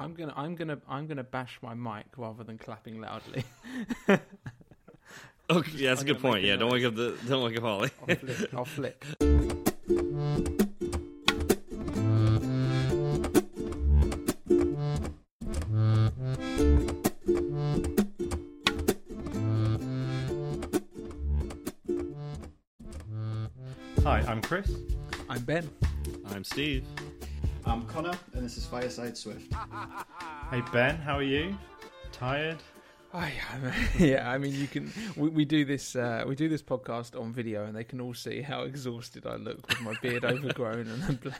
[0.00, 3.44] I'm gonna I'm gonna I'm gonna bash my mic rather than clapping loudly.
[5.50, 6.44] Okay, yeah, that's a I'm good point.
[6.44, 7.90] a Yeah, don't wake up the don't wake up Holly.
[8.08, 8.54] I'll flick.
[8.54, 9.04] I'll flick.
[24.04, 24.70] Hi, I'm Chris.
[25.28, 25.68] I'm Ben.
[26.26, 26.84] I'm Steve.
[27.66, 29.52] I'm Connor, and this is Fireside Swift.
[30.50, 31.56] Hey Ben, how are you?
[32.12, 32.58] Tired?
[33.12, 33.32] I,
[33.98, 34.92] yeah, I mean, you can.
[35.16, 35.96] We, we do this.
[35.96, 39.34] Uh, we do this podcast on video, and they can all see how exhausted I
[39.34, 40.86] look with my beard overgrown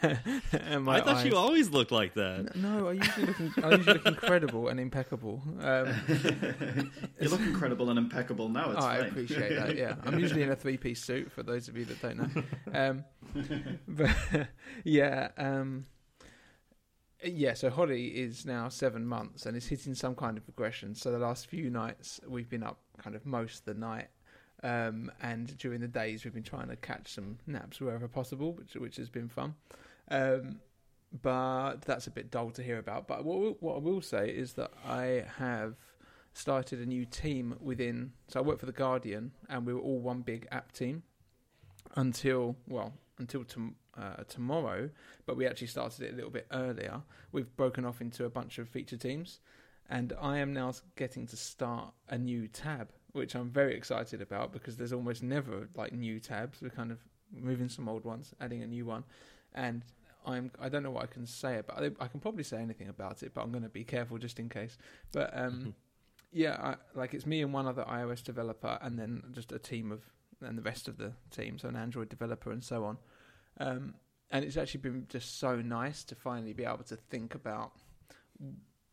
[0.03, 0.19] and,
[0.53, 1.27] and my I thought eyes.
[1.27, 2.57] you always looked like that.
[2.57, 3.41] No, I usually look.
[3.41, 5.43] in- I usually look incredible and impeccable.
[5.61, 5.95] Um,
[7.21, 8.73] You look incredible and impeccable now.
[8.73, 9.77] It's oh, I appreciate that.
[9.77, 11.31] Yeah, I'm usually in a three-piece suit.
[11.31, 12.43] For those of you that don't know,
[12.75, 13.05] um,
[13.87, 14.11] but
[14.83, 15.87] yeah, um,
[17.25, 17.55] yeah.
[17.55, 20.95] So Holly is now seven months and is hitting some kind of progression.
[20.95, 24.09] So the last few nights we've been up kind of most of the night,
[24.63, 28.75] um, and during the days we've been trying to catch some naps wherever possible, which
[28.75, 29.55] which has been fun.
[30.11, 30.61] Um,
[31.23, 33.09] but that's a bit dull to hear about.
[33.09, 35.77] But what what I will say is that I have
[36.33, 38.13] started a new team within.
[38.29, 41.03] So I work for the Guardian, and we were all one big app team
[41.97, 44.91] until well until tom- uh, tomorrow.
[45.27, 47.03] But we actually started it a little bit earlier.
[47.33, 49.41] We've broken off into a bunch of feature teams,
[49.89, 54.53] and I am now getting to start a new tab, which I'm very excited about
[54.53, 56.61] because there's almost never like new tabs.
[56.61, 56.99] We're kind of
[57.33, 59.05] moving some old ones, adding a new one,
[59.55, 59.85] and
[60.27, 61.97] I'm I don't know what I can say about it.
[62.01, 64.49] I can probably say anything about it, but I'm going to be careful just in
[64.49, 64.77] case.
[65.13, 65.75] But um,
[66.33, 69.93] yeah, I, like it's me and one other iOS developer, and then just a team
[69.93, 70.03] of
[70.43, 72.99] and the rest of the team, so an Android developer and so on.
[73.59, 73.95] Um,
[74.31, 77.73] and it's actually been just so nice to finally be able to think about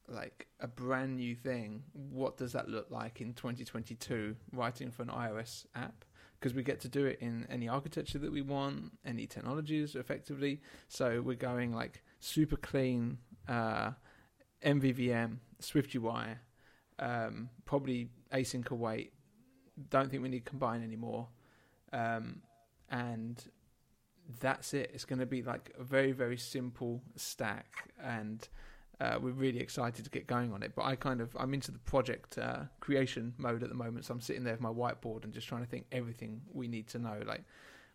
[0.07, 1.83] like a brand new thing.
[1.93, 4.35] What does that look like in 2022?
[4.53, 6.05] Writing for an iOS app
[6.39, 10.61] because we get to do it in any architecture that we want, any technologies, effectively.
[10.87, 13.91] So we're going like super clean uh,
[14.63, 16.35] MVVM, SwiftUI,
[16.99, 19.13] um, probably async await.
[19.89, 21.27] Don't think we need combine anymore,
[21.93, 22.41] um,
[22.89, 23.43] and
[24.39, 24.91] that's it.
[24.93, 28.47] It's going to be like a very very simple stack, and
[28.99, 30.73] uh, we're really excited to get going on it.
[30.75, 34.13] But I kind of I'm into the project uh, creation mode at the moment, so
[34.13, 36.99] I'm sitting there with my whiteboard and just trying to think everything we need to
[36.99, 37.21] know.
[37.25, 37.43] Like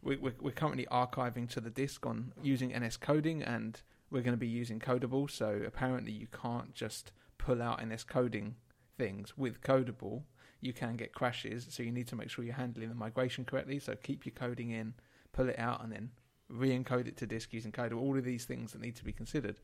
[0.02, 4.38] we, we're, we're currently archiving to the disk on using NSCoding, and we're going to
[4.38, 5.30] be using Codable.
[5.30, 8.52] So apparently you can't just pull out NSCoding
[8.96, 10.22] things with Codable.
[10.60, 13.80] You can get crashes, so you need to make sure you're handling the migration correctly.
[13.80, 14.94] So keep your coding in,
[15.32, 16.10] pull it out, and then
[16.48, 18.00] re-encode it to disk using Codable.
[18.00, 19.56] All of these things that need to be considered.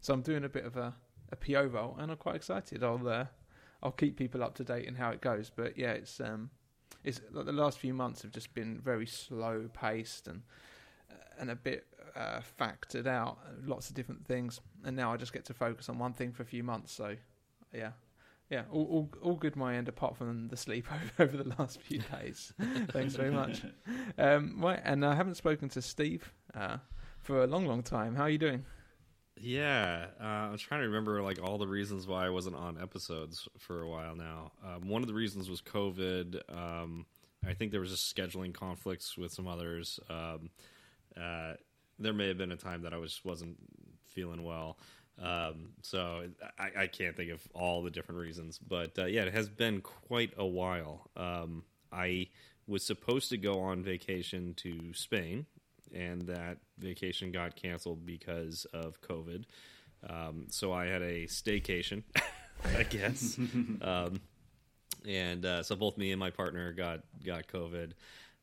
[0.00, 0.94] So I'm doing a bit of a,
[1.30, 2.82] a PO role, and I'm quite excited.
[2.82, 3.26] I'll uh,
[3.82, 5.50] I'll keep people up to date in how it goes.
[5.54, 6.50] But yeah, it's um,
[7.04, 10.42] it's like the last few months have just been very slow paced and
[11.38, 14.60] and a bit uh, factored out, lots of different things.
[14.84, 16.92] And now I just get to focus on one thing for a few months.
[16.92, 17.16] So
[17.72, 17.92] yeah.
[18.50, 21.80] Yeah, all, all all good my end, apart from the sleep over, over the last
[21.80, 22.52] few days.
[22.88, 23.62] Thanks very much.
[24.18, 26.78] Um, right, and I haven't spoken to Steve uh,
[27.20, 28.14] for a long, long time.
[28.14, 28.64] How are you doing?
[29.36, 33.48] Yeah, uh, I'm trying to remember like all the reasons why I wasn't on episodes
[33.58, 34.52] for a while now.
[34.62, 36.40] Um, one of the reasons was COVID.
[36.54, 37.06] Um,
[37.46, 39.98] I think there was just scheduling conflicts with some others.
[40.10, 40.50] Um,
[41.16, 41.54] uh,
[41.98, 43.56] there may have been a time that I was wasn't
[44.04, 44.76] feeling well.
[45.18, 46.28] Um, so
[46.58, 49.80] I, I can't think of all the different reasons, but uh, yeah, it has been
[49.80, 51.10] quite a while.
[51.16, 52.28] Um, I
[52.66, 55.46] was supposed to go on vacation to Spain,
[55.92, 59.44] and that vacation got canceled because of COVID.
[60.08, 62.04] Um, so I had a staycation,
[62.76, 63.38] I guess.
[63.82, 64.20] um,
[65.06, 67.92] and uh, so both me and my partner got got COVID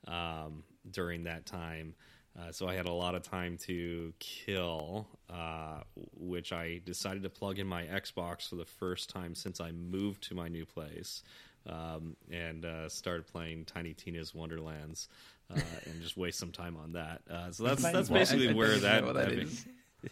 [0.07, 1.95] um, during that time.
[2.39, 5.81] Uh, so I had a lot of time to kill, uh,
[6.15, 10.23] which I decided to plug in my Xbox for the first time since I moved
[10.29, 11.23] to my new place,
[11.67, 15.09] um, and uh, started playing Tiny Tina's Wonderlands,
[15.51, 17.21] uh, and just waste some time on that.
[17.29, 19.65] Uh, so that's that's basically where that, that mean, is.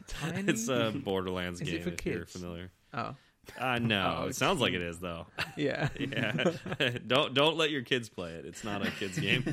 [0.07, 0.43] Tiny?
[0.47, 2.71] it's a Borderlands game if you're familiar.
[2.93, 3.15] Oh,
[3.59, 5.27] Uh, no, Oh, it sounds like it is though.
[5.57, 5.89] yeah.
[5.99, 6.53] Yeah,
[7.07, 8.45] don't don't let your kids play it.
[8.45, 9.43] It's not a kids game.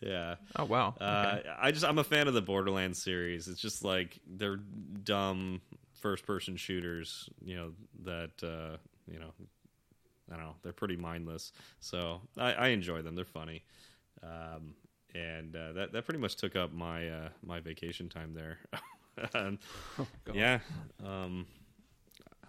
[0.00, 0.36] Yeah.
[0.56, 0.94] Oh wow.
[1.00, 3.48] Uh, I just I'm a fan of the Borderlands series.
[3.48, 4.58] It's just like they're
[5.04, 5.60] dumb
[6.00, 7.28] first person shooters.
[7.44, 7.72] You know
[8.04, 8.76] that uh,
[9.10, 9.32] you know
[10.30, 11.52] I don't know they're pretty mindless.
[11.80, 13.14] So I, I enjoy them.
[13.14, 13.64] They're funny.
[14.22, 14.74] Um,
[15.14, 18.58] and uh, that that pretty much took up my uh, my vacation time there.
[19.34, 19.58] and,
[19.98, 20.60] Oh, yeah.
[21.04, 21.46] Um,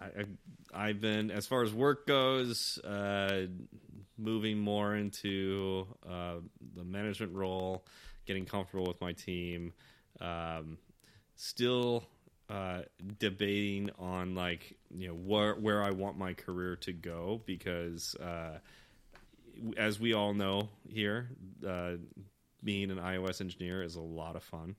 [0.00, 0.24] I,
[0.72, 3.46] I've been as far as work goes, uh,
[4.16, 6.36] moving more into uh,
[6.76, 7.84] the management role,
[8.26, 9.72] getting comfortable with my team.
[10.20, 10.78] Um,
[11.36, 12.04] still
[12.48, 12.82] uh,
[13.18, 18.58] debating on like you know where where I want my career to go because uh,
[19.76, 21.30] as we all know here,
[21.66, 21.92] uh,
[22.62, 24.76] being an iOS engineer is a lot of fun.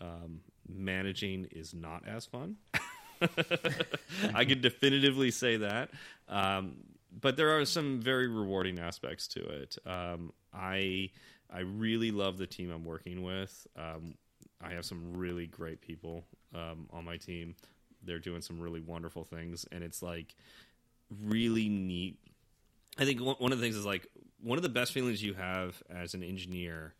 [0.00, 2.56] Um, managing is not as fun.
[4.34, 5.90] I can definitively say that.
[6.28, 6.76] Um,
[7.18, 9.78] but there are some very rewarding aspects to it.
[9.86, 11.10] Um, I
[11.50, 13.66] I really love the team I'm working with.
[13.76, 14.14] Um,
[14.60, 16.24] I have some really great people
[16.54, 17.54] um, on my team.
[18.02, 20.34] They're doing some really wonderful things, and it's like
[21.24, 22.18] really neat.
[22.98, 24.06] I think one one of the things is like
[24.42, 26.94] one of the best feelings you have as an engineer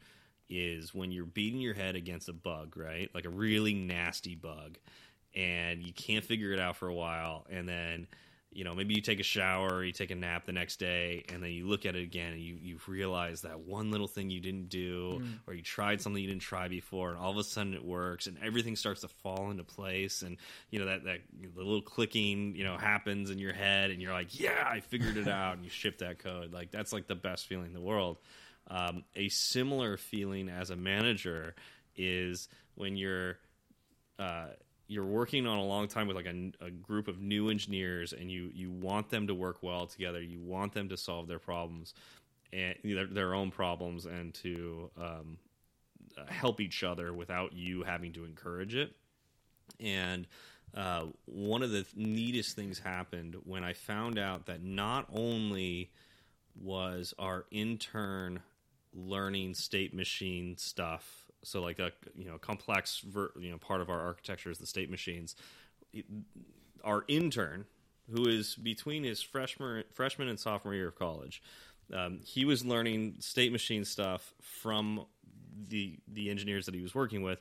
[0.48, 3.10] is when you're beating your head against a bug, right?
[3.14, 4.78] Like a really nasty bug,
[5.36, 8.08] and you can't figure it out for a while, and then
[8.50, 11.24] you know maybe you take a shower or you take a nap the next day
[11.28, 14.30] and then you look at it again and you, you realize that one little thing
[14.30, 17.44] you didn't do or you tried something you didn't try before and all of a
[17.44, 20.38] sudden it works and everything starts to fall into place and
[20.70, 21.18] you know that that
[21.54, 25.18] the little clicking you know happens in your head and you're like yeah i figured
[25.18, 26.52] it out and you ship that code.
[26.52, 28.18] Like that's like the best feeling in the world.
[28.68, 31.54] Um, a similar feeling as a manager
[31.94, 33.38] is when you're
[34.18, 34.48] uh,
[34.88, 38.30] you're working on a long time with like a, a, group of new engineers and
[38.30, 40.20] you you want them to work well together.
[40.20, 41.94] You want them to solve their problems
[42.52, 45.38] and their, their own problems and to um,
[46.28, 48.94] help each other without you having to encourage it.
[49.80, 50.26] And
[50.76, 55.90] uh, one of the neatest things happened when i found out that not only
[56.60, 58.40] was our intern
[58.94, 63.88] learning state machine stuff so like a you know complex ver, you know part of
[63.88, 65.36] our architecture is the state machines.
[66.84, 67.66] Our intern
[68.12, 71.42] who is between his freshman freshman and sophomore year of college
[71.94, 75.06] um, he was learning state machine stuff from
[75.68, 77.40] the the engineers that he was working with.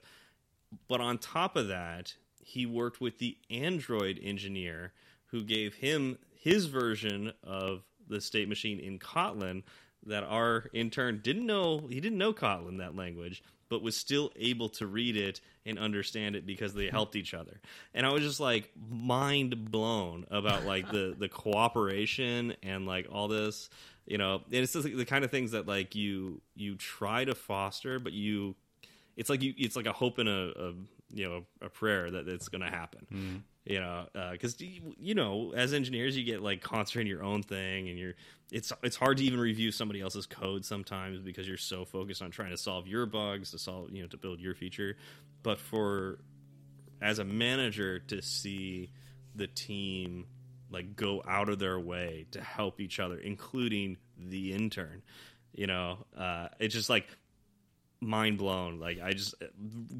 [0.88, 4.94] But on top of that he worked with the android engineer
[5.28, 9.64] who gave him his version of the state machine in kotlin
[10.06, 14.70] that our intern didn't know he didn't know kotlin that language but was still able
[14.70, 17.60] to read it and understand it because they helped each other.
[17.94, 23.28] And I was just like mind blown about like the the cooperation and like all
[23.28, 23.70] this,
[24.06, 24.42] you know.
[24.46, 28.00] And it's just like the kind of things that like you you try to foster,
[28.00, 28.56] but you
[29.18, 30.74] it's like you it's like a hope and a, a
[31.14, 33.08] you know a prayer that it's going to happen.
[33.14, 34.66] Mm you know because uh,
[35.00, 38.14] you know as engineers you get like concentrating your own thing and you're
[38.52, 42.30] it's it's hard to even review somebody else's code sometimes because you're so focused on
[42.30, 44.96] trying to solve your bugs to solve you know to build your feature.
[45.42, 46.20] But for
[47.02, 48.92] as a manager to see
[49.34, 50.28] the team
[50.72, 55.02] like go out of their way to help each other including the intern
[55.54, 57.06] you know uh, it's just like
[58.02, 58.80] mind blown.
[58.80, 59.36] Like I just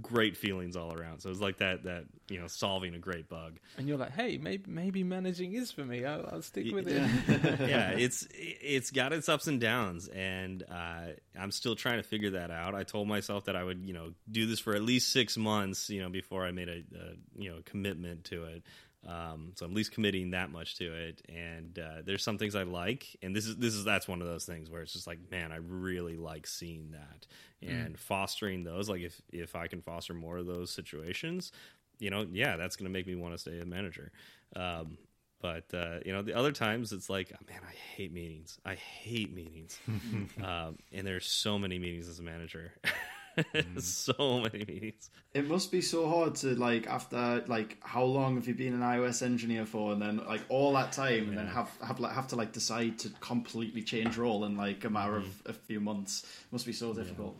[0.02, 1.20] great feelings all around.
[1.20, 3.60] So it was like that that you know solving a great bug.
[3.78, 6.06] And you're like, hey, maybe maybe managing is for me.
[6.06, 7.10] I'll, I'll stick with yeah.
[7.28, 7.60] it.
[7.70, 11.08] yeah, it's it's got its ups and downs, and uh,
[11.40, 12.76] I'm still trying to figure that out.
[12.76, 15.90] I told myself that I would you know do this for at least six months,
[15.90, 18.64] you know, before I made a, a you know commitment to it.
[19.08, 21.22] Um, so I'm at least committing that much to it.
[21.30, 24.28] And uh, there's some things I like, and this is this is that's one of
[24.28, 27.28] those things where it's just like, man, I really like seeing that
[27.62, 28.00] and mm.
[28.00, 28.90] fostering those.
[28.90, 31.52] Like if if I can foster more of those situations,
[32.00, 34.12] you know, yeah, that's going to make me want to stay a manager.
[34.56, 34.98] Um,
[35.42, 38.58] but uh, you know, the other times it's like, oh, man, I hate meetings.
[38.66, 39.78] I hate meetings,
[40.44, 42.74] um, and there's so many meetings as a manager.
[43.54, 43.82] mm.
[43.82, 45.10] so many meetings.
[45.34, 48.82] It must be so hard to like after like how long have you been an
[48.82, 51.30] iOS engineer for, and then like all that time, yeah.
[51.30, 54.84] and then have have like have to like decide to completely change role in like
[54.86, 55.26] a matter mm.
[55.26, 56.24] of a few months.
[56.24, 57.36] It must be so difficult.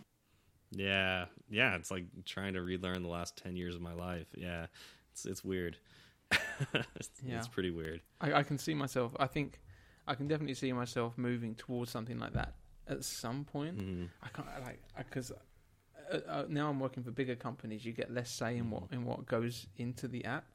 [0.72, 0.86] Yeah.
[0.86, 1.76] yeah, yeah.
[1.76, 4.28] It's like trying to relearn the last ten years of my life.
[4.36, 4.68] Yeah,
[5.12, 5.78] it's it's weird.
[6.96, 7.38] it's, yeah.
[7.38, 8.02] it's pretty weird.
[8.20, 9.16] I, I can see myself.
[9.20, 9.62] I think
[10.08, 12.56] I can definitely see myself moving towards something like that
[12.88, 13.78] at some point.
[13.78, 14.10] Mm.
[14.22, 15.32] I can't like because
[16.12, 17.86] uh, uh, now I'm working for bigger companies.
[17.86, 18.94] You get less say in what mm.
[18.94, 20.46] in what goes into the app,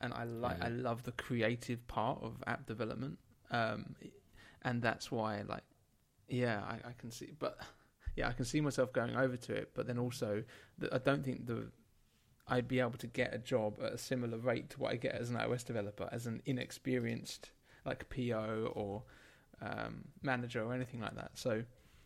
[0.00, 0.66] and I like yeah.
[0.66, 3.18] I love the creative part of app development,
[3.50, 3.94] um,
[4.62, 5.64] and that's why like
[6.28, 7.58] yeah I, I can see, but
[8.16, 9.70] yeah I can see myself going over to it.
[9.74, 10.42] But then also
[10.92, 11.70] I don't think the
[12.48, 15.14] I'd be able to get a job at a similar rate to what I get
[15.14, 17.50] as an iOS developer as an inexperienced
[17.84, 19.04] like PO or
[19.62, 21.30] um, manager or anything like that.
[21.34, 21.62] So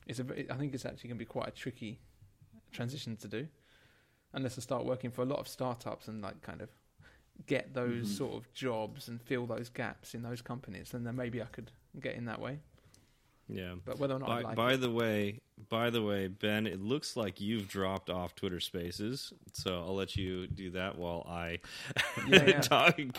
[0.06, 2.00] it's a I think it's actually going to be quite a tricky
[2.74, 3.48] transition to do,
[4.32, 6.68] unless I start working for a lot of startups and like kind of
[7.46, 8.16] get those Mhm.
[8.16, 11.70] sort of jobs and fill those gaps in those companies, then, then maybe I could
[12.00, 12.60] get in that way.
[13.48, 13.74] Yeah.
[13.84, 16.80] But whether or not By, like by it, the way, by the way, Ben, it
[16.82, 21.58] looks like you've dropped off Twitter Spaces, so I'll let you do that while I
[22.26, 22.60] Yeah, yeah.
[22.62, 23.12] talk, you know,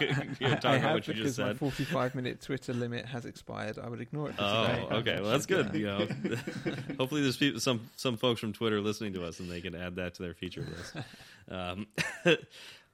[0.56, 1.60] talk I about what you just my said.
[1.60, 3.78] 45 minute Twitter limit has expired.
[3.78, 4.88] I would ignore it Oh, today.
[4.96, 5.22] okay.
[5.22, 5.74] Well, that's good.
[5.76, 6.08] You know,
[6.98, 9.96] hopefully there's people, some some folks from Twitter listening to us, and they can add
[9.98, 10.96] that to their feature list.
[11.48, 11.86] Um,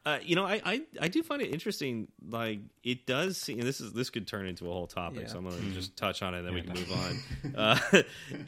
[0.06, 2.08] uh, you know, I, I I do find it interesting.
[2.28, 3.60] Like it does seem.
[3.60, 5.28] And this is this could turn into a whole topic, Yeah.
[5.28, 6.66] so I'm going to just touch on it, and then we Yeah.
[6.68, 7.22] can move on.
[7.56, 7.78] Uh,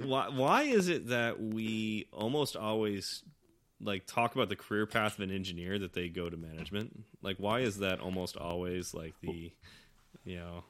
[0.04, 3.22] why why is it that we almost always
[3.82, 7.04] like talk about the career path of an engineer that they go to management?
[7.22, 9.52] Like, why is that almost always like the
[10.24, 10.64] you know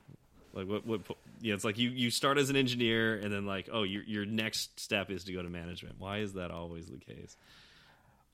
[0.53, 1.01] like what what
[1.41, 4.25] yeah it's like you you start as an engineer and then like oh your your
[4.25, 7.35] next step is to go to management why is that always the case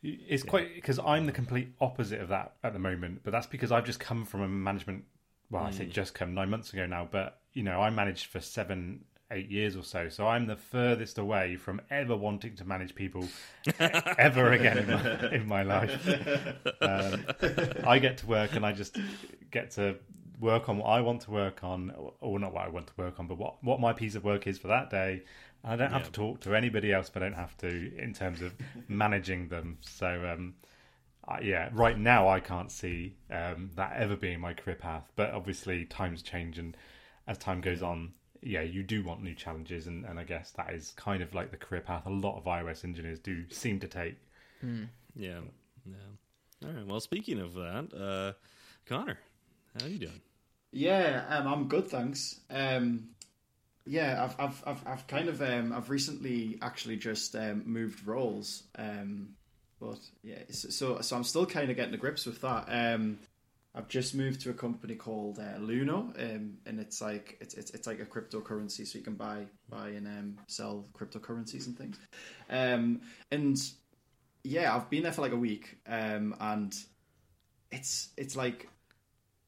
[0.01, 3.71] It's quite because I'm the complete opposite of that at the moment, but that's because
[3.71, 5.03] I've just come from a management.
[5.51, 8.39] Well, I say just come nine months ago now, but you know I managed for
[8.39, 12.95] seven, eight years or so, so I'm the furthest away from ever wanting to manage
[12.95, 13.27] people
[14.17, 16.07] ever again in my, in my life.
[16.81, 17.25] Um,
[17.85, 18.97] I get to work and I just
[19.51, 19.95] get to
[20.39, 22.93] work on what I want to work on, or- or not what I want to
[22.97, 25.23] work on, but what what my piece of work is for that day.
[25.63, 26.05] And I don't have Yeah.
[26.05, 28.53] to talk to anybody else, but I don't have to in terms of
[28.87, 29.77] managing them.
[29.81, 30.55] So, um,
[31.27, 35.11] I, yeah, right now I can't see um, that ever being my career path.
[35.15, 36.75] But obviously, times change, and
[37.27, 40.73] as time goes on, yeah, you do want new challenges, and, and I guess that
[40.73, 43.87] is kind of like the career path a lot of iOS engineers do seem to
[43.87, 44.17] take.
[45.15, 45.39] yeah
[45.85, 45.95] yeah
[46.65, 48.33] all right well speaking of that uh
[48.85, 49.19] connor
[49.77, 50.21] how are you doing
[50.71, 52.41] Yeah, um, I'm good, thanks.
[52.49, 53.09] Um,
[53.89, 58.63] yeah, I've, I've, I've, I've kind of, um, I've recently actually just um, moved roles,
[58.77, 59.29] um,
[59.79, 62.65] but yeah, so, so I'm still kind of getting to grips with that.
[62.67, 63.17] Um,
[63.73, 67.71] I've just moved to a company called uh, Luno, um, and it's like it's, it's
[67.71, 71.97] it's like a cryptocurrency, so you can buy buy and um, sell cryptocurrencies and things.
[72.49, 73.61] And
[74.43, 76.75] yeah, I've been there for like a week, and
[77.71, 78.67] it's it's like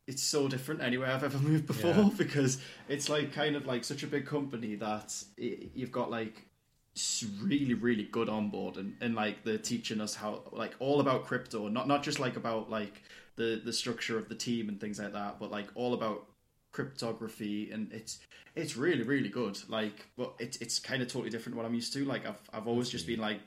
[0.08, 2.10] it's so different anywhere I've ever moved before Yeah.
[2.17, 6.46] because it's like kind of like such a big company that it, you've got like
[7.41, 11.25] really really good on board and, and like they're teaching us how like all about
[11.25, 13.01] crypto not not just like about like
[13.38, 16.25] the the structure of the team and things like that but like all about
[16.74, 18.20] cryptography and it's
[18.55, 19.58] it's really really good.
[19.70, 22.05] Like but it's it's kind of totally different what I'm used to.
[22.05, 23.39] Like I've I've always just been like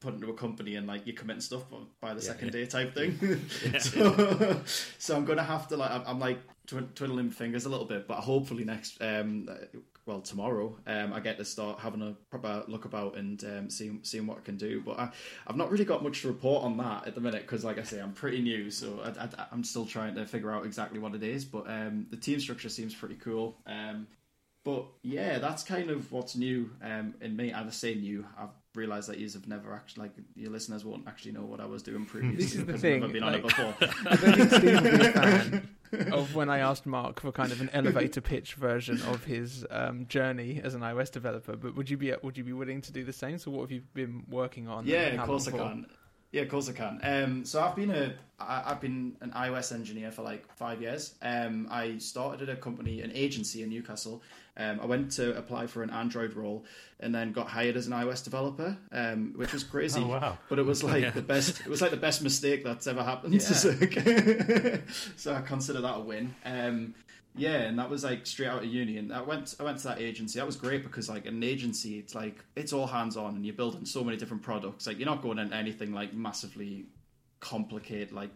[0.00, 1.62] put into a company and like you're committing stuff
[2.00, 3.18] by the second day type thing.
[3.80, 4.60] so,
[4.98, 8.06] so I'm gonna have to like I'm, I'm like tw- twiddling fingers a little bit,
[8.06, 9.48] but hopefully next um
[10.06, 14.00] well tomorrow um I get to start having a proper look about and um seeing
[14.02, 14.80] seeing what I can do.
[14.80, 15.10] But I
[15.46, 17.82] I've not really got much to report on that at the minute because like I
[17.82, 21.14] say I'm pretty new, so I, I, I'm still trying to figure out exactly what
[21.14, 21.44] it is.
[21.44, 23.58] But um the team structure seems pretty cool.
[23.66, 24.06] Um
[24.64, 27.50] but yeah, that's kind of what's new um, in me.
[27.50, 31.08] And I say new, I've realised that you have never actually, like, your listeners won't
[31.08, 32.44] actually know what I was doing previously.
[32.44, 33.74] This is the thing, I've never been on it before.
[33.80, 35.68] I don't think Steve would be a fan
[36.12, 40.06] of when I asked Mark for kind of an elevator pitch version of his um,
[40.06, 41.56] journey as an iOS developer.
[41.56, 43.38] But would you be would you be willing to do the same?
[43.38, 44.86] So what have you been working on?
[44.86, 45.86] yeah, of course I can.
[46.30, 47.00] Yeah, of course I can.
[47.02, 51.14] Um, so I've been a I, I've been an iOS engineer for like five years.
[51.22, 54.22] Um, I started at a company, an agency in Newcastle.
[54.58, 56.64] Um, I went to apply for an Android role
[57.00, 60.00] and then got hired as an iOS developer, um, which was crazy.
[60.04, 60.38] Oh, wow.
[60.48, 61.10] But it was like Yeah.
[61.10, 61.60] the best.
[61.60, 63.34] It was like the best mistake that's ever happened.
[63.34, 63.40] Yeah.
[65.16, 66.34] So, I consider that a win.
[66.44, 66.94] Um,
[67.36, 69.84] yeah, and that was like straight out of uni, and I went I went to
[69.88, 70.40] that agency.
[70.40, 73.54] That was great because like an agency, it's like it's all hands on, and you're
[73.54, 74.86] building so many different products.
[74.88, 76.86] Like you're not going into anything like massively
[77.40, 78.12] complicated.
[78.12, 78.30] Like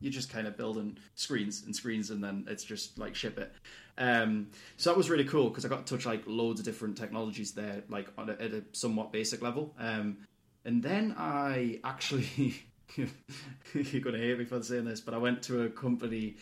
[0.00, 3.52] you're just kind of building screens and screens, and then it's just like ship it.
[3.98, 6.96] Um, so that was really cool because I got to touch like loads of different
[6.96, 9.74] technologies there, like on a, at a somewhat basic level.
[9.78, 10.18] Um,
[10.64, 12.54] and then I actually,
[12.96, 16.36] you're going to hate me for saying this, but I went to a company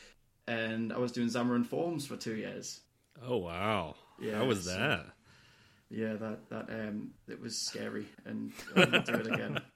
[0.46, 2.80] and I was doing Xamarin Forms for two years.
[3.26, 5.06] oh wow Yeah, how was so- that
[5.90, 9.60] Yeah, that that um, it was scary, and I won't do it again.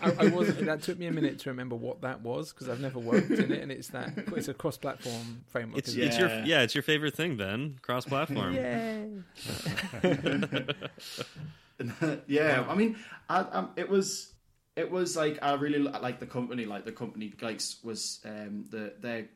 [0.00, 2.80] I, I was that took me a minute to remember what that was because I've
[2.80, 5.78] never worked in it, and it's that it's a cross-platform framework.
[5.78, 6.44] it's isn't it's your Yeah.
[6.46, 9.08] yeah it's your favorite thing ben cross-platform Yay.
[12.26, 12.96] yeah, I mean,
[13.28, 14.32] I, um, it was
[14.76, 16.64] it was like I really like the company.
[16.64, 19.26] Like the company, like was um, the their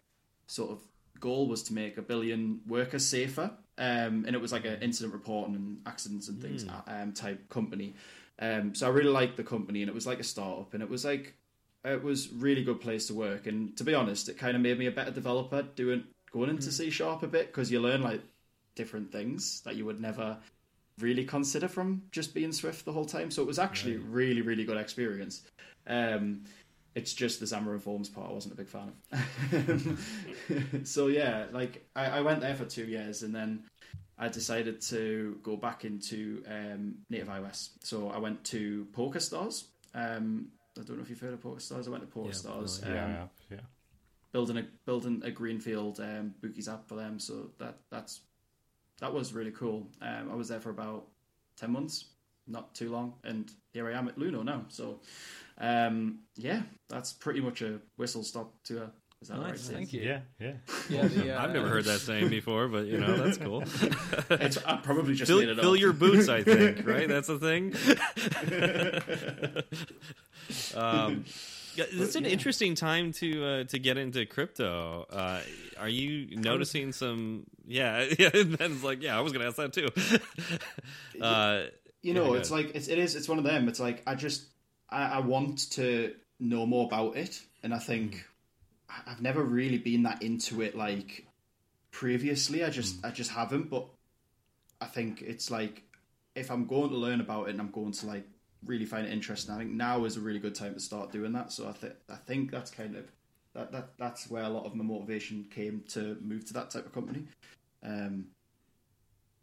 [0.46, 0.80] sort of
[1.18, 5.12] goal was to make a billion workers safer, um, and it was like an incident
[5.12, 7.94] reporting and accidents and things um, type company.
[8.40, 10.88] Um, so I really liked the company, and it was like a startup, and it
[10.88, 11.34] was like
[11.84, 14.78] it was really good place to work, and to be honest, it kind of made
[14.78, 18.22] me a better developer doing going into C sharp a bit because you learn like
[18.74, 20.36] different things that you would never
[21.00, 23.30] really consider from just being Swift the whole time.
[23.30, 25.42] So it was actually a really, really good experience.
[25.86, 26.44] Um,
[26.94, 28.92] it's just the Xamarin Forms part I wasn't a big fan
[29.52, 30.86] of.
[30.88, 33.62] so yeah, like I, I, went there for two years and then
[34.20, 37.70] I decided to go back into um, native iOS.
[37.82, 39.64] So I went to PokerStars.
[39.94, 40.48] Um,
[40.78, 41.88] I don't know if you've heard of PokerStars.
[41.88, 42.84] I went to PokerStars.
[42.84, 43.60] Yeah, um, yeah, yeah.
[44.30, 47.18] Building a building a greenfield um, bookies app for them.
[47.18, 48.20] So that that's
[49.00, 49.88] that was really cool.
[50.02, 51.06] Um, I was there for about
[51.56, 52.04] ten months,
[52.46, 54.66] not too long, and here I am at Luno now.
[54.68, 55.00] So,
[55.58, 58.90] um, yeah, that's pretty much a whistle stop to a.
[59.22, 59.76] Is that nice, right?
[59.76, 60.00] Thank you.
[60.00, 60.52] Yeah, yeah.
[60.88, 63.62] yeah the, uh, I've never heard that saying before, but you know that's cool.
[64.30, 65.78] it's, I probably just fill, made it fill up.
[65.78, 66.28] your boots.
[66.28, 67.06] I think right.
[67.06, 67.74] That's the thing.
[70.74, 71.26] um,
[71.74, 72.30] yeah, it's an yeah.
[72.30, 75.06] interesting time to uh, to get into crypto.
[75.10, 75.40] Uh,
[75.78, 77.44] are you noticing some?
[77.66, 78.30] Yeah, yeah.
[78.32, 81.20] And then it's like, yeah, I was going to ask that too.
[81.22, 81.64] uh,
[82.00, 83.16] you know, Yeah, it's like it's, it is.
[83.16, 83.68] It's one of them.
[83.68, 84.46] It's like I just
[84.88, 88.24] I, I want to know more about it, and I think I-
[89.06, 91.26] I've never really been that into it like
[91.90, 92.64] previously.
[92.64, 93.70] I just I just haven't.
[93.70, 93.86] But
[94.80, 95.82] I think it's like
[96.34, 98.26] if I'm going to learn about it and I'm going to like
[98.64, 101.32] really find it interesting, I think now is a really good time to start doing
[101.32, 101.52] that.
[101.52, 103.10] So I think I think that's kind of
[103.54, 106.86] that, that that's where a lot of my motivation came to move to that type
[106.86, 107.24] of company.
[107.82, 108.26] Um,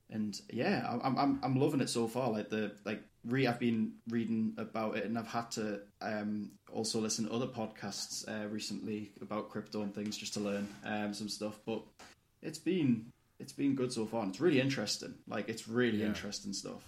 [0.10, 2.32] and yeah, I- I'm I'm I'm loving it so far.
[2.32, 7.00] Like the like re I've been reading about it, and I've had to um also
[7.00, 11.30] listen to other podcasts uh, recently about crypto and things just to learn um some
[11.30, 11.60] stuff.
[11.66, 11.84] But
[12.42, 13.08] it's been
[13.40, 15.14] it's been good so far, and it's really interesting.
[15.28, 16.08] Like it's really Yeah.
[16.08, 16.88] interesting stuff.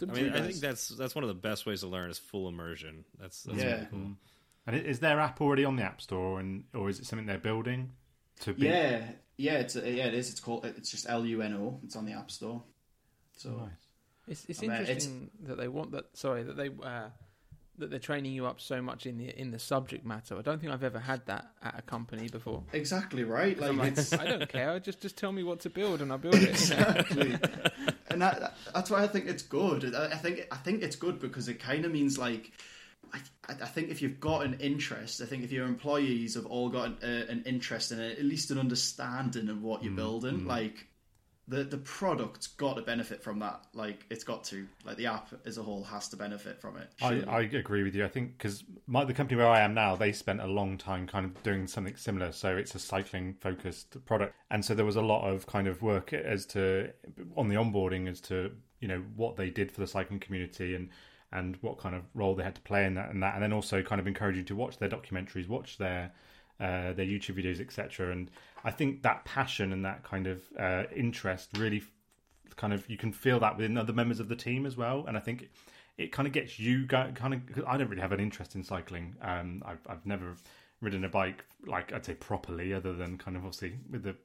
[0.00, 2.48] I mean, I think that's that's one of the best ways to learn is full
[2.48, 3.04] immersion.
[3.18, 3.72] That's, that's Yeah.
[3.74, 4.10] really cool.
[4.66, 7.38] And is their app already on the App Store, and or is it something they're
[7.38, 7.90] building
[8.40, 8.66] to be?
[8.66, 9.02] Yeah,
[9.36, 10.30] yeah, it's yeah, it is.
[10.30, 11.80] It's called it's just L U N O.
[11.82, 12.62] It's on the App Store.
[13.36, 13.87] So Nice.
[14.28, 16.16] It's it's I mean, it's- interesting that they want that.
[16.16, 17.08] Sorry, that they uh,
[17.78, 20.36] that they're training you up so much in the in the subject matter.
[20.36, 22.64] I don't think I've ever had that at a company before.
[22.72, 23.58] exactly right.
[23.58, 24.78] Like I'm like, it's I don't care.
[24.80, 26.40] Just just tell me what to build and I'll build it.
[26.70, 26.82] you know?
[26.82, 27.38] exactly
[28.10, 31.20] and that, that's why i think it's good i I think i think it's good
[31.20, 32.52] because it kind of means like
[33.12, 36.68] I, I think if you've got an interest, I think if your employees have all
[36.68, 40.46] got an, uh, an interest in it, at least an understanding of what you're building,
[40.46, 40.86] like
[41.48, 43.64] the the product's got to benefit from that.
[43.72, 46.90] Like it's got to, like the app as a whole has to benefit from it.
[47.00, 47.22] I.
[47.28, 48.04] I agree with you.
[48.04, 51.24] I think because the company where I am now, they spent a long time kind
[51.24, 52.32] of doing something similar.
[52.32, 55.82] So it's a cycling focused product, and so there was a lot of kind of
[55.82, 56.90] work as to
[57.36, 60.90] on the onboarding as to you know what they did for the cycling community and
[61.32, 63.52] and what kind of role they had to play in that and that, and then
[63.52, 66.12] also kind of encouraging to watch their documentaries, watch their
[66.60, 68.10] uh, their YouTube videos, etc.
[68.10, 68.30] And
[68.64, 71.82] I think that passion and that kind of uh, interest really
[72.56, 75.04] kind of you can feel that within other members of the team as well.
[75.06, 75.48] And I think
[75.96, 77.64] it kind of gets you go, kind of.
[77.66, 79.16] I don't really have an interest in cycling.
[79.22, 80.34] Um, I've I've never
[80.80, 84.16] ridden a bike like I'd say properly, other than kind of obviously with the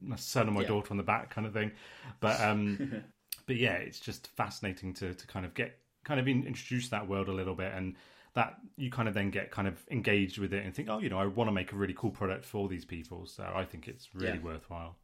[0.00, 0.68] my son and my Yeah.
[0.68, 1.72] daughter on the back kind of thing.
[2.20, 2.82] But um,
[3.46, 7.08] but yeah, it's just fascinating to to kind of get kind of in, introduce that
[7.08, 7.96] world a little bit and.
[8.34, 11.10] That you kind of then get kind of engaged with it and think, oh, you
[11.10, 13.26] know, I want to make a really cool product for these people.
[13.26, 14.38] So I think it's really Yeah.
[14.38, 14.96] worthwhile.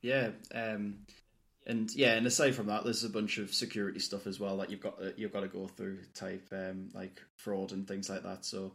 [0.00, 1.00] Yeah, um,
[1.68, 4.70] and yeah, and aside from that, there's a bunch of security stuff as well that
[4.70, 8.22] you've got to, you've got to go through, type um, like fraud and things like
[8.22, 8.46] that.
[8.46, 8.72] So,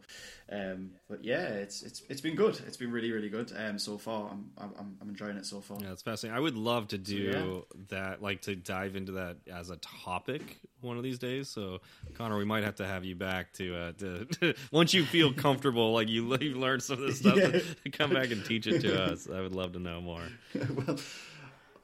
[0.50, 2.58] um, but yeah, it's it's it's been good.
[2.68, 4.30] It's been really really good um, so far.
[4.30, 5.78] I'm I'm I'm enjoying it so far.
[5.80, 6.36] Yeah, it's fascinating.
[6.36, 7.78] I would love to do yeah.
[7.88, 11.48] that, like to dive into that as a topic one of these days.
[11.48, 11.80] So,
[12.14, 15.92] Connor, we might have to have you back to, uh, to once you feel comfortable,
[15.92, 17.60] like you you learn some of this stuff, Yeah.
[17.84, 19.28] to come back and teach it to us.
[19.28, 20.22] I would love to know more.
[20.54, 20.98] well,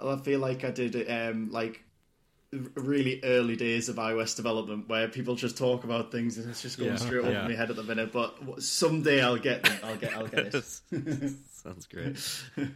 [0.03, 1.83] I feel like I did um, like
[2.75, 6.79] really early days of iOS development where people just talk about things and it's just
[6.79, 7.47] going Yeah, straight over yeah.
[7.47, 8.13] my head at the minute.
[8.13, 9.79] But someday I'll get them.
[9.85, 10.65] I'll get I'll get it.
[11.53, 12.19] Sounds great.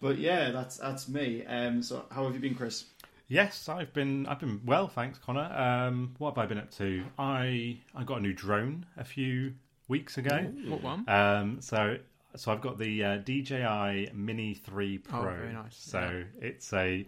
[0.00, 1.44] But yeah, that's that's me.
[1.44, 2.84] Um, so how have you been, Chris?
[3.28, 5.52] Yes, I've been I've been well, thanks, Connor.
[5.52, 7.04] Um, what have I been up to?
[7.18, 9.52] I I got a new drone a few
[9.88, 10.38] weeks ago.
[10.68, 11.08] what one?
[11.08, 11.96] Um, so
[12.36, 15.20] so I've got the uh, DJI Mini Three Pro.
[15.20, 15.76] Oh, very nice.
[15.76, 17.06] So it's a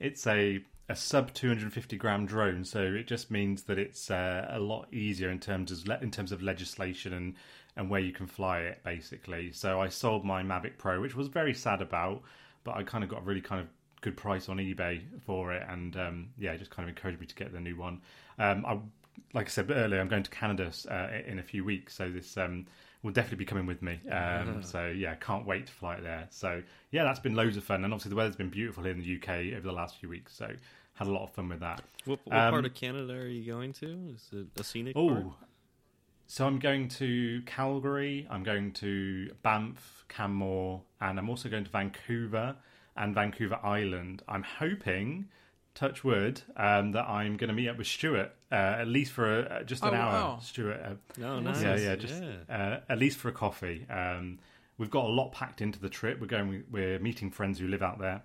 [0.00, 4.58] it's a a sub 250 gram drone, so it just means that it's uh, a
[4.58, 7.34] lot easier in terms of le- in terms of legislation and
[7.76, 9.50] and where you can fly it, basically.
[9.52, 12.22] So I sold my Mavic Pro, which was very sad about,
[12.62, 13.68] but I kind of got a really kind of
[14.00, 17.26] good price on eBay for it, and um, yeah, it just kind of encouraged me
[17.26, 18.00] to get the new one.
[18.38, 18.78] Um, I
[19.32, 22.36] like I said earlier, I'm going to Canada uh, in a few weeks, so this
[22.36, 22.66] um,
[23.04, 24.00] will definitely be coming with me.
[24.10, 26.26] Um, so yeah, can't wait to fly there.
[26.30, 29.00] So yeah, that's been loads of fun, and obviously the weather's been beautiful here in
[29.00, 30.34] the UK over the last few weeks.
[30.34, 30.48] So
[30.94, 31.82] had a lot of fun with that.
[32.04, 34.14] What, what Um, part of Canada are you going to?
[34.14, 35.24] Is it a scenic Oh, part?
[36.26, 38.26] so I'm going to Calgary.
[38.30, 42.56] I'm going to Banff, Canmore, and I'm also going to Vancouver
[42.96, 44.22] and Vancouver Island.
[44.28, 45.26] I'm hoping,
[45.74, 49.40] touch wood, um, that I'm going to meet up with Stuart uh, at least for
[49.40, 50.12] a, just an Oh, hour.
[50.12, 50.38] wow.
[50.40, 51.60] Stuart, uh, No, nice.
[51.62, 52.36] yeah, yeah, just Yeah.
[52.48, 53.84] Uh, at least for a coffee.
[53.90, 54.38] Um,
[54.78, 56.20] we've got a lot packed into the trip.
[56.20, 56.64] We're going.
[56.70, 58.22] We're meeting friends who live out there,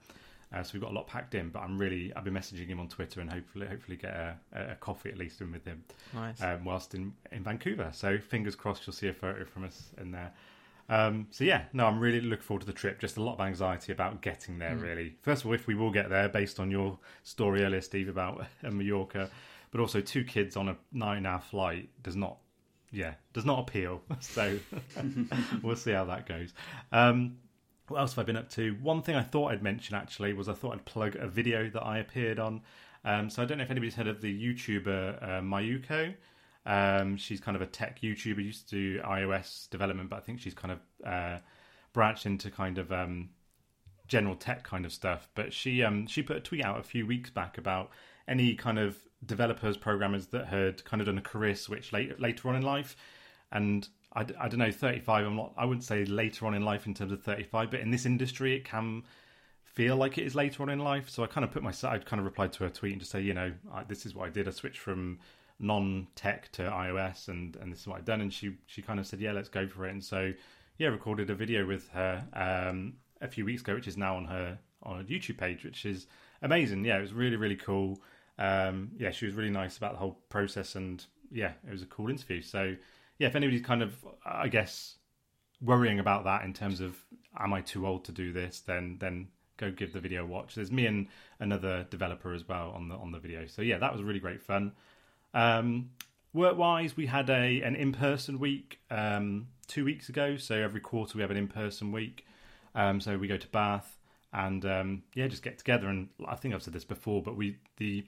[0.54, 1.50] uh, so we've got a lot packed in.
[1.50, 2.14] But I'm really.
[2.16, 5.42] I've been messaging him on Twitter and hopefully, hopefully get a, a coffee at least
[5.42, 5.84] in with him
[6.14, 6.42] Nice.
[6.44, 7.90] um, whilst in in Vancouver.
[7.94, 10.32] So fingers crossed, you'll see a photo from us in there.
[10.90, 13.00] Um, so yeah, no, I'm really looking forward to the trip.
[13.00, 14.76] Just a lot of anxiety about getting there.
[14.76, 18.10] Really, first of all, if we will get there, based on your story earlier, Steve,
[18.10, 19.30] about uh, Mallorca,
[19.72, 22.38] but also two kids on a nine-hour flight does not,
[22.92, 24.02] yeah, does not appeal.
[24.20, 24.58] So
[25.64, 26.54] we'll see how that goes.
[26.92, 27.38] Um,
[27.88, 28.72] what else have I been up to?
[28.82, 31.84] One thing I thought I'd mention actually was I thought I'd plug a video that
[31.84, 32.62] I appeared on.
[33.06, 36.14] Um, so I don't know if anybody's heard of the YouTuber uh, Mayuko.
[36.66, 38.44] Um, she's kind of a tech YouTuber.
[38.44, 41.40] Used to do iOS development, but I think she's kind of uh,
[41.94, 43.30] branched into kind of um,
[44.08, 45.30] general tech kind of stuff.
[45.36, 47.90] But she um, she put a tweet out a few weeks back about
[48.28, 52.50] any kind of developers, programmers that had kind of done a career switch later later
[52.50, 52.96] on in life.
[53.52, 55.26] And I don't know, 35.
[55.26, 55.54] I'm not.
[55.56, 58.56] I wouldn't say later on in life in terms of 35, but in this industry,
[58.56, 59.04] it can
[59.64, 61.10] feel like it is later on in life.
[61.10, 61.94] So I kind of put myself.
[61.94, 64.16] I kind of replied to her tweet and just say, you know, I, this is
[64.16, 64.48] what I did.
[64.48, 65.20] I switched from
[65.60, 68.22] non-tech to iOS, and and this is what I've done.
[68.22, 69.92] And she she kind of said, yeah, let's go for it.
[69.92, 70.34] And so
[70.78, 74.26] yeah, recorded a video with her um, a few weeks ago, which is now on
[74.26, 76.08] her on a YouTube page, which is
[76.42, 76.86] amazing.
[76.86, 78.02] Yeah, it was really really cool.
[78.38, 81.88] Um, yeah, she was really nice about the whole process, and yeah, it was a
[81.88, 82.42] cool interview.
[82.42, 82.76] So
[83.18, 83.94] yeah, if anybody's kind of,
[84.26, 84.96] I guess,
[85.62, 86.96] worrying about that in terms of
[87.38, 90.56] am I too old to do this, then then go give the video a watch.
[90.56, 91.08] There's me and
[91.40, 93.46] another developer as well on the on the video.
[93.46, 94.72] So yeah, that was really great fun.
[95.34, 95.92] Um,
[96.34, 100.38] work wise, we had a an in person week um, two weeks ago.
[100.38, 102.26] So every quarter we have an in person week.
[102.76, 103.98] Um, so we go to Bath
[104.34, 105.88] and um, yeah, just get together.
[105.88, 108.06] And I think I've said this before, but we the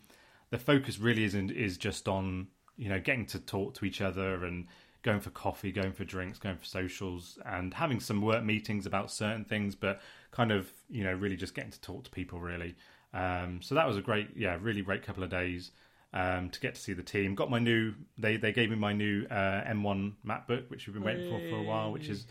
[0.50, 4.46] the focus really isn't is just on you know getting to talk to each other
[4.46, 4.68] and
[5.04, 9.10] going for coffee, going for drinks, going for socials, and having some work meetings about
[9.10, 10.00] certain things, but
[10.32, 12.76] kind of you know really just getting to talk to people really.
[13.14, 15.72] Um, so that was a great, yeah, really great couple of days
[16.14, 17.36] um, to get to see the team.
[17.36, 21.04] Got my new, they they gave me my new uh, M1 MacBook, which we've been
[21.04, 22.28] waiting for for a while, which is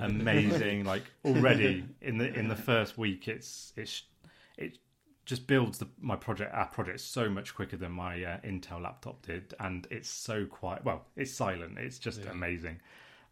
[0.00, 0.84] amazing.
[0.84, 4.02] like already in the in the first week, it's it's
[4.56, 4.78] it
[5.26, 9.24] just builds the, my project our project so much quicker than my uh, Intel laptop
[9.24, 10.84] did, and it's so quiet.
[10.84, 11.78] Well, it's silent.
[11.78, 12.80] It's just amazing.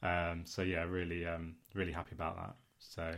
[0.03, 2.55] Um, so yeah, really um, really happy about that.
[2.79, 3.15] So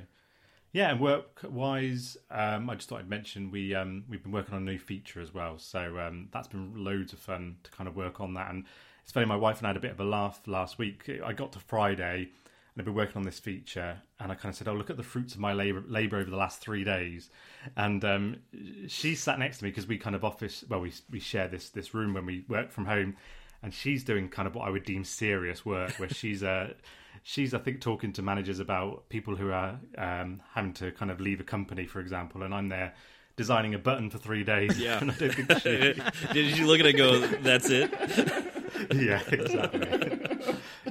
[0.72, 4.54] yeah, and work wise, um, I just thought I'd mention we um, we've been working
[4.54, 5.58] on a new feature as well.
[5.58, 8.50] So um, that's been loads of fun to kind of work on that.
[8.50, 8.64] And
[9.02, 11.10] it's funny, my wife and I had a bit of a laugh last week.
[11.24, 12.28] I got to Friday
[12.74, 14.96] and I've been working on this feature, and I kind of said, "Oh, look at
[14.96, 17.28] the fruits of my labor, labor over the last three days."
[17.76, 18.36] And um,
[18.86, 21.70] she sat next to me because we kind of office, well, we we share this
[21.70, 23.16] this room when we work from home,
[23.60, 26.74] and she's doing kind of what I would deem serious work, where she's uh,
[27.22, 31.20] she's I think talking to managers about people who are um, having to kind of
[31.20, 32.94] leave a company, for example, and I'm there
[33.36, 34.78] designing a button for three days.
[34.78, 34.98] Yeah.
[35.00, 35.94] and I don't think she,
[36.32, 37.90] Did you look at it and go, that's it?
[38.94, 40.18] yeah, exactly.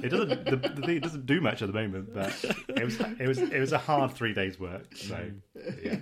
[0.02, 2.32] It doesn't the, the thing, it doesn't do much at the moment, but
[2.68, 4.86] it was it was it was a hard three days work.
[4.96, 5.18] So
[5.82, 5.96] yeah,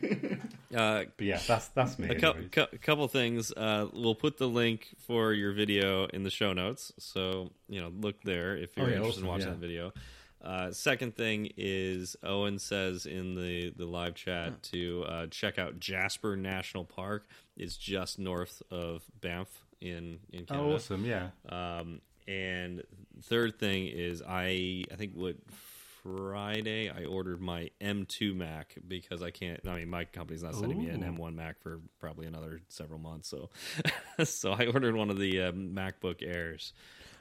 [0.74, 2.08] Uh, but yeah, that's that's me.
[2.08, 2.50] a anyways.
[2.52, 3.50] cou- couple things.
[3.52, 7.88] Uh, we'll put the link for your video in the show notes, so you know
[7.88, 9.52] look there if you're Oh, yeah, interested in watching yeah.
[9.54, 9.92] that video.
[10.42, 15.80] Uh, second thing is Owen says in the the live chat to uh, check out
[15.80, 17.26] Jasper National Park.
[17.56, 19.48] It's just north of Banff
[19.80, 20.68] in in Canada.
[20.68, 21.04] Oh, awesome!
[21.04, 22.82] Yeah, Um, and
[23.22, 25.36] third thing is I I think what
[26.02, 29.60] Friday I ordered my M2 Mac because I can't.
[29.66, 33.28] I mean, my company's not sending me an M1 Mac for probably another several months.
[33.28, 33.50] So,
[34.24, 36.72] so I ordered one of the uh, MacBook Airs.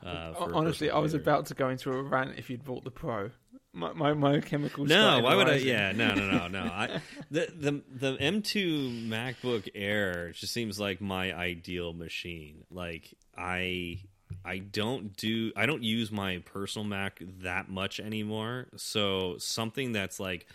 [0.06, 3.32] Uh, Honestly, I was about to go into a rant if you'd bought the Pro.
[3.74, 4.86] My my, my chemical.
[4.86, 5.56] No, why would I?
[5.56, 6.64] Yeah, no, no, no, no.
[6.64, 12.64] I, the the the M2 MacBook Air just seems like my ideal machine.
[12.72, 14.00] Like I
[14.44, 18.68] I don't do I don't use my personal Mac that much anymore.
[18.78, 20.48] So something that's like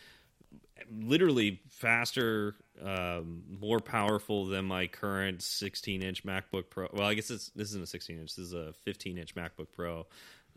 [0.90, 6.88] literally faster um, more powerful than my current 16 inch MacBook Pro.
[6.92, 8.34] Well, I guess this this isn't a 16 inch.
[8.36, 10.06] This is a 15 inch MacBook Pro.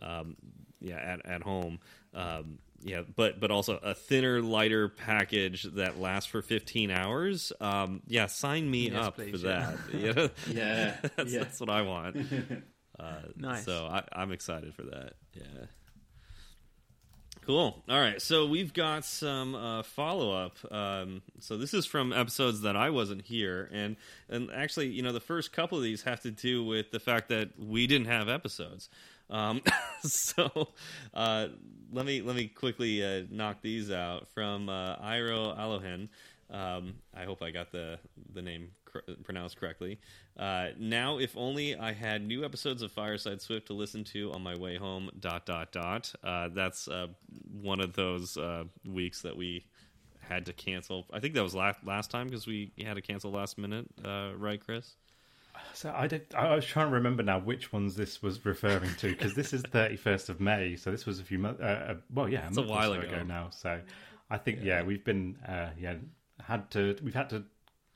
[0.01, 0.35] Um,
[0.81, 1.79] yeah, at at home.
[2.13, 7.51] Um, yeah, but but also a thinner, lighter package that lasts for 15 hours.
[7.61, 9.71] Um, yeah, sign me Yes, up please, for yeah.
[9.91, 10.31] that.
[10.47, 11.39] Yeah, Yeah, that's, yeah.
[11.39, 12.17] that's what I want.
[12.97, 13.65] Uh, Nice.
[13.65, 15.15] So I, I'm excited for that.
[15.33, 15.43] Yeah.
[17.45, 17.83] Cool.
[17.87, 18.19] All right.
[18.19, 20.57] So we've got some uh, follow up.
[20.71, 25.11] Um, so this is from episodes that I wasn't here, and and actually, you know,
[25.11, 28.29] the first couple of these have to do with the fact that we didn't have
[28.29, 28.89] episodes.
[29.29, 29.61] Um,
[30.01, 30.69] so
[31.13, 31.49] uh,
[31.91, 36.09] let me let me quickly uh, knock these out from uh, Iro Alohen.
[36.49, 37.99] Um, I hope I got the
[38.33, 39.99] the name cr- pronounced correctly.
[40.37, 44.43] Uh, now, if only I had new episodes of Fireside Swift to listen to on
[44.43, 45.09] my way home.
[45.19, 46.13] Dot dot dot.
[46.23, 47.07] Uh, that's uh,
[47.61, 49.65] one of those uh, weeks that we
[50.19, 51.05] had to cancel.
[51.13, 54.31] I think that was last last time because we had to cancel last minute, uh,
[54.37, 54.95] right, Chris?
[55.73, 56.25] So I did.
[56.35, 59.61] I was trying to remember now which ones this was referring to because this is
[59.61, 60.75] thirty first of May.
[60.75, 61.61] So this was a few months.
[61.61, 63.23] Uh, well, yeah, a It's a while so ago.
[63.23, 63.51] now.
[63.51, 63.79] So
[64.29, 65.95] I think yeah, we've been uh, yeah
[66.45, 67.43] had to we've had to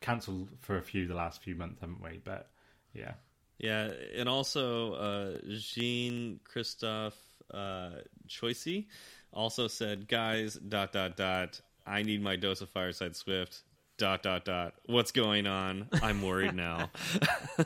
[0.02, 2.20] cancel for a few the last few months, haven't we?
[2.24, 2.50] But
[2.94, 3.14] yeah,
[3.58, 7.18] Yeah, and also uh, Jean Christophe
[7.54, 7.92] uh,
[8.28, 8.88] Choisy
[9.34, 11.60] also said, "Guys, dot dot dot.
[11.86, 13.62] I need my dose of Fireside Swift.
[13.98, 14.74] Dot dot dot.
[14.86, 15.88] What's going on?
[16.02, 16.90] I'm worried now."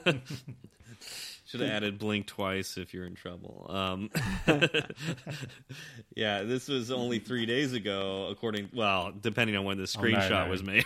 [1.45, 3.67] Should have added blink twice if you're in trouble.
[3.69, 4.09] Um,
[6.15, 8.69] yeah, this was only three days ago, according.
[8.73, 10.49] Well, depending on when the Oh, no, screenshot no.
[10.49, 10.85] was made.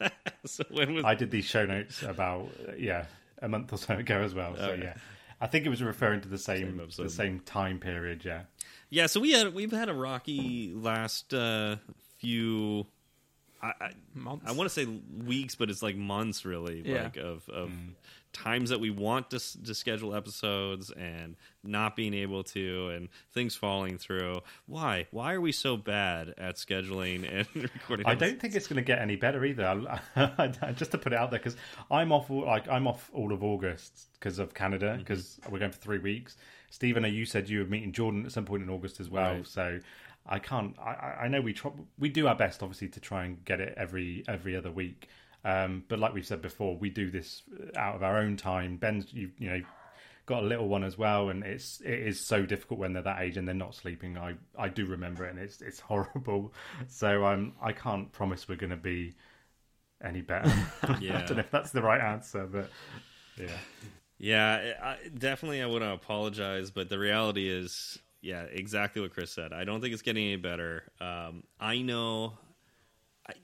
[0.44, 3.06] so when was I did these show notes about yeah
[3.42, 4.56] a month or so ago as well.
[4.56, 4.82] So Okay.
[4.84, 4.94] yeah,
[5.40, 8.24] I think it was referring to the Same same, the same time period.
[8.24, 8.42] Yeah,
[8.90, 11.76] Yeah, so we had we've had a rocky last uh,
[12.18, 12.86] few.
[13.62, 14.44] I, I, Months.
[14.46, 17.04] I want to say weeks, but it's like months, really, Yeah.
[17.04, 17.72] like of of
[18.36, 23.54] times that we want to to schedule episodes and not being able to, and things
[23.56, 24.40] falling through.
[24.66, 25.06] Why?
[25.10, 28.06] Why are we so bad at scheduling and recording?
[28.06, 30.00] I don't think it's going to get any better either.
[30.76, 31.56] Just to put it out there, because
[31.90, 34.98] I'm off all- like I'm off all of August because of Canada, Mm-hmm.
[34.98, 36.36] because we're going for three weeks.
[36.70, 39.46] Stephen, you said you were meeting Jordan at some point in August as well, Right.
[39.46, 39.80] so
[40.26, 40.76] I can't.
[40.78, 43.60] I- I, I know we try, we do our best, obviously, to try and get
[43.60, 45.08] it every every other week.
[45.46, 47.42] Um, but like we've said before, we do this
[47.76, 48.78] out of our own time.
[48.78, 49.62] Ben's, you, you know,
[50.26, 53.22] got a little one as well, and it's it is so difficult when they're that
[53.22, 54.18] age and they're not sleeping.
[54.18, 56.52] I I do remember it, and it's it's horrible.
[56.88, 59.14] So um, I can't promise we're going to be
[60.02, 60.52] any better.
[60.82, 61.22] I Yeah.
[61.26, 62.72] don't know if that's the right answer, but
[63.36, 63.58] yeah,
[64.18, 65.62] Yeah, I, definitely.
[65.62, 69.52] I want to apologize, but the reality is, yeah, exactly what Chris said.
[69.52, 70.84] I don't think it's getting any better.
[71.00, 72.45] Um, I know, I-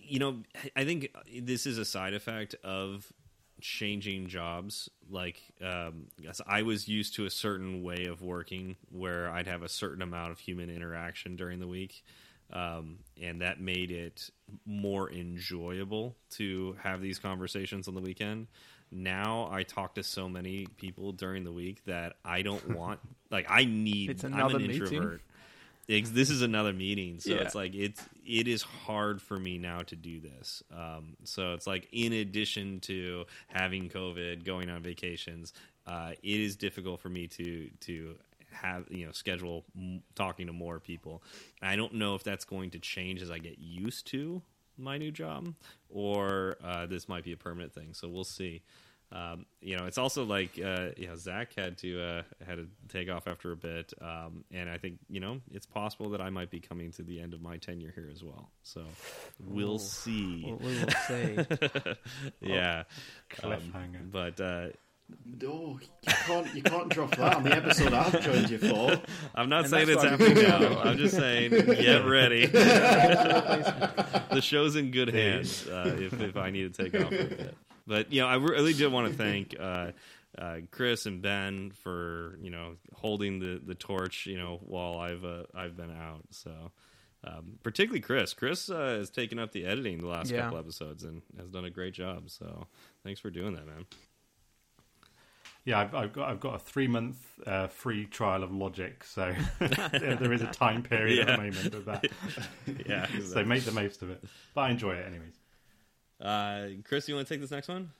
[0.00, 0.38] you know,
[0.76, 1.08] I think
[1.40, 3.12] this is a side effect of
[3.60, 4.88] changing jobs.
[5.10, 6.06] Like, um,
[6.46, 10.32] I was used to a certain way of working where I'd have a certain amount
[10.32, 12.04] of human interaction during the week.
[12.52, 14.28] Um, and that made it
[14.66, 18.48] more enjoyable to have these conversations on the weekend.
[18.90, 23.46] Now I talk to so many people during the week that I don't want, like,
[23.48, 24.82] I need, It's I'm another an meeting?
[24.82, 25.22] introvert.
[25.88, 27.40] Ex- This is another meeting, so Yeah.
[27.40, 30.62] it's like it's it is hard for me now to do this.
[30.74, 35.52] Um, so it's like in addition to having COVID, going on vacations,
[35.86, 38.14] uh, it is difficult for me to to
[38.50, 39.64] have you know schedule
[40.14, 41.22] talking to more people.
[41.60, 44.42] I don't know if that's going to change as I get used to
[44.78, 45.54] my new job,
[45.88, 47.92] or uh, this might be a permanent thing.
[47.92, 48.62] So we'll see.
[49.12, 52.66] Um, you know, it's also like uh, you know Zach had to uh, had to
[52.88, 56.30] take off after a bit, um, and I think you know it's possible that I
[56.30, 58.48] might be coming to the end of my tenure here as well.
[58.62, 58.82] So
[59.38, 59.78] we'll Ooh.
[59.78, 60.44] see.
[60.46, 61.94] We we will see.
[62.40, 62.84] yeah,
[63.30, 64.00] cliffhanger.
[64.00, 64.68] Um, but uh,
[65.46, 68.98] Oh, you can't you can't drop that on the episode I've joined you for.
[69.34, 70.80] I'm not And saying it's why- happening now.
[70.80, 72.46] I'm just saying get ready.
[72.46, 77.54] the show's in good hands uh, if if I need to take off a bit.
[77.86, 79.92] But you know, I really did want to thank uh,
[80.38, 84.26] uh, Chris and Ben for you know holding the, the torch.
[84.26, 86.22] You know, while I've uh, I've been out.
[86.30, 86.72] So.
[87.24, 88.34] Um, particularly Chris.
[88.34, 90.40] Chris uh, has taken up the editing the last Yeah.
[90.40, 92.28] couple episodes and has done a great job.
[92.30, 92.66] So
[93.04, 93.86] thanks for doing that, man.
[95.64, 95.78] yeah.
[95.78, 97.16] I've, I've got I've got a three month
[97.46, 101.74] uh, free trial of Logic, so there, there is a time period at the moment
[101.76, 102.06] of that.
[102.88, 103.06] Yeah.
[103.24, 104.24] so make the most of it.
[104.54, 105.34] But I enjoy it anyways.
[106.22, 107.90] Uh, Chris, you want to take this next one?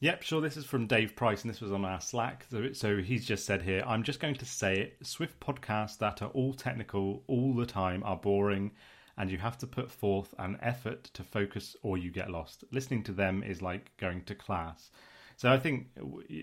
[0.00, 0.40] Yep, sure.
[0.40, 2.46] This is from Dave Price, and this was on our Slack.
[2.72, 4.96] So, he's just said here, I'm just going to say it.
[5.06, 8.70] Swift podcasts that are all technical all the time are boring
[9.18, 12.64] and you have to put forth an effort to focus or you get lost.
[12.70, 14.90] Listening to them is like going to class.
[15.36, 15.88] So I think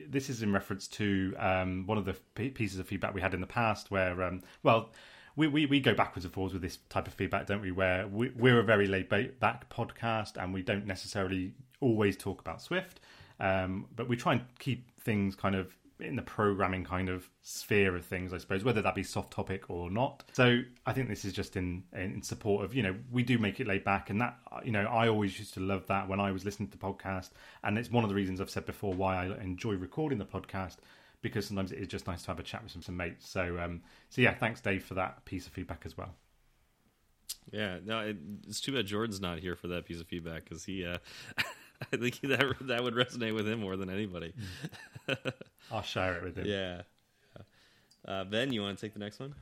[0.07, 2.13] this is in reference to um, one of the
[2.51, 4.89] pieces of feedback we had in the past where, um, well,
[5.35, 7.71] we, we, we go backwards and forwards with this type of feedback, don't we?
[7.71, 12.61] Where we, we're a very laid back podcast and we don't necessarily always talk about
[12.61, 12.99] Swift,
[13.39, 17.95] um, but we try and keep things kind of in the programming kind of sphere
[17.95, 20.23] of things, I suppose, whether that be soft topic or not.
[20.33, 23.59] So I think this is just in in support of you know we do make
[23.59, 26.31] it laid back, and that you know I always used to love that when I
[26.31, 27.29] was listening to the podcast,
[27.63, 30.77] and it's one of the reasons I've said before why I enjoy recording the podcast
[31.25, 33.27] because sometimes it is just nice to have a chat with some, some mates.
[33.27, 36.13] So um, so yeah, thanks Dave for that piece of feedback as well.
[37.51, 40.63] Yeah, no, it, it's too bad Jordan's not here for that piece of feedback because
[40.63, 40.85] he.
[40.85, 40.99] Uh,
[41.91, 44.33] I think that that would resonate with him more than anybody.
[45.71, 46.45] I'll share it with him.
[46.45, 46.83] Yeah.
[48.07, 49.33] Uh, ben, you want to take the next one?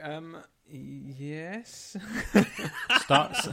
[0.00, 0.36] Um.
[0.68, 1.96] Yes.
[3.02, 3.44] Starts.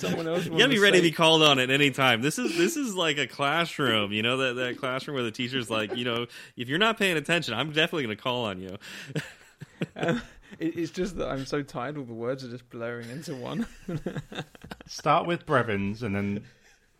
[0.00, 0.46] Someone else.
[0.46, 2.22] You gotta be ready to be called on at any time.
[2.22, 4.12] This is this is like a classroom.
[4.12, 7.16] You know that that classroom where the teacher's like, you know, if you're not paying
[7.16, 8.76] attention, I'm definitely gonna call on you.
[9.96, 10.20] um,
[10.58, 11.96] it's just that I'm so tired.
[11.96, 13.66] All the words are just blurring into one.
[14.86, 16.44] Start with Brevins, and then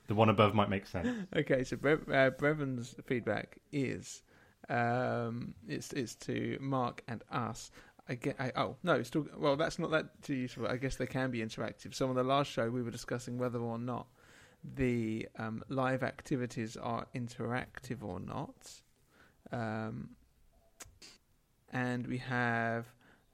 [0.06, 1.08] the one above might make sense.
[1.34, 4.22] Okay, so Bre- uh, Brevins' feedback is
[4.68, 7.70] um, it's it's to Mark and us.
[8.08, 8.36] I get.
[8.40, 9.26] I, oh no, still.
[9.36, 10.66] Well, that's not that too useful.
[10.66, 11.94] I guess they can be interactive.
[11.94, 14.06] So on the last show, we were discussing whether or not
[14.74, 18.72] the um, live activities are interactive or not.
[19.52, 20.10] Um,
[21.72, 22.86] and we have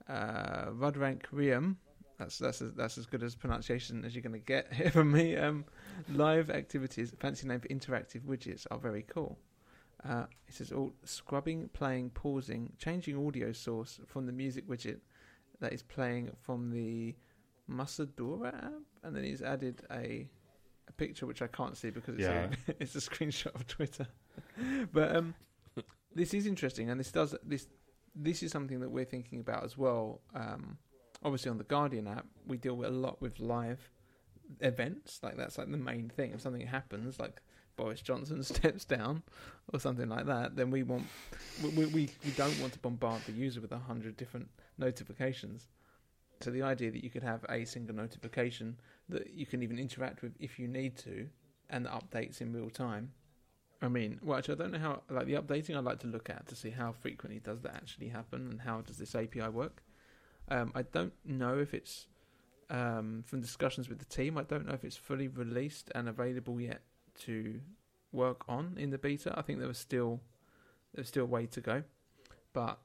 [0.09, 1.77] uh, Rodrank Riam.
[2.18, 5.12] That's that's as, that's as good as pronunciation as you're going to get here from
[5.12, 5.37] me.
[5.37, 5.64] Um,
[6.11, 9.38] live activities, fancy name for interactive widgets, are very cool.
[10.09, 14.99] Uh, it says all scrubbing, playing, pausing, changing audio source from the music widget
[15.61, 17.15] that is playing from the
[17.71, 18.73] Musadora app,
[19.05, 20.29] and then he's added a
[20.88, 22.49] a picture which I can't see because it's yeah.
[22.69, 24.07] a, it's a screenshot of Twitter.
[24.93, 25.35] but um,
[26.15, 27.69] this is interesting, and this does this
[28.15, 30.21] this is something that we're thinking about as well.
[30.35, 30.79] Um,
[31.23, 33.91] obviously, on the Guardian app, we deal a lot with live
[34.61, 35.21] events.
[35.23, 36.33] Like that's like the main thing.
[36.33, 37.41] If something happens, like
[37.76, 39.22] Boris Johnson steps down
[39.72, 41.06] or something like that, then we want
[41.62, 45.66] we we, we don't want to bombard the user with a hundred different notifications.
[46.40, 50.22] So the idea that you could have a single notification that you can even interact
[50.22, 51.28] with if you need to,
[51.70, 53.12] and updates in real time
[53.82, 55.76] I mean, well, actually, I don't know how like the updating.
[55.76, 58.80] I'd like to look at to see how frequently does that actually happen and how
[58.82, 59.82] does this API work.
[60.48, 62.06] Um, I don't know if it's
[62.70, 64.38] um, from discussions with the team.
[64.38, 66.82] I don't know if it's fully released and available yet
[67.26, 67.61] to
[68.12, 69.35] work on in the beta.
[69.37, 70.20] I think there was still
[70.94, 71.82] there's still a way to go,
[72.52, 72.78] but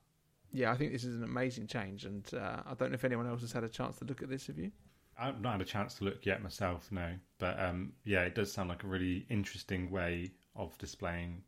[0.52, 3.28] yeah, I think this is an amazing change, and uh, I don't know if anyone
[3.28, 4.48] else has had a chance to look at this.
[4.48, 4.72] Have you?
[5.20, 7.14] I've not had a chance to look yet myself, no.
[7.40, 11.44] But um, yeah, it does sound like a really interesting way of displaying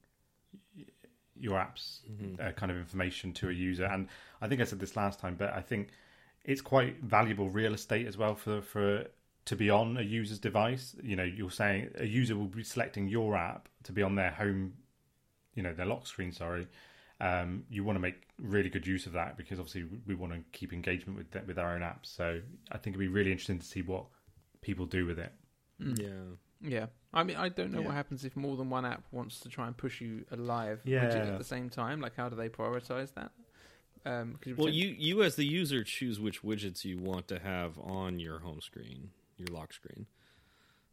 [1.36, 2.42] your app's mm-hmm.
[2.42, 3.86] uh, kind of information to a user.
[3.86, 4.08] And
[4.42, 5.90] I think I said this last time, but I think
[6.44, 9.06] it's quite valuable real estate as well for for
[9.46, 10.96] to be on a user's device.
[11.02, 14.32] You know, you're saying a user will be selecting your app to be on their
[14.32, 14.74] home,
[15.56, 16.32] you know, their lock screen.
[16.32, 16.68] Sorry.
[17.22, 20.40] Um, you want to make really good use of that because obviously we want to
[20.54, 22.16] keep engagement with with our own apps.
[22.16, 24.06] So I think it'd be really interesting to see what
[24.62, 25.34] people do with it.
[25.82, 26.00] Mm.
[26.00, 26.36] Yeah.
[26.62, 27.86] Yeah, I mean, I don't know yeah.
[27.86, 30.82] what happens if more than one app wants to try and push you a live
[30.84, 31.06] yeah.
[31.06, 32.02] widget at the same time.
[32.02, 33.32] Like, how do they prioritize that?
[34.06, 38.20] Um, well, you you as the user choose which widgets you want to have on
[38.20, 40.06] your home screen, your lock screen.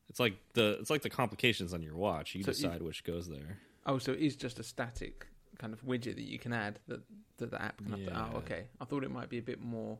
[0.08, 2.34] It's like the it's like the complications on your watch.
[2.34, 3.58] You so decide which goes there.
[3.86, 5.26] Oh, so it is just a static
[5.58, 7.00] kind of widget that you can add that
[7.38, 7.98] that the app can.
[7.98, 8.28] Yeah.
[8.32, 8.64] Oh, okay.
[8.80, 9.98] I thought it might be a bit more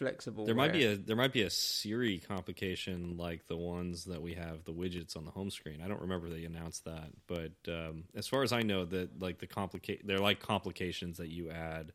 [0.00, 0.46] flexible.
[0.46, 4.34] There might be a there might be a Siri complication like the ones that we
[4.34, 5.80] have the widgets on the home screen.
[5.84, 9.38] I don't remember they announced that, but um, as far as I know, that like
[9.38, 11.92] the complicate they're like complications that you add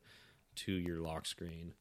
[0.56, 1.74] to your lock screen.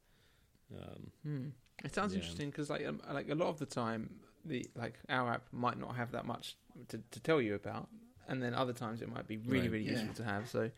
[0.75, 1.49] Um, hmm.
[1.85, 2.21] It sounds yeah.
[2.21, 4.11] interesting because like um, like a lot of the time
[4.45, 6.57] the like our app might not have that much
[6.89, 7.89] to, to tell you about,
[8.27, 9.73] and then other times it might be really right.
[9.73, 9.93] really yeah.
[9.93, 10.49] useful to have.
[10.49, 10.71] So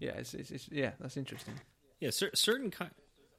[0.00, 1.54] yeah, it's, it's, it's yeah, that's interesting.
[2.00, 2.90] Yeah, cer- certain kind.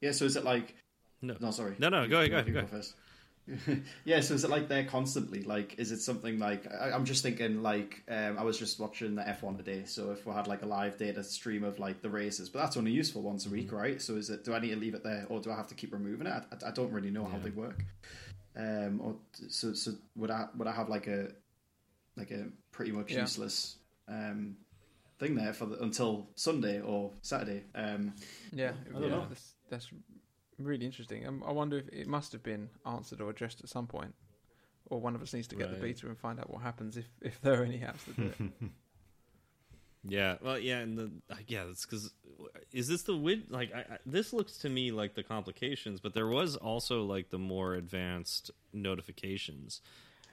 [0.01, 0.76] Yeah, so is it like
[1.21, 1.76] no, no, sorry.
[1.80, 2.53] No, no, go ahead, go ahead.
[2.53, 2.69] Go ahead.
[2.69, 2.95] First.
[4.05, 5.75] yeah, so is it like they're constantly like?
[5.77, 6.71] Is it something like?
[6.71, 9.83] I, am just thinking like um, I was just watching the F1 today.
[9.85, 12.75] So if we had like a live data stream of like the races, but that's
[12.75, 13.75] only useful once a week, mm-hmm.
[13.75, 14.01] right?
[14.01, 14.43] So is it?
[14.43, 16.33] Do I need to leave it there, or do I have to keep removing it?
[16.33, 17.29] I, I don't really know yeah.
[17.29, 17.83] how they work.
[18.57, 19.15] Um, or
[19.47, 21.27] so so would I would I have like a
[22.17, 23.21] like a pretty much yeah.
[23.21, 23.75] useless
[24.07, 24.55] um
[25.19, 27.63] thing there for the, until Sunday or Saturday?
[27.75, 28.13] Um,
[28.51, 29.25] yeah, I don't yeah, know.
[29.29, 29.89] That's, that's
[30.60, 31.28] really interesting.
[31.28, 34.14] Um, I wonder if it must have been answered or addressed at some point,
[34.88, 35.76] or one of us needs to get Right.
[35.76, 38.24] the beta and find out what happens if if there are any apps that do
[38.45, 38.70] it.
[40.08, 41.12] Yeah, well, yeah, and the
[41.47, 42.14] yeah, that's because
[42.72, 43.49] is this the wid?
[43.49, 47.32] Like, I, I, this looks to me like the complications, but there was also like
[47.32, 49.82] the more advanced notifications.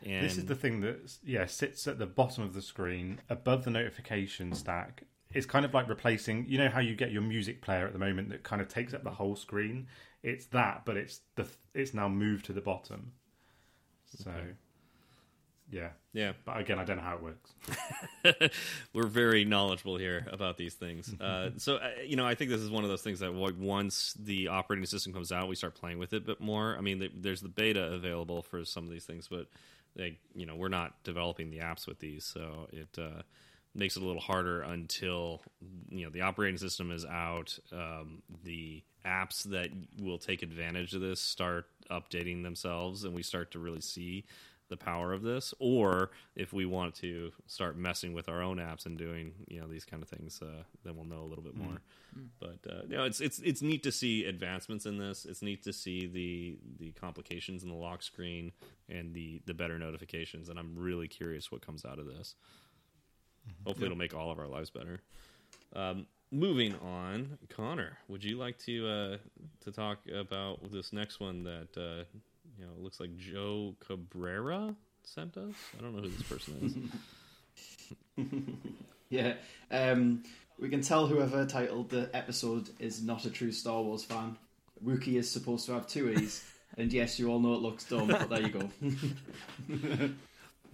[0.04, 3.64] And This is the thing that yeah sits at the bottom of the screen above
[3.64, 5.04] the notification stack.
[5.32, 6.44] It's kind of like replacing.
[6.48, 8.92] You know how you get your music player at the moment that kind of takes
[8.92, 9.86] up the whole screen.
[10.22, 13.12] It's that, but it's the it's now moved to the bottom.
[14.06, 14.54] So Okay.
[15.70, 17.50] yeah, yeah, but again, I don't know how it works.
[18.92, 21.14] we're very knowledgeable here about these things.
[21.20, 23.54] Uh, so, uh, you know, I think this is one of those things that like,
[23.58, 26.76] once the operating system comes out, we start playing with it a bit more.
[26.76, 29.46] I mean, th there's the beta available for some of these things, but
[29.96, 33.22] like, you know, we're not developing the apps with these, so it uh,
[33.74, 35.42] makes it a little harder until
[35.90, 37.58] you know the operating system is out.
[37.72, 39.68] Um, the apps that
[40.00, 44.24] will take advantage of this start updating themselves, and we start to really see
[44.72, 48.86] the power of this or if we want to start messing with our own apps
[48.86, 51.54] and doing you know these kind of things uh, then we'll know a little bit
[51.54, 51.82] more.
[52.40, 55.26] But uh, you know it's it's it's neat to see advancements in this.
[55.26, 58.52] It's neat to see the the complications in the lock screen
[58.88, 62.34] and the the better notifications and i'm really curious what comes out of this.
[63.66, 65.02] Hopefully it'll make all of our lives better.
[65.74, 69.16] Um, moving on connor would you like to uh,
[69.60, 72.04] to talk about this next one that uh,
[72.58, 74.74] you know, looks like Joe Cabrera
[75.04, 75.54] sent us.
[75.78, 76.90] I don't know who this person
[78.16, 78.24] is.
[79.12, 79.34] Yeah.
[79.70, 80.22] Um,
[80.58, 84.38] we can tell whoever titled the episode is not a true Star Wars fan.
[84.82, 86.42] Wookiee is supposed to have two E's.
[86.78, 90.10] and yes, you all know it looks dumb, but there you go.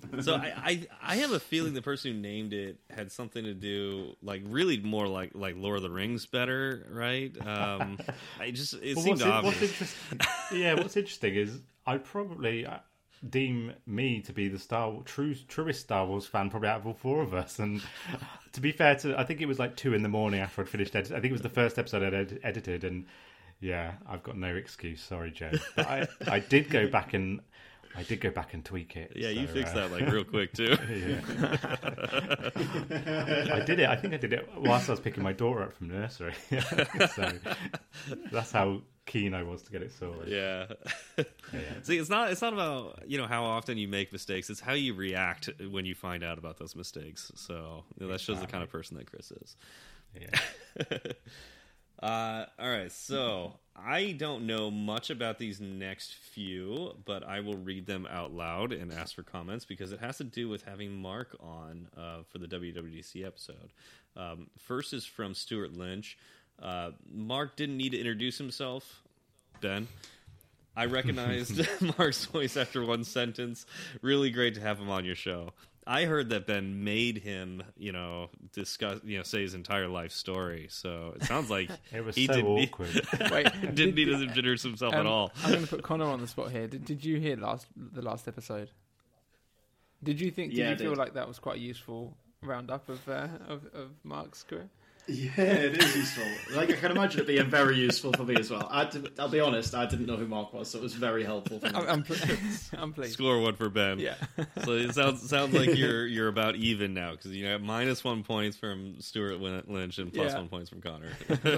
[0.21, 3.55] so I, I, I have a feeling the person who named it had something to
[3.55, 7.33] do, like really more like like Lord of the Rings, better, right?
[7.47, 7.99] Um,
[8.41, 9.81] I just it Well, seemed obvious.
[10.11, 12.79] what's yeah, what's interesting is I probably uh,
[13.29, 16.95] deem me to be the Star true truest Star Wars fan probably out of all
[16.95, 17.59] four of us.
[17.59, 17.83] And
[18.53, 20.69] to be fair to, I think it was like two in the morning after I'd
[20.69, 20.95] finished.
[20.95, 23.07] Edit- I think it was the first episode I'd ed- edited, and
[23.61, 25.03] yeah, I've got no excuse.
[25.03, 27.41] Sorry, Joe, but I I did go back and.
[27.99, 29.15] I did go back and tweak it.
[29.17, 30.71] yeah, you fixed uh, that like real quick too.
[33.53, 33.89] I did it.
[33.89, 36.35] I think I did it whilst I was picking my daughter up from nursery.
[37.17, 37.33] so
[38.31, 40.29] that's how keen I was to get it sorted.
[40.29, 40.67] Yeah.
[41.53, 41.61] Yeah.
[41.83, 44.49] See, it's not it's not about you know how often you make mistakes.
[44.49, 47.33] It's how you react when you find out about those mistakes.
[47.35, 49.57] So you know, that shows the kind of person that Chris is.
[50.15, 50.39] Yeah.
[52.01, 57.57] Uh, all right, so I don't know much about these next few, but I will
[57.57, 60.93] read them out loud and ask for comments because it has to do with having
[61.01, 63.73] Mark on uh, for the WWDC episode.
[64.17, 66.19] Um, first is from Stuart Lynch.
[66.61, 69.03] Uh, Mark didn't need to introduce himself.
[69.61, 69.89] Ben,
[70.77, 71.61] I recognized
[71.99, 73.67] Mark's voice after one sentence.
[74.03, 75.53] Really great to have him on your show.
[75.91, 80.13] I heard that Ben made him, you know, discuss, you know, say his entire life
[80.13, 80.67] story.
[80.71, 83.07] So it sounds like It was he so didn't need- awkward.
[83.33, 85.33] Wait, didn't did- need to introduce himself at um, all.
[85.45, 86.67] I'm going to put Connor on the spot here.
[86.69, 88.71] Did, did you hear last the last episode?
[90.05, 90.51] Did you think?
[90.51, 90.99] Did Yeah, I you feel did.
[90.99, 94.69] like that was quite a useful roundup of uh, of, of Mark's career?
[95.09, 96.25] Yeah, it is useful.
[96.55, 98.69] Like I can imagine it being very useful for me as well.
[98.71, 101.25] I did, I'll be honest, I didn't know who Mark was, so it was very
[101.25, 101.73] helpful for me.
[101.75, 102.17] I'm, I'm, pl-
[102.79, 103.15] I'm pleased.
[103.15, 103.99] Score one for Ben.
[103.99, 104.15] Yeah.
[104.65, 108.23] So it sounds sounds like you're you're about even now because you have minus one
[108.23, 110.39] points from Stuart Lynch and plus Yeah.
[110.39, 111.11] one points from Connor.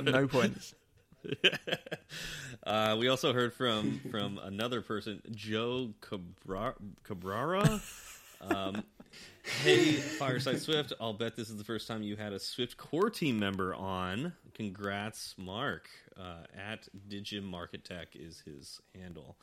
[0.03, 0.75] No points.
[2.65, 6.75] uh, we also heard from from another person, Joe Cabra-
[7.05, 7.81] Cabrera.
[8.43, 8.85] Um,
[9.63, 10.93] hey, Fireside Swift.
[11.01, 14.33] I'll bet this is the first time you had a Swift core team member on.
[14.55, 15.89] Congrats, Mark.
[16.19, 19.37] Uh, at Digim Market Tech is his handle.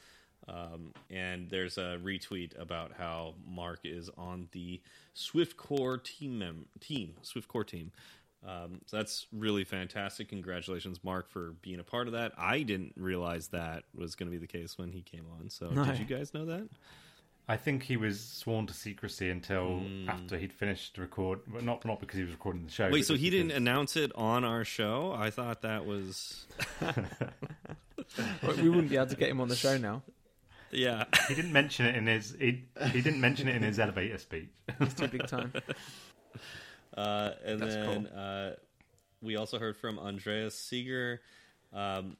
[0.48, 4.82] Um, and there's a retweet about how Mark is on the
[5.14, 7.92] Swift Core team mem- team Swift Core team.
[8.48, 10.30] Um, so that's really fantastic.
[10.30, 12.32] Congratulations, Mark, for being a part of that.
[12.38, 15.50] I didn't realize that was going to be the case when he came on.
[15.50, 15.84] So No.
[15.84, 16.70] did you guys know that?
[17.50, 20.10] I think he was sworn to secrecy until Hmm.
[20.10, 22.90] after he'd finished record, but not not because he was recording the show.
[22.90, 25.14] Wait, so just he didn't announce it on our show?
[25.14, 26.46] I thought that was
[28.62, 30.04] we wouldn't be able to get him on the show now.
[30.72, 31.06] yeah.
[31.28, 32.36] He didn't mention it in his.
[32.40, 34.50] He, he didn't mention it in his elevator speech.
[34.80, 35.54] It's too big time.
[36.96, 38.56] Uh, and That's then uh,
[39.22, 41.22] we also heard from Andreas Seeger.
[41.74, 42.18] Um,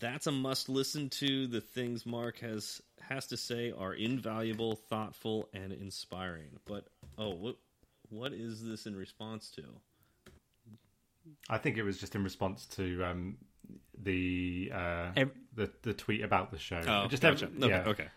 [0.00, 1.46] that's a must listen to.
[1.46, 6.58] The things Mark has has to say are invaluable, thoughtful, and inspiring.
[6.66, 6.86] But
[7.18, 7.56] oh, what
[8.10, 9.62] what is this in response to?
[11.48, 13.36] I think it was just in response to um,
[14.02, 16.80] the uh, Ev- the the tweet about the show.
[16.86, 17.46] Oh, just gotcha.
[17.46, 17.88] have- okay, yeah.
[17.90, 18.08] okay.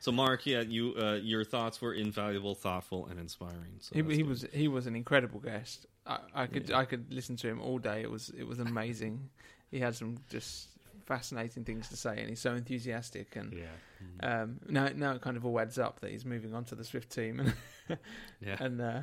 [0.00, 3.78] So, Mark, yeah, you uh, your thoughts were invaluable, thoughtful, and inspiring.
[3.80, 4.28] So He, he good.
[4.28, 5.86] was he was an incredible guest.
[6.06, 8.02] I, I could I could listen to him all day.
[8.02, 9.28] It was it was amazing.
[9.70, 10.68] he had some just
[11.06, 13.36] fascinating things to say, and he's so enthusiastic.
[13.36, 14.42] And Yeah.
[14.42, 16.84] um, now now it kind of all adds up that he's moving on to the
[16.84, 17.54] Swift team, and
[18.40, 19.00] yeah, and uh,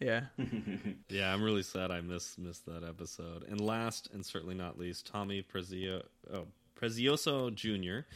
[0.00, 0.24] yeah,
[1.08, 1.32] yeah.
[1.32, 3.44] I'm really sad I missed missed that episode.
[3.48, 6.46] And last and certainly not least, Tommy Prezio, oh,
[6.80, 8.06] Prezioso Jr.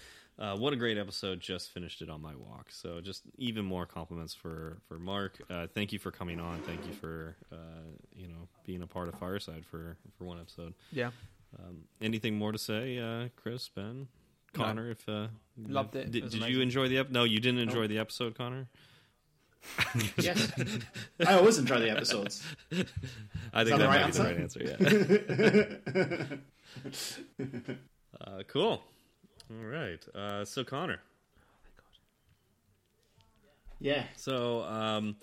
[0.40, 1.40] Uh, what a great episode!
[1.40, 2.66] Just finished it on my walk.
[2.70, 5.40] So just even more compliments for for Mark.
[5.50, 6.60] Uh, thank you for coming on.
[6.60, 7.56] Thank you for uh,
[8.16, 10.74] you know being a part of Fireside for for one episode.
[10.92, 11.10] yeah.
[11.58, 14.08] Um, anything more to say, uh, Chris, Ben,
[14.56, 14.64] No.
[14.64, 14.90] Connor?
[14.90, 16.06] If uh, Loved it.
[16.06, 17.10] It Did, was did you enjoy the ep?
[17.10, 18.68] No, you didn't enjoy the episode, Connor.
[20.18, 20.52] yes,
[21.26, 22.42] I always enjoy the episodes.
[23.52, 24.60] I think that that, the might right be the right answer.
[27.40, 27.46] Yeah.
[28.20, 28.82] uh, cool.
[29.50, 30.04] All right.
[30.14, 31.00] Uh, so Connor.
[33.80, 35.16] Yeah, So um,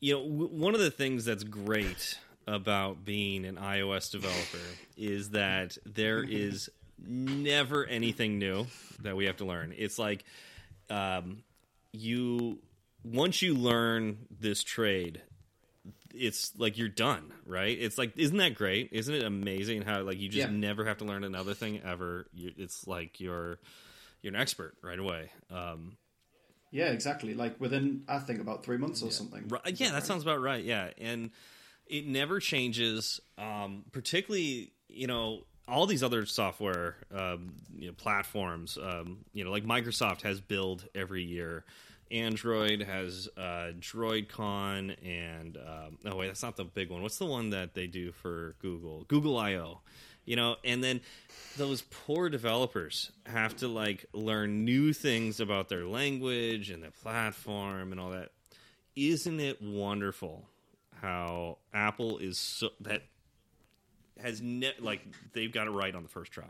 [0.00, 2.18] you know, w- one of the things that's great
[2.54, 4.58] about being an iOS developer
[4.96, 8.66] is that there is never anything new
[9.02, 9.72] that we have to learn.
[9.76, 10.24] It's like
[10.90, 11.42] um,
[11.92, 12.58] you
[13.04, 15.22] once you learn this trade
[16.12, 20.18] it's like you're done right it's like isn't that great isn't it amazing how like
[20.18, 20.52] you just Yeah.
[20.54, 23.58] never have to learn another thing ever you, it's like you're
[24.20, 25.96] you're an expert right away um
[26.72, 27.34] yeah, exactly.
[27.34, 29.48] Like within, I think about three months or something.
[29.48, 30.62] Right, yeah, that sounds about right.
[30.62, 31.30] Yeah, and
[31.90, 33.20] it never changes.
[33.36, 38.78] Um, particularly, you know, all these other software um, you know, platforms.
[38.80, 41.64] Um, you know, like Microsoft has Build every year.
[42.10, 47.02] Android has uh, DroidCon, and um, oh wait, that's not the big one.
[47.02, 49.04] What's the one that they do for Google?
[49.06, 49.80] Google I/O.
[50.24, 51.00] You know, and then
[51.56, 57.92] those poor developers have to like learn new things about their language and their platform
[57.92, 58.30] and all that
[58.96, 60.48] isn't it wonderful
[61.00, 63.02] how Apple is so that
[64.20, 65.00] has ne- like
[65.32, 66.44] they've got it right on the first try.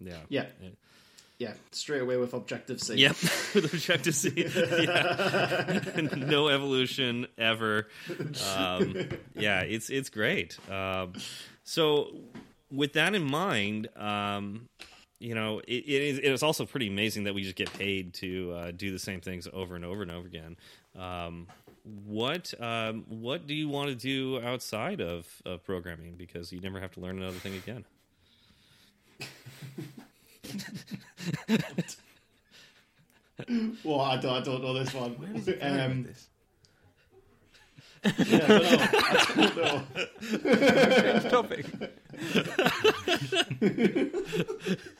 [0.00, 0.20] Yeah.
[0.28, 0.46] Yeah.
[1.38, 2.94] Yeah, straight away with Objective C.
[2.94, 3.10] Yep.
[3.54, 4.32] With Objective C.
[4.34, 5.80] Yeah.
[6.16, 7.88] no evolution ever.
[8.56, 8.96] Um,
[9.34, 10.58] yeah, it's it's great.
[10.70, 11.12] Um,
[11.62, 12.16] so
[12.70, 14.70] with that in mind, um,
[15.18, 18.14] you know, it, it is it is also pretty amazing that we just get paid
[18.14, 20.56] to uh, do the same things over and over and over again.
[21.86, 26.14] Um, what um, what do you want to do outside of, of programming?
[26.16, 27.84] Because you never have to learn another thing again.
[33.84, 35.10] Well, I don't, I don't know this one.
[35.12, 36.28] Where is it going Um, this?
[38.28, 39.82] yeah, I don't know.
[39.94, 41.02] I don't know.
[41.02, 41.66] Change topic.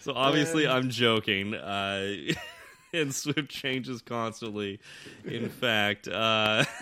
[0.00, 1.54] So obviously, I'm joking.
[1.54, 2.14] Uh,
[3.00, 4.80] and Swift changes constantly.
[5.24, 6.64] In fact, uh,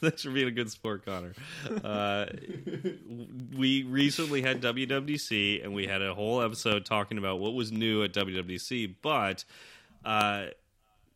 [0.00, 1.34] thanks for being a good sport, Connor.
[1.84, 2.26] Uh,
[3.56, 8.02] we recently had WWDC, and we had a whole episode talking about what was new
[8.02, 8.96] at WWDC.
[9.00, 9.44] But
[10.04, 10.46] uh,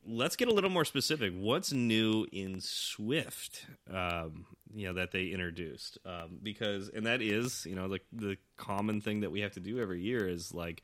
[0.06, 1.32] let's get a little more specific.
[1.36, 3.66] What's new in Swift?
[3.92, 8.36] Um, you know that they introduced um, because, and that is you know the the
[8.56, 10.82] common thing that we have to do every year is like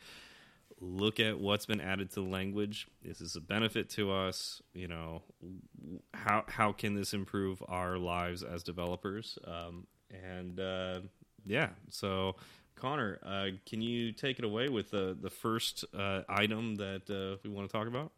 [0.81, 2.89] look at what's been added to the language.
[3.05, 4.63] This is a benefit to us.
[4.75, 5.23] You know
[6.15, 9.39] how how can this improve our lives as developers?
[9.47, 11.01] Um, and uh,
[11.47, 12.37] yeah, so.
[12.75, 17.37] Connor, uh, can you take it away with the the first uh, item that uh,
[17.43, 18.13] we want to talk about?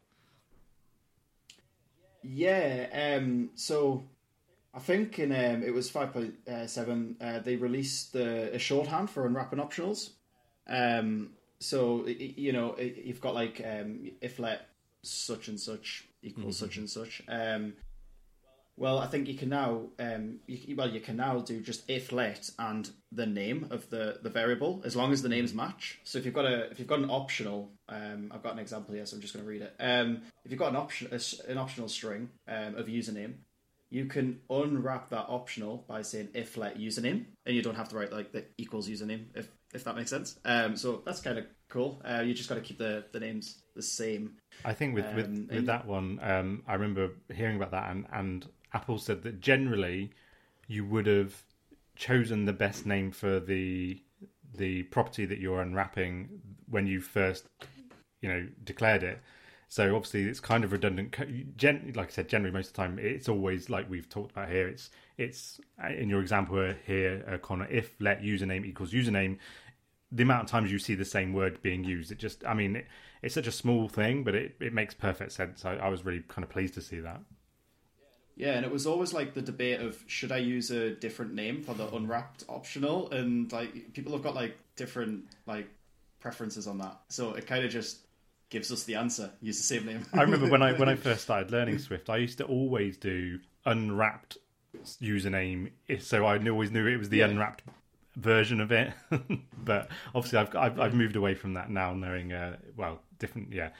[2.23, 4.05] Yeah, um, so
[4.75, 9.59] I think in um, it was 5.7, uh, they released the, a shorthand for unwrapping
[9.59, 10.11] optionals.
[10.69, 11.31] Um,
[11.61, 14.69] so, you know, you've got like um, if let
[15.03, 17.23] such and such equals such and such.
[17.29, 17.75] Um,
[18.77, 22.13] well, I think you can now, um, you, well, you can now do just if
[22.13, 25.99] let and the name of the, the variable as long as the names match.
[26.03, 28.95] So if you've got a if you've got an optional, um, I've got an example
[28.95, 29.75] here, so I'm just going to read it.
[29.79, 31.09] Um, if you've got an option
[31.47, 33.35] an optional string um, of username,
[33.91, 37.97] you can unwrap that optional by saying if let username, and you don't have to
[37.97, 40.39] write like the equals username if if that makes sense.
[40.45, 42.03] Um, so that's kind of cool.
[42.05, 44.37] Uh, you just got to keep the the names the same.
[44.64, 47.91] I think with with, Um, with and- that one, um, I remember hearing about that,
[47.91, 50.11] and, and Apple said that generally
[50.66, 51.43] you would have
[51.97, 54.01] chosen the best name for the
[54.57, 57.47] the property that you're unwrapping when you first,
[58.21, 59.21] you know, declared it.
[59.71, 61.14] So obviously it's kind of redundant.
[61.57, 64.49] Gen- like I said, generally most of the time it's always like we've talked about
[64.49, 64.66] here.
[64.66, 65.61] It's it's
[65.97, 67.68] in your example here, uh, Connor.
[67.71, 69.39] If let username equals username,
[70.11, 72.75] the amount of times you see the same word being used, it just I mean
[72.75, 72.89] it,
[73.23, 75.64] it's such a small thing, but it, it makes perfect sense.
[75.64, 77.21] I, I was really kind of pleased to see that.
[78.35, 81.62] Yeah, and it was always like the debate of should I use a different name
[81.62, 85.68] for the unwrapped optional, and like people have got like different like
[86.18, 87.03] preferences on that.
[87.09, 88.01] So it kind of just
[88.51, 89.31] gives us the answer.
[89.41, 90.05] Use the same name.
[90.13, 93.39] I remember when I when I first started learning Swift, I used to always do
[93.65, 94.39] unwrapped
[95.01, 95.71] username,
[96.01, 97.27] so I always knew it was the yeah.
[97.27, 97.63] unwrapped
[98.17, 98.93] version of it.
[99.65, 103.53] but obviously, I've, I've, I've moved away from that now, knowing uh, well different.
[103.53, 103.71] Yeah,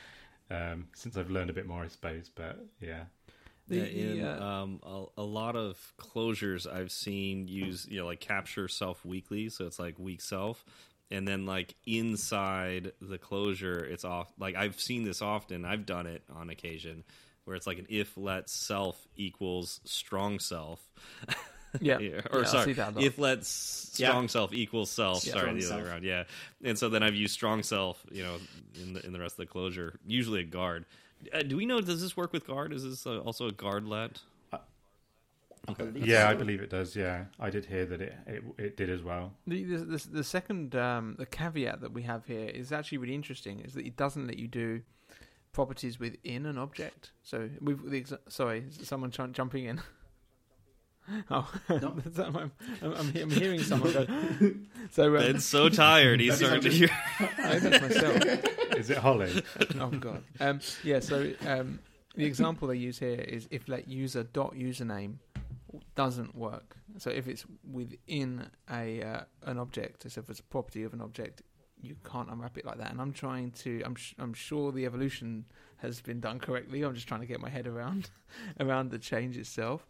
[0.51, 2.31] um, since I've learned a bit more, I suppose.
[2.35, 3.05] But yeah.
[3.69, 8.67] Yeah, in um, a, a, lot of closures I've seen use you know like capture
[8.67, 10.65] self weakly, so it's like weak self,
[11.11, 14.33] and then like inside the closure, it's off.
[14.39, 15.65] Like I've seen this often.
[15.65, 17.05] I've done it on occasion,
[17.45, 20.81] where it's like an if let self equals strong self.
[21.81, 21.99] Yeah.
[22.33, 24.29] Or yeah, sorry, if let strong yeah.
[24.29, 25.25] self equals self.
[25.25, 25.35] Yeah.
[25.35, 26.05] sorry, the other way around.
[26.05, 26.25] Yeah.
[26.65, 28.39] And so then I've used strong self, you know,
[28.83, 29.99] in the in the rest of the closure.
[30.07, 30.85] Usually a guard.
[31.33, 31.81] Uh, do we know?
[31.81, 32.73] Does this work with guard?
[32.73, 34.21] Is this uh, also a guard let?
[35.69, 35.91] Uh, okay.
[35.95, 36.97] Yeah, I believe it does.
[36.97, 39.33] Yeah, I did hear that it it, it did as well.
[39.47, 43.15] The the, the, the second um, the caveat that we have here is actually really
[43.15, 43.61] interesting.
[43.61, 44.83] Is that it doesn't let you do
[45.53, 47.13] properties within an object.
[47.23, 49.81] So we've the, sorry, someone ch- jumping in.
[51.29, 51.97] Oh, no.
[52.19, 52.53] I'm,
[52.83, 54.07] I'm, I'm, hearing someone go.
[54.93, 56.21] So um, Ben's so tired.
[56.21, 56.91] He's starting to hear.
[57.19, 58.77] I that's myself.
[58.77, 59.43] Is it Holly?
[59.81, 60.23] oh God.
[60.39, 61.01] Um, yeah.
[61.01, 61.81] So um,
[62.15, 65.15] the example they use here is if let user dot username
[65.95, 66.77] doesn't work.
[66.99, 71.01] So if it's within a uh, an object, so if it's a property of an
[71.01, 71.43] object,
[71.81, 72.91] you can't unwrap it like that.
[72.91, 73.83] And I'm trying to.
[73.85, 75.47] I'm sh- I'm sure the evolution
[75.79, 76.83] has been done correctly.
[76.83, 78.11] I'm just trying to get my head around
[78.61, 79.87] around the change itself.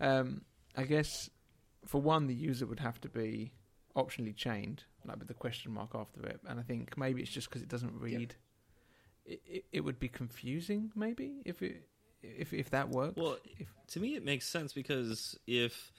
[0.00, 0.42] Um,
[0.76, 1.30] I guess
[1.84, 3.52] for one, the user would have to be
[3.96, 6.40] optionally chained, like with the question mark after it.
[6.46, 8.34] And I think maybe it's just because it doesn't read.
[9.24, 11.89] It, it, it would be confusing, maybe if it
[12.22, 13.16] if if that works.
[13.16, 15.92] Well, if, to me, it makes sense because if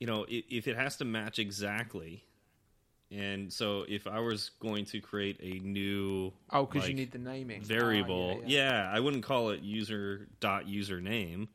[0.00, 2.24] you know if, if it has to match exactly,
[3.10, 7.12] and so if I was going to create a new oh, because like, you need
[7.12, 8.82] the naming variable, oh, yeah, yeah.
[8.82, 11.48] yeah, I wouldn't call it user dot username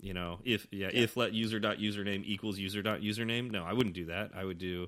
[0.00, 1.00] you know if yeah, yeah.
[1.02, 4.44] if let user dot username equals user dot username no i wouldn't do that i
[4.44, 4.86] would do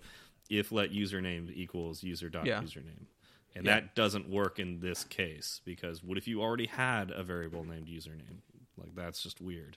[0.49, 3.07] if let username equals user dot username
[3.55, 3.75] and yeah.
[3.75, 7.87] that doesn't work in this case because what if you already had a variable named
[7.87, 8.41] username?
[8.77, 9.77] Like that's just weird.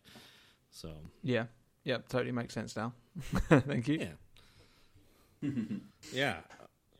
[0.71, 0.91] So.
[1.23, 1.45] Yeah.
[1.83, 2.93] Yeah totally makes sense now.
[3.49, 3.99] Thank you.
[3.99, 5.49] Yeah.
[6.13, 6.37] Yeah.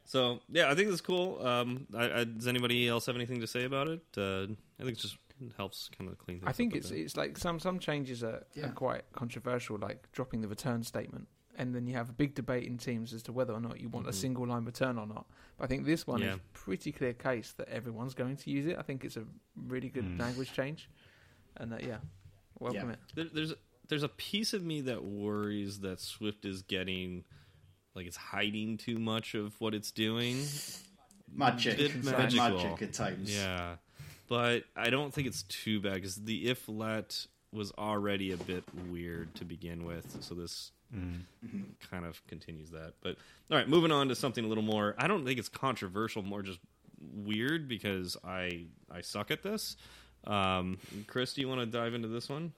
[0.06, 1.46] So yeah i think it's cool.
[1.46, 4.02] Um I, I, does anybody else have anything to say about it?
[4.18, 4.48] Uh,
[4.80, 5.18] i think it just
[5.58, 6.48] helps kind of clean things.
[6.48, 6.50] Up.
[6.50, 8.68] I think it's it's like some some changes are, yeah.
[8.68, 12.66] are quite controversial, like dropping the return statement, and then you have a big debate
[12.66, 14.12] in teams as to whether or not you want mm-hmm.
[14.12, 15.26] a single line return or not.
[15.58, 16.34] But I think this one yeah.
[16.34, 18.78] is pretty clear case that everyone's going to use it.
[18.78, 19.24] I think it's a
[19.68, 20.20] really good mm.
[20.20, 20.89] language change,
[21.58, 21.97] and that yeah,
[22.60, 22.93] welcome yeah.
[22.93, 22.99] it.
[23.16, 23.54] There, there's
[23.88, 27.24] there's a piece of me that worries that Swift is getting
[27.95, 30.43] like it's hiding too much of what it's doing.
[31.36, 33.36] Magic, magic at times.
[33.36, 33.76] Yeah
[34.28, 38.64] but I don't think it's too bad because the if let was already a bit
[38.89, 41.64] weird to begin with, so this mm.
[41.89, 42.94] kind of continues that.
[43.02, 43.18] But
[43.52, 44.96] all right, moving on to something a little more.
[44.98, 46.60] I don't think it's controversial, more just
[47.16, 49.76] weird because I I suck at this.
[50.26, 50.78] Um,
[51.08, 52.54] Chris, do you want to dive into this one?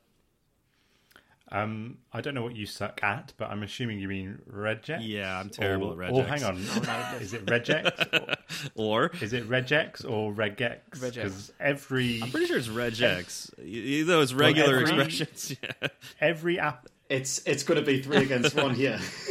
[1.52, 5.00] Um, I don't know what you suck at, but I'm assuming you mean regex.
[5.02, 6.18] Yeah, I'm terrible or, at regex.
[6.18, 6.58] Or hang on,
[7.22, 8.38] is it regex?
[8.76, 10.80] Or, or is it regex or regex?
[11.00, 13.60] Because every I'm pretty sure it's regex.
[13.64, 15.56] Either it's regular every, expressions.
[15.82, 15.88] Yeah.
[16.20, 16.88] Every app.
[17.10, 18.98] It's it's going to be three against one here.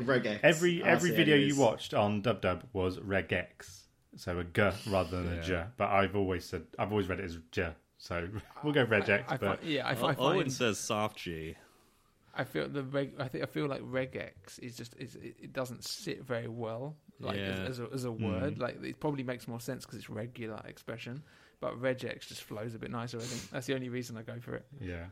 [0.00, 0.40] regex.
[0.42, 3.82] Every every video you watched on Dub Dub was regex,
[4.16, 5.40] so a g rather than yeah.
[5.40, 5.64] a j.
[5.76, 7.70] But I've always said I've always read it as j.
[7.98, 8.28] So
[8.64, 9.24] we'll go regex.
[9.28, 11.54] I, I but find, yeah, I, I find, Owen says soft G.
[12.34, 15.84] I feel the reg, I think I feel like regex is just is, it doesn't
[15.84, 17.42] sit very well like yeah.
[17.42, 18.56] as, as, a, as a word.
[18.56, 18.60] Mm.
[18.60, 21.22] Like it probably makes more sense because it's regular expression,
[21.60, 23.18] but regex just flows a bit nicer.
[23.18, 24.64] I think that's the only reason I go for it.
[24.80, 25.06] Yeah.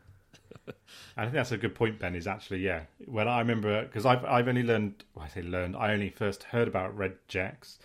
[1.17, 2.15] I think that's a good point, Ben.
[2.15, 2.83] Is actually yeah.
[3.07, 6.45] When I remember because I've I've only learned well, I say learned I only first
[6.45, 7.79] heard about regex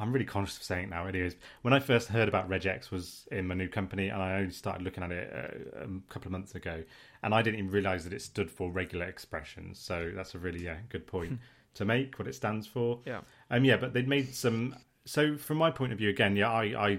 [0.00, 1.06] I'm really conscious of saying it now.
[1.06, 4.50] Anyways, when I first heard about regex was in my new company, and I only
[4.50, 6.82] started looking at it a, uh, a couple of months ago,
[7.22, 9.78] and I didn't even realise that it stood for regular expressions.
[9.78, 11.38] So that's a really yeah good point
[11.74, 13.00] to make what it stands for.
[13.04, 13.20] Yeah.
[13.50, 13.64] Um.
[13.64, 14.74] Yeah, but they'd made some.
[15.04, 16.98] So from my point of view, again, yeah, I I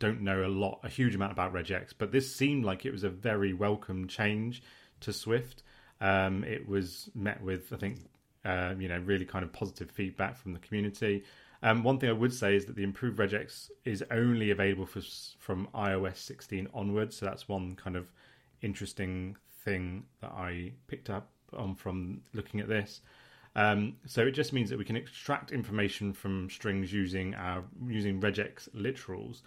[0.00, 3.04] don't know a lot, a huge amount about regex, but this seemed like it was
[3.04, 4.62] a very welcome change
[5.00, 5.62] to Swift.
[6.00, 7.98] Um, it was met with, I think,
[8.44, 11.22] uh, you know, really kind of positive feedback from the community.
[11.62, 15.02] Um, one thing I would say is that the improved regex is only available for,
[15.38, 18.10] from iOS 16 onwards, so that's one kind of
[18.62, 23.02] interesting thing that I picked up on from looking at this.
[23.56, 28.20] Um, so it just means that we can extract information from strings using our using
[28.20, 29.42] regex literals.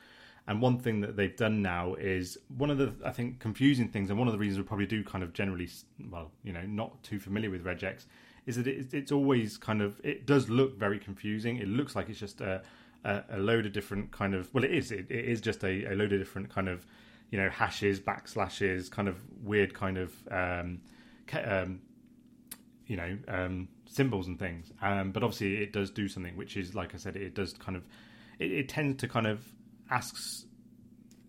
[0.46, 4.10] And one thing that they've done now is one of the I think confusing things,
[4.10, 5.70] and one of the reasons we probably do kind of generally
[6.10, 8.06] well, you know, not too familiar with regex,
[8.46, 11.58] is that it, it's always kind of it does look very confusing.
[11.58, 12.62] It looks like it's just a
[13.06, 15.86] a, a load of different kind of well, it is it, it is just a,
[15.86, 16.86] a load of different kind of
[17.32, 20.82] you know hashes, backslashes, kind of weird kind of um,
[21.46, 21.82] um,
[22.86, 24.72] you know um, symbols and things.
[24.82, 27.76] Um, but obviously, it does do something, which is like I said, it does kind
[27.78, 27.84] of
[28.40, 29.44] it, it tends to kind of
[29.90, 30.46] asks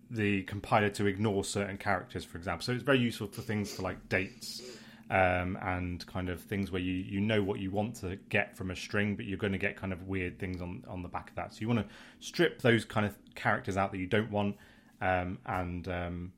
[0.09, 2.63] the compiler to ignore certain characters, for example.
[2.63, 4.61] So it's very useful for things for like dates
[5.09, 8.71] um, and kind of things where you, you know what you want to get from
[8.71, 11.29] a string, but you're going to get kind of weird things on, on the back
[11.29, 11.53] of that.
[11.53, 14.57] So you want to strip those kind of characters out that you don't want
[15.01, 16.33] um, and um,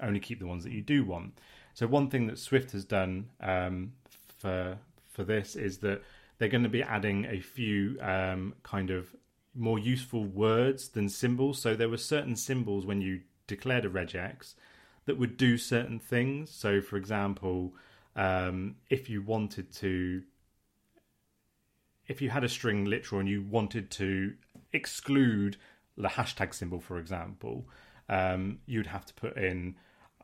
[0.00, 1.38] only keep the ones that you do want.
[1.74, 3.92] So one thing that Swift has done um,
[4.38, 4.78] for
[5.12, 6.02] for this is that
[6.38, 9.14] they're going to be adding a few um, kind of
[9.54, 11.60] more useful words than symbols.
[11.60, 14.54] So there were certain symbols when you declared a regex
[15.06, 16.50] that would do certain things.
[16.50, 17.74] So, for example,
[18.16, 20.22] um, if you wanted to,
[22.06, 24.34] if you had a string literal and you wanted to
[24.72, 25.56] exclude
[25.96, 27.68] the hashtag symbol, for example,
[28.08, 29.76] um, you'd have to put in.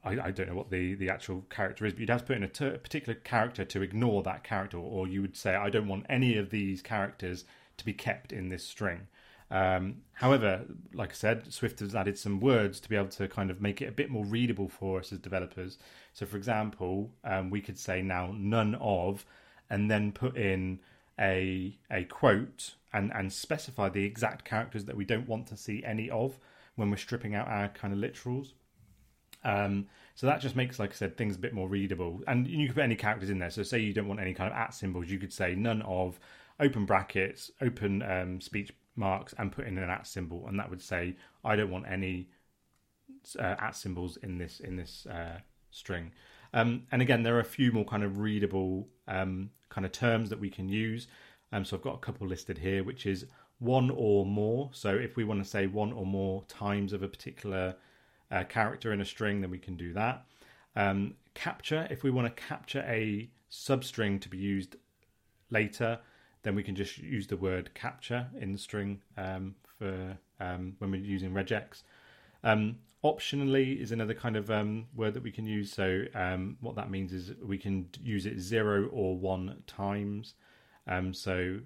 [0.04, 2.44] I, don't know what the, the actual character is, but you'd have to put in
[2.44, 6.06] a, ter- particular character to ignore that character, or you would say, I don't want
[6.08, 7.44] any of these characters
[7.78, 9.08] to be kept in this string.
[9.50, 13.50] Um, however, like I said, Swift has added some words to be able to kind
[13.50, 15.78] of make it a bit more readable for us as developers.
[16.12, 19.24] So, for example, um, we could say now none of,
[19.70, 20.80] and then put in
[21.18, 25.82] a a quote and and specify the exact characters that we don't want to see
[25.84, 26.38] any of
[26.74, 28.52] when we're stripping out our kind of literals.
[29.44, 32.20] Um, so that just makes, like I said, things a bit more readable.
[32.26, 33.50] And you can put any characters in there.
[33.50, 36.18] So say you don't want any kind of at symbols, you could say none of
[36.58, 40.82] open brackets, open um, speech marks and put in an at symbol, and that would
[40.82, 42.28] say I don't want any
[43.38, 45.38] uh, at symbols in this in this uh,
[45.70, 46.12] string.
[46.52, 50.30] Um, and again, there are a few more kind of readable um, kind of terms
[50.30, 51.08] that we can use.
[51.52, 53.26] Um, so I've got a couple listed here, which is
[53.58, 54.70] one or more.
[54.72, 57.76] So if we want to say one or more times of a particular
[58.30, 60.26] uh, character in a string, then we can do that.
[60.74, 64.76] Um, capture, if we want to capture a substring to be used
[65.50, 66.00] later,
[66.46, 70.92] then we can just use the word capture in the string um, for um, when
[70.92, 71.82] we're using regex.
[72.44, 75.72] Um, optionally is another kind of um, word that we can use.
[75.72, 80.34] So um, what that means is we can use it zero or one times.
[80.86, 81.58] Um, so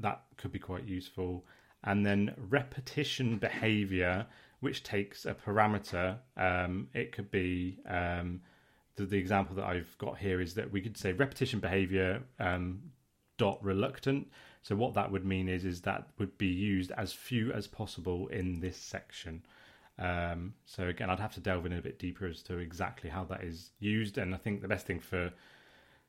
[0.00, 1.46] that could be quite useful.
[1.84, 4.26] And then repetition behavior,
[4.58, 6.18] which takes a parameter.
[6.92, 11.12] it could be the, the, example that I've got here is that we could say
[11.12, 12.24] repetition behavior
[13.36, 14.28] dot reluctant.
[14.62, 18.28] So what that would mean is is that would be used as few as possible
[18.28, 19.44] in this section.
[19.98, 23.24] Um, so again, I'd have to delve in a bit deeper as to exactly how
[23.24, 25.32] that is used, and I think the best thing for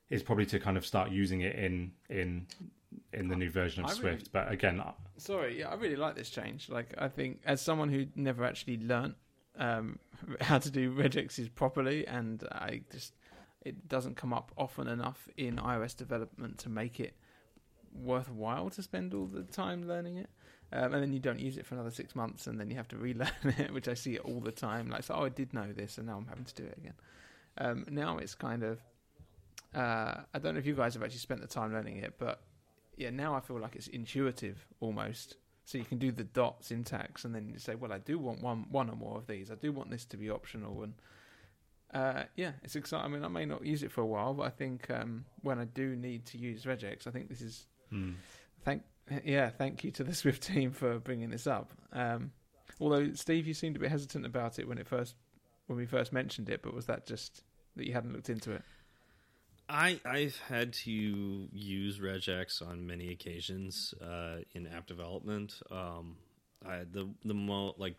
[0.10, 2.48] is probably to kind of start using it in in
[3.14, 4.04] in the new version of I Swift.
[4.04, 4.82] Really, but again,
[5.18, 6.70] sorry, yeah, I really like this change.
[6.70, 9.16] Like, I think as someone who never actually learnt
[9.58, 10.00] um,
[10.42, 13.14] how to do regexes properly, and I just
[13.66, 17.16] it doesn't come up often enough in iOS development to make it
[17.94, 20.30] worthwhile to spend all the time learning it.
[20.72, 22.88] Um, and then you don't use it for another six months, and then you have
[22.90, 24.90] to relearn it, which I see all the time.
[24.90, 26.94] Like, so, oh, I did know this, and now I'm having to do it again.
[27.58, 28.80] Um, now it's kind of,
[29.74, 32.42] uh, I don't know if you guys have actually spent the time learning it, but
[32.98, 35.38] yeah, now I feel like it's intuitive almost.
[35.66, 38.42] So you can do the dot syntax, and then you say, well, I do want
[38.42, 39.50] one, one or more of these.
[39.50, 40.94] I do want this to be optional, and
[41.96, 43.06] uh, yeah, it's exciting.
[43.06, 45.60] I mean, I may not use it for a while, but I think um, when
[45.60, 48.16] I do need to use regex, I think this is mm.
[48.66, 48.84] thank
[49.24, 51.72] yeah, thank you to the Swift team for bringing this up.
[51.94, 52.32] Um,
[52.82, 55.16] although Steve, you seemed a bit hesitant about it when it first
[55.68, 57.44] when we first mentioned it, but was that just
[57.78, 58.62] that you hadn't looked into it?
[59.70, 65.62] I I've had to use regex on many occasions uh, in app development.
[65.72, 66.18] Um,
[66.68, 67.96] I, the the mo like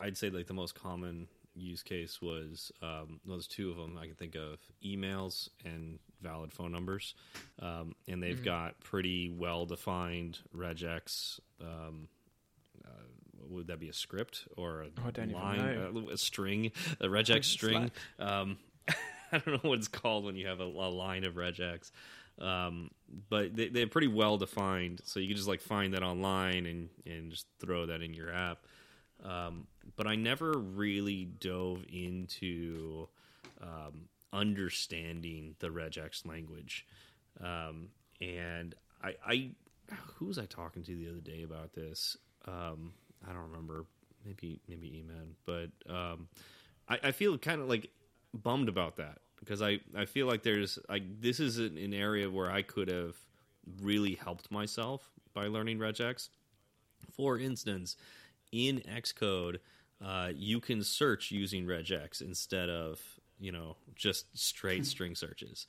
[0.00, 1.28] I'd say like the most common
[1.60, 5.98] use case was um, well, there's two of them I can think of: emails and
[6.20, 7.14] valid phone numbers,
[7.60, 8.44] um, and they've mm-hmm.
[8.44, 11.40] got pretty well defined regex.
[11.60, 12.08] Um,
[12.84, 12.90] uh,
[13.48, 16.06] would that be a script or a Oh, I don't even line.
[16.08, 17.90] A, a string, a regex string?
[18.18, 18.58] Um,
[19.32, 21.90] I don't know what it's called when you have a, a line of regex.
[22.40, 22.90] Um,
[23.28, 26.88] but they, they're pretty well defined, so you can just like find that online and
[27.06, 28.64] and just throw that in your app.
[29.24, 29.66] Um,
[29.96, 33.08] but I never really dove into
[33.60, 36.86] um, understanding the regex language.
[37.40, 37.88] Um,
[38.20, 39.50] and I, I,
[40.16, 42.16] who was I talking to the other day about this?
[42.46, 42.92] Um,
[43.28, 43.86] I don't remember.
[44.24, 46.28] Maybe maybe Eman, but um,
[46.86, 47.88] I, I feel kind of like
[48.34, 52.30] bummed about that because I, I feel like there's like this is an, an area
[52.30, 53.16] where I could have
[53.80, 56.28] really helped myself by learning regex.
[57.16, 57.96] For instance,
[58.52, 59.58] in Xcode,
[60.04, 63.00] uh, you can search using regex instead of
[63.38, 65.66] you know just straight string searches.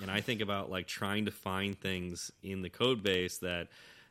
[0.00, 3.68] And I think about like trying to find things in the code base that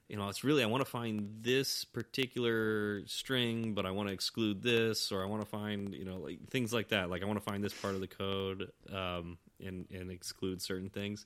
[0.07, 4.13] you know it's really I want to find this particular string, but I want to
[4.13, 7.09] exclude this, or I want to find you know like things like that.
[7.09, 10.89] Like I want to find this part of the code um, and and exclude certain
[10.89, 11.25] things.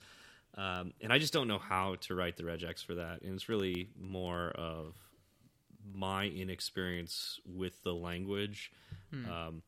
[0.57, 3.21] Um, and I just don't know how to write the regex for that.
[3.23, 4.95] And it's really more of
[5.93, 8.71] my inexperience with the language.
[9.13, 9.61] Um,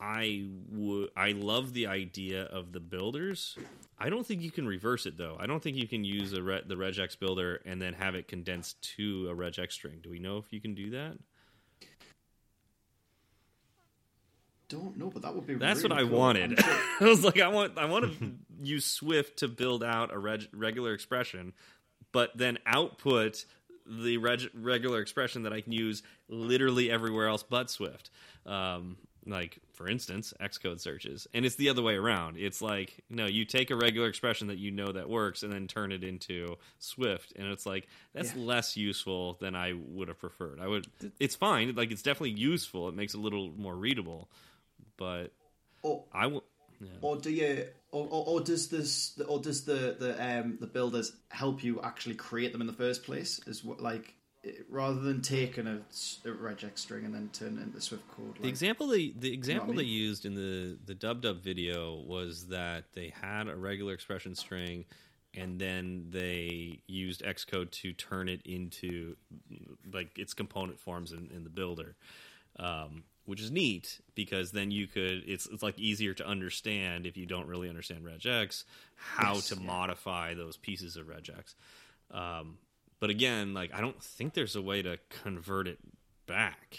[0.00, 3.56] I would I love the idea of the builders.
[3.98, 5.36] I don't think you can reverse it though.
[5.38, 8.26] I don't think you can use a re- the regex builder and then have it
[8.26, 10.00] condensed to a regex string.
[10.02, 11.16] Do we know if you can do that?
[14.68, 15.54] Don't know, but that would be.
[15.54, 16.18] That's really what I cool.
[16.18, 16.58] wanted.
[16.58, 18.32] I'm sure- I was like, I want, I want to
[18.62, 21.52] use Swift to build out a reg- regular expression,
[22.12, 23.44] but then output
[23.86, 28.10] the reg- regular expression that I can use literally everywhere else but Swift.
[28.46, 32.36] Um, like, for instance, Xcode searches, and it's the other way around.
[32.36, 35.66] It's like, no, you take a regular expression that you know that works, and then
[35.66, 38.42] turn it into Swift, and it's like that's Yeah.
[38.42, 40.60] less useful than I would have preferred.
[40.60, 40.86] I would.
[41.18, 41.74] It's fine.
[41.74, 42.86] Like, it's definitely useful.
[42.90, 44.28] It makes it a little more readable,
[44.98, 45.32] but
[45.80, 46.44] Or, I will.
[47.00, 51.12] or do you, or, or, or does this, or does the the um the builders
[51.30, 53.40] help you actually create them in the first place?
[53.46, 55.80] Is what like it- rather than taking a
[56.24, 58.36] regex string and then turn it into Swift code.
[58.40, 62.48] The example they the example I they used in the the dub dub video was
[62.48, 64.84] that they had a regular expression string
[65.36, 69.16] and then they used Xcode to turn it into
[69.92, 71.96] like its component forms in, in the builder.
[72.58, 77.16] Um, which is neat because then you could it's it's like easier to understand if
[77.16, 78.64] you don't really understand regex
[78.96, 79.66] how Yes, to yeah.
[79.66, 81.54] modify those pieces of regex.
[82.10, 82.58] Um,
[83.00, 85.78] but again, like I don't think there's a way to convert it
[86.26, 86.78] back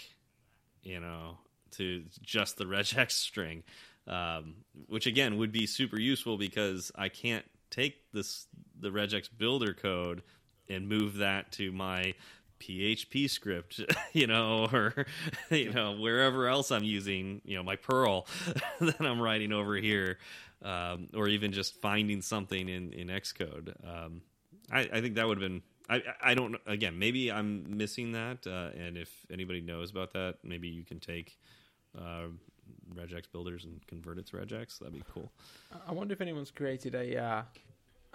[0.82, 1.36] you know,
[1.72, 3.64] to just the regex string,
[4.06, 4.54] um,
[4.88, 8.46] which again would be super useful because I can't take this
[8.78, 10.22] the regex builder code
[10.68, 12.14] and move that to my
[12.60, 13.80] PHP script,
[14.12, 15.06] you know, or
[15.50, 18.26] you know wherever else I'm using, you know, my Perl
[18.80, 20.18] that I'm writing over here,
[20.62, 23.74] um, or even just finding something in in Xcode.
[23.86, 24.22] Um,
[24.70, 25.62] I, I think that would have been.
[25.88, 26.58] I I don't know.
[26.66, 30.98] Again, maybe I'm missing that, uh, and if anybody knows about that, maybe you can
[30.98, 31.38] take
[31.96, 32.26] uh,
[32.94, 34.78] regex builders and convert it to regex.
[34.78, 35.30] That'd be cool.
[35.86, 37.42] I wonder if anyone's created a uh,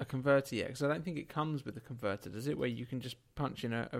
[0.01, 2.57] a converter yet, because I don't think it comes with a converter, does it?
[2.57, 3.99] Where you can just punch in a, a,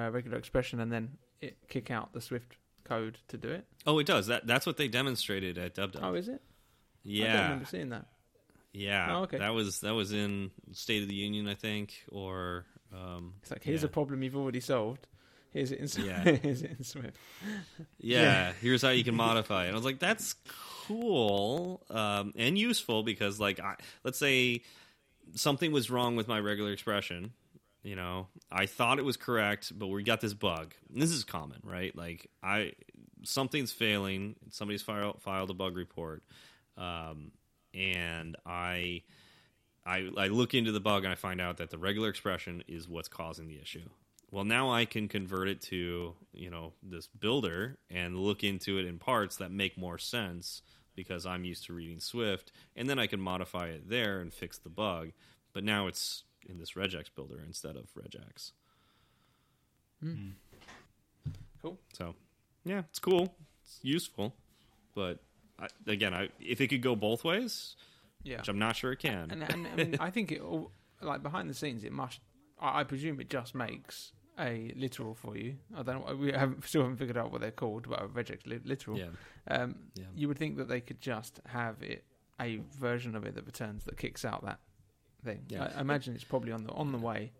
[0.00, 3.64] a regular expression and then it kick out the Swift code to do it.
[3.86, 4.26] Oh, it does.
[4.28, 6.00] That that's what they demonstrated at DubDub.
[6.02, 6.42] Oh, is it?
[7.04, 8.06] Yeah, I remember seeing that.
[8.72, 9.06] yeah.
[9.16, 9.38] Oh, okay.
[9.38, 13.62] That was that was in State of the Union, I think, or um, It's like
[13.64, 13.86] here's yeah.
[13.86, 15.06] a problem you've already solved.
[15.52, 16.08] Here's it in Swift.
[16.08, 16.22] Yeah.
[16.42, 17.16] here's it in Swift.
[17.98, 18.52] yeah, Yeah.
[18.60, 19.68] here's how you can modify it.
[19.68, 20.34] And I was like, that's
[20.86, 24.62] cool um, and useful because, like, I, let's say
[25.34, 27.32] something was wrong with my regular expression.
[27.86, 30.74] You know, I thought it was correct, but we got this bug.
[30.92, 31.96] And this is common, right?
[31.96, 32.72] Like, I
[33.22, 34.34] something's failing.
[34.50, 36.24] Somebody's filed filed a bug report,
[36.76, 37.30] um,
[37.72, 39.02] and I.
[39.88, 42.88] I, I look into the bug and I find out that the regular expression is
[42.88, 43.88] what's causing the issue.
[44.32, 48.84] Well, now I can convert it to you know this builder and look into it
[48.84, 50.60] in parts that make more sense
[50.96, 54.58] because I'm used to reading Swift, and then I can modify it there and fix
[54.58, 55.12] the bug.
[55.52, 58.52] But now it's in this regex builder instead of regex.
[61.62, 61.78] Cool.
[61.92, 62.14] So,
[62.64, 63.34] yeah, it's cool.
[63.62, 64.34] It's useful,
[64.94, 65.18] but
[65.58, 67.74] I, again, I, if it could go both ways,
[68.22, 68.38] Yeah.
[68.38, 69.30] which I'm not sure it can.
[69.30, 70.70] And, and I mean, I think it all
[71.00, 72.20] like behind the scenes, it must.
[72.60, 75.56] I, I presume it just makes a literal for you.
[75.76, 76.14] I don't know.
[76.14, 78.98] We haven't still haven't figured out what they're called, but a regex li- literal.
[78.98, 79.06] yeah,
[79.48, 80.04] Um, yeah.
[80.14, 82.04] you would think that they could just have it
[82.38, 84.60] a version of it that returns that kicks out that
[85.26, 85.42] thing.
[85.48, 85.70] Yeah.
[85.74, 87.32] I, I imagine it's probably on the on the way.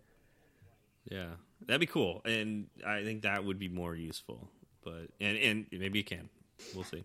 [1.09, 1.27] Yeah,
[1.65, 4.49] that'd be cool, and I think that would be more useful.
[4.83, 6.29] But and and maybe it can.
[6.75, 7.03] We'll see.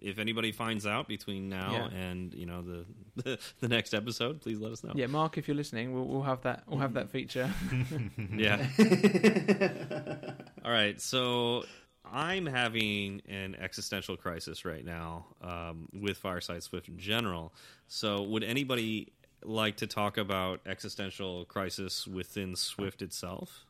[0.00, 1.98] If anybody finds out between now Yeah.
[1.98, 2.86] and you know the,
[3.22, 4.92] the the next episode, please let us know.
[4.94, 6.62] Yeah, Mark, if you're listening, we'll, we'll have that.
[6.66, 7.52] We'll have that feature.
[8.34, 8.66] Yeah.
[10.64, 11.00] All right.
[11.00, 11.64] So
[12.04, 17.52] I'm having an existential crisis right now um, with Fireside Swift in general.
[17.88, 19.12] So would anybody
[19.42, 23.64] like to talk about existential crisis within Swift itself?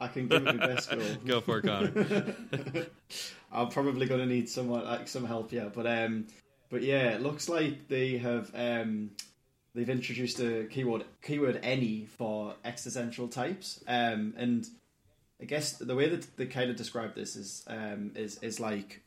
[0.00, 1.14] I can give it my best go.
[1.26, 2.86] Go for it, Connor.
[3.52, 5.68] I'm probably going to need somewhat like some help, yeah.
[5.72, 6.26] But um,
[6.70, 9.10] but yeah, it looks like they have um,
[9.74, 13.82] they've introduced a keyword keyword any for existential types.
[13.86, 14.66] Um, and
[15.40, 19.02] I guess the way that they kind of describe this is um is is like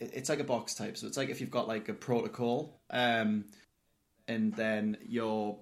[0.00, 0.96] it's like a box type.
[0.96, 3.44] So it's like if you've got like a protocol, um,
[4.26, 5.58] and then your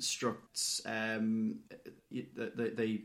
[0.00, 1.60] structs um,
[2.10, 3.02] they, they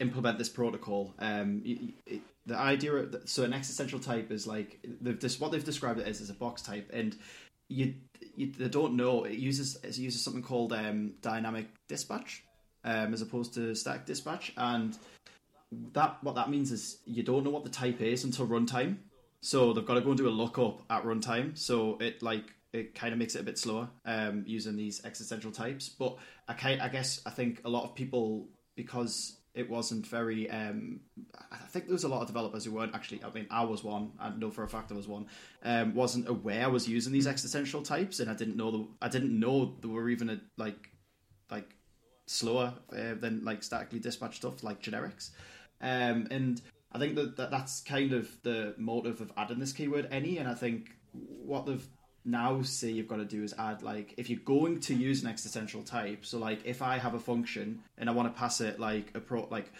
[0.00, 1.14] implement this protocol.
[1.18, 4.84] Um, it, the idea of so an existential type is like
[5.18, 7.16] just what they've described it as is a box type, and
[7.68, 7.94] you,
[8.36, 12.42] you they don't know it uses it uses something called um, dynamic dispatch
[12.84, 14.96] um, as opposed to static dispatch, and
[15.92, 18.98] that what that means is you don't know what the type is until runtime.
[19.40, 21.56] So they've got to go and do a lookup at runtime.
[21.58, 25.50] So it like it kind of makes it a bit slower um, using these existential
[25.50, 25.88] types.
[25.88, 26.16] But
[26.48, 30.50] I kind I guess I think a lot of people because it wasn't very.
[30.50, 31.00] Um,
[31.50, 33.22] I think there was a lot of developers who weren't actually.
[33.22, 34.12] I mean, I was one.
[34.18, 35.26] I know for a fact I was one.
[35.62, 39.08] Um, wasn't aware I was using these existential types, and I didn't know the, I
[39.08, 40.88] didn't know they were even a, like
[41.50, 41.68] like
[42.26, 45.30] slower uh, than like statically dispatched stuff like generics.
[45.82, 46.60] Um, and
[46.92, 50.38] I think that, that that's kind of the motive of adding this keyword any.
[50.38, 51.86] And I think what they've
[52.24, 55.28] now say you've got to do is add like if you're going to use an
[55.28, 56.24] existential type.
[56.24, 59.20] So like if I have a function and I want to pass it like a
[59.20, 59.70] pro like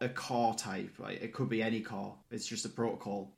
[0.00, 1.20] a car type, right?
[1.20, 2.14] It could be any car.
[2.30, 3.30] It's just a protocol.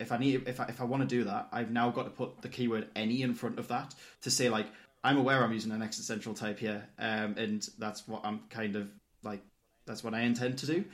[0.00, 2.10] If I need if I, if I want to do that, I've now got to
[2.10, 4.66] put the keyword any in front of that to say like
[5.04, 8.88] I'm aware I'm using an existential type here, um, and that's what I'm kind of
[9.22, 9.42] like.
[9.86, 10.84] That's what I intend to do,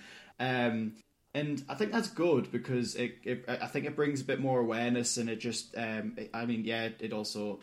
[0.40, 0.94] um,
[1.34, 3.44] and I think that's good because it, it.
[3.46, 5.76] I think it brings a bit more awareness, and it just.
[5.76, 7.60] Um, it- I mean, yeah, it also.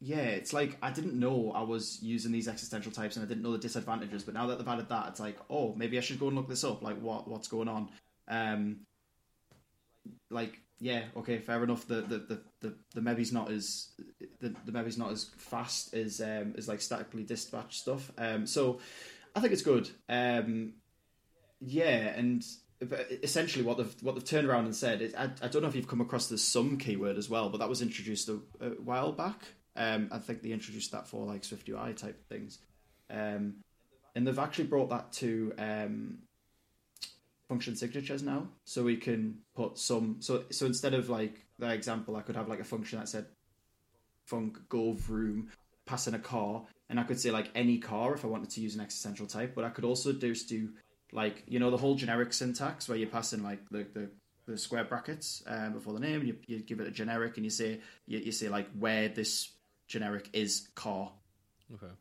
[0.00, 3.42] Yeah, it's like I didn't know I was using these existential types, and I didn't
[3.42, 4.22] know the disadvantages.
[4.22, 6.48] But now that they've added that, it's like, oh, maybe I should go and look
[6.48, 6.82] this up.
[6.82, 7.88] Like, what what's going on?
[8.28, 8.80] Um,
[10.30, 13.88] like yeah okay fair enough the the the the, the maybe's not as
[14.40, 18.78] the, the maybe's not as fast as um as like statically dispatched stuff um so
[19.34, 20.72] i think it's good um
[21.60, 22.44] yeah and
[23.22, 25.74] essentially what they've what they've turned around and said is I, I don't know if
[25.74, 29.12] you've come across the some keyword as well but that was introduced a, a while
[29.12, 29.42] back.
[29.76, 32.58] Um i think they introduced that for like swift ui type things.
[33.10, 33.56] Um
[34.14, 36.18] and they've actually brought that to um
[37.48, 38.48] function signatures now.
[38.64, 42.48] So we can put some so so instead of like that example i could have
[42.48, 43.26] like a function that said
[44.30, 45.48] func gov room
[45.86, 48.74] passing a car and i could say like any car if i wanted to use
[48.74, 50.68] an existential type but i could also just do
[51.12, 54.10] like you know the whole generic syntax where you're passing like the the,
[54.46, 57.50] the square brackets um, before the name you, you give it a generic and you
[57.50, 59.50] say you, you say like where this
[59.86, 61.10] generic is car
[61.74, 61.92] Okay.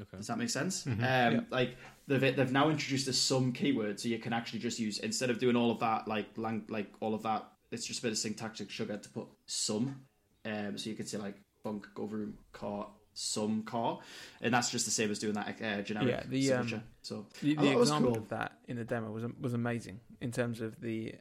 [0.00, 0.16] Okay.
[0.16, 0.84] does that make sense?
[0.84, 1.02] Mm-hmm.
[1.02, 1.40] Um, Yeah.
[1.50, 5.30] Like they've they've now introduced a some keyword, so you can actually just use instead
[5.30, 7.46] of doing all of that, like lang, like all of that.
[7.70, 10.00] It's just a bit of syntactic sugar to put some.
[10.44, 13.98] Um, so you could say like func, gov room car some car,
[14.40, 17.54] and that's just the same as doing that uh, generic Yeah, the, um, so The,
[17.54, 18.22] the example cool.
[18.22, 21.14] of that in the demo was was amazing in terms of the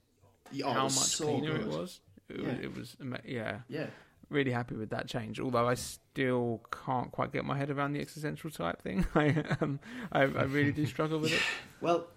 [0.51, 1.99] Yeah, oh, how much so cleaner it was.
[2.29, 2.47] It, Yeah.
[2.47, 3.87] was, it was yeah, Yeah,
[4.29, 5.39] really happy with that change.
[5.39, 9.05] Although I still can't quite get my head around the existential type thing.
[9.15, 9.79] I um,
[10.11, 11.45] I, I really do struggle with it.
[11.81, 12.09] Well,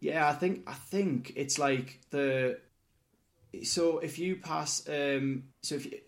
[0.00, 2.60] yeah, I think I think it's like the
[3.64, 5.98] so if you pass um so if you,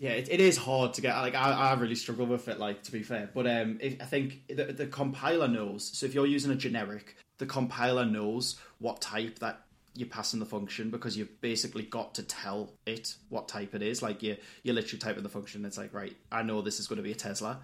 [0.00, 2.82] yeah it, it is hard to get like I, I really struggle with it like
[2.84, 3.30] to be fair.
[3.32, 7.16] But um if, I think the, the compiler knows so if you're using a generic
[7.38, 9.60] the compiler knows what type that
[9.96, 14.02] you're passing the function because you've basically got to tell it what type it is.
[14.02, 16.88] Like you you literally type in the function it's like right I know this is
[16.88, 17.60] going to be a Tesla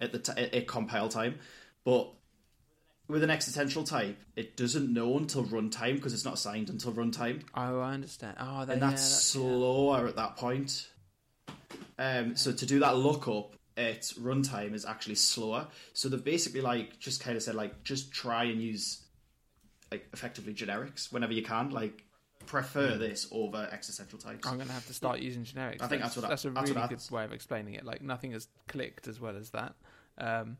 [0.00, 1.36] at the t- at, compile time.
[1.84, 2.10] But
[3.08, 7.42] with an existential type, it doesn't know until runtime because it's not assigned until runtime,
[7.54, 8.36] Oh, I understand.
[8.40, 10.88] Oh, that, and yeah, that's that- slower at that point.
[11.98, 15.68] Um, so to do that lookup at runtime is actually slower.
[15.92, 19.02] So they've basically like just kind of said like just try and use
[19.90, 21.70] like effectively generics whenever you can.
[21.70, 22.04] Like
[22.46, 24.46] prefer this over existential types.
[24.46, 25.82] I'm going to have to start using generics.
[25.82, 27.84] I think that's what I- that's a that's really what good way of explaining it.
[27.84, 29.74] Like nothing has clicked as well as that.
[30.18, 30.56] Um,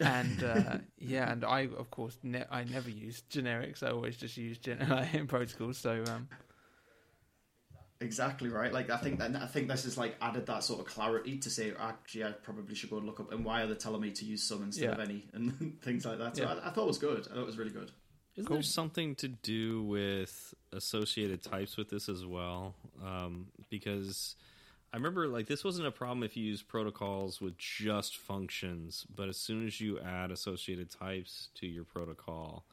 [0.00, 3.82] and uh, yeah, and I of course ne- I never use generics.
[3.82, 5.78] I always just use gen- protocols.
[5.78, 6.28] So um,
[8.02, 8.72] Exactly right.
[8.72, 11.48] Like I think that I think this has like added that sort of clarity to
[11.50, 14.10] say actually I probably should go and look up and why are they telling me
[14.10, 14.90] to use some instead Yeah.
[14.92, 16.36] of any and things like that.
[16.36, 16.54] So Yeah.
[16.54, 17.26] I, I thought it was good.
[17.30, 17.92] I thought it was really good.
[18.36, 18.56] Isn't Cool.
[18.56, 22.74] there something to do with associated types with this as well?
[23.04, 24.36] Um, because
[24.92, 29.28] I remember like this wasn't a problem if you use protocols with just functions, but
[29.28, 32.64] as soon as you add associated types to your protocol,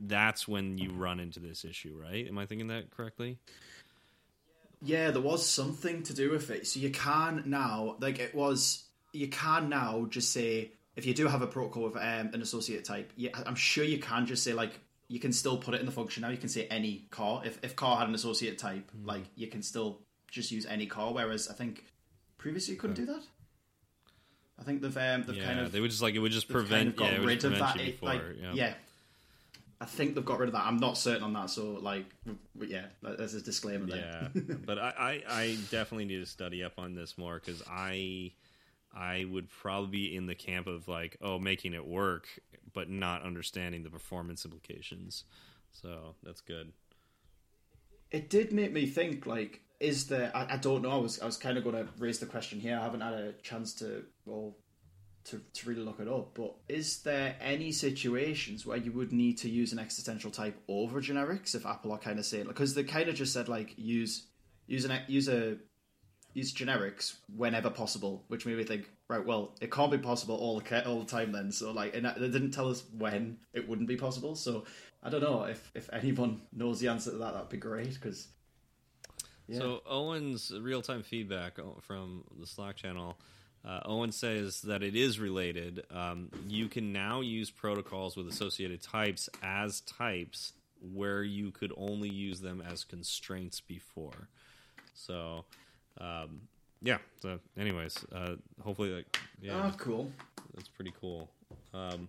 [0.00, 2.26] that's when you run into this issue, right?
[2.26, 3.38] Am I thinking that correctly?
[4.80, 6.66] Yeah, there was something to do with it.
[6.66, 11.28] So you can now, like it was, you can now just say if you do
[11.28, 13.12] have a protocol with um, an associate type.
[13.16, 15.92] Yeah, I'm sure you can just say like you can still put it in the
[15.92, 16.28] function now.
[16.28, 17.42] You can say any car.
[17.44, 21.12] If if car had an associate type, like you can still just use any car.
[21.12, 21.84] Whereas I think
[22.36, 23.22] previously you couldn't do that.
[24.58, 26.48] I think they've um, they've yeah, kind of they would just like it would just
[26.48, 26.96] prevent.
[26.96, 27.80] kind of yeah, rid of that.
[27.80, 28.52] It, like, yeah.
[28.52, 28.74] yeah.
[29.80, 30.66] I think they've got rid of that.
[30.66, 32.04] I'm not certain on that, so like,
[32.60, 34.30] yeah, there's a disclaimer there.
[34.34, 38.32] Yeah, but I, I, I definitely need to study up on this more because I,
[38.92, 42.26] I would probably be in the camp of like, oh, making it work,
[42.72, 45.24] but not understanding the performance implications.
[45.70, 46.72] So that's good.
[48.10, 50.32] It did make me think, like, is there?
[50.34, 50.90] I, I don't know.
[50.90, 52.76] I was I was kind of going to raise the question here.
[52.76, 54.56] I haven't had a chance to well
[55.28, 56.34] to to really look it up.
[56.34, 61.00] But is there any situations where you would need to use an existential type over
[61.00, 64.26] generics if Apple are kind of saying because they kind of just said like use
[64.66, 65.58] use an use a
[66.34, 70.60] use generics whenever possible, which made me think, right, well, it can't be possible all
[70.60, 71.50] the all the time then.
[71.50, 74.34] So like, and they didn't tell us when it wouldn't be possible.
[74.34, 74.64] So
[75.02, 78.28] I don't know if if anyone knows the answer to that, that'd be great because.
[79.48, 79.60] Yeah.
[79.60, 83.18] So Owen's real time feedback uh, from the Slack channel.
[83.68, 85.84] Uh, Owen says that it is related.
[85.94, 90.54] Um, you can now use protocols with associated types as types
[90.94, 94.28] where you could only use them as constraints before.
[94.94, 95.44] So,
[96.00, 96.40] um,
[96.80, 96.98] yeah.
[97.20, 100.10] So, anyways, uh, hopefully, like, yeah, Oh, cool.
[100.54, 101.28] that's pretty cool.
[101.74, 102.08] Um,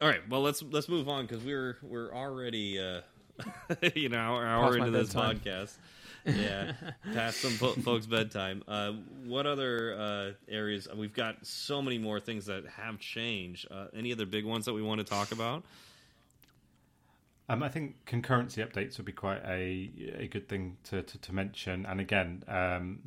[0.00, 3.00] all right, well let's let's move on because we're we're already uh,
[3.94, 5.40] you know hour, hour Past into this bedtime.
[5.40, 5.72] podcast.
[6.24, 6.72] Yeah,
[7.14, 8.62] past some folks' bedtime.
[8.68, 8.92] Uh,
[9.24, 10.88] what other uh, areas?
[10.94, 13.66] We've got so many more things that have changed.
[13.70, 15.64] Uh, any other big ones that we want to talk about?
[17.50, 21.32] Um, I think concurrency updates would be quite a a good thing to, to, to
[21.32, 21.86] mention.
[21.86, 22.98] And again, um,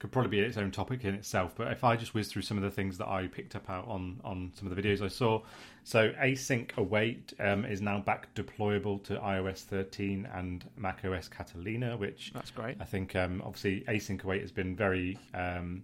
[0.00, 1.54] could probably be its own topic in itself.
[1.54, 3.86] But if I just whiz through some of the things that I picked up out
[3.86, 5.42] on, on some of the videos I saw,
[5.84, 12.32] so async await um, is now back deployable to iOS 13 and macOS Catalina, which
[12.34, 12.78] that's great.
[12.80, 15.82] I think um, obviously async await has been very um,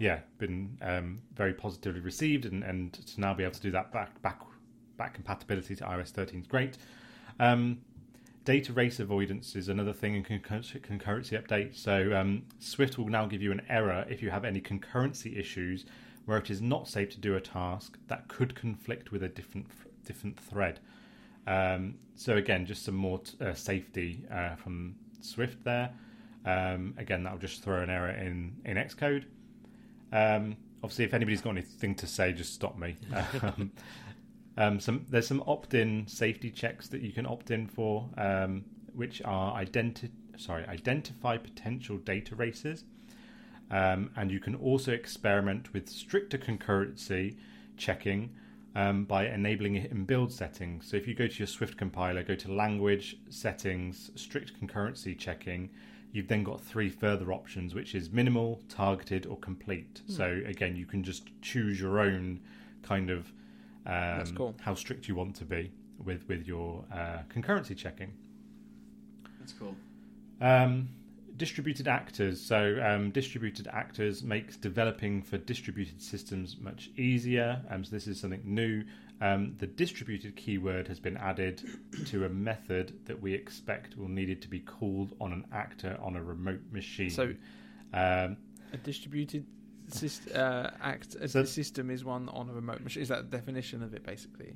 [0.00, 3.92] yeah, been um, very positively received, and, and to now be able to do that
[3.92, 4.40] back back
[4.96, 6.78] back compatibility to iOS 13 is great.
[7.38, 7.78] Um,
[8.46, 11.76] data race avoidance is another thing in concurrency, concurrency update.
[11.76, 15.84] So um, Swift will now give you an error if you have any concurrency issues
[16.24, 19.66] where it is not safe to do a task that could conflict with a different
[20.04, 20.78] different thread.
[21.46, 25.90] Um, so again, just some more t- uh, safety uh, from Swift there.
[26.44, 29.24] Um, again, that'll just throw an error in in Xcode.
[30.12, 32.96] Um, obviously, if anybody's got anything to say, just stop me.
[34.56, 39.20] um, some there's some opt-in safety checks that you can opt in for, um, which
[39.24, 42.84] are identi- sorry identify potential data races,
[43.70, 47.36] um, and you can also experiment with stricter concurrency
[47.76, 48.30] checking
[48.76, 50.86] um, by enabling it in build settings.
[50.86, 55.70] So if you go to your Swift compiler, go to language settings, strict concurrency checking.
[56.12, 60.02] You've then got three further options, which is minimal, targeted, or complete.
[60.06, 62.40] So again, you can just choose your own
[62.82, 63.32] kind of
[63.86, 64.54] um, cool.
[64.60, 65.70] how strict you want to be
[66.04, 68.12] with with your uh, concurrency checking.
[69.40, 69.74] That's cool.
[70.40, 70.88] Um,
[71.36, 72.40] distributed actors.
[72.40, 77.60] So, um, distributed actors makes developing for distributed systems much easier.
[77.70, 78.84] Um, so, this is something new.
[79.20, 81.62] Um, the distributed keyword has been added
[82.06, 85.96] to a method that we expect will need it to be called on an actor
[86.02, 87.10] on a remote machine.
[87.10, 87.34] So-
[87.94, 88.36] um,
[88.72, 89.55] A distributed syst-
[90.34, 93.02] uh, act a So- system is one on a remote machine.
[93.02, 94.54] Is that the definition of it, basically?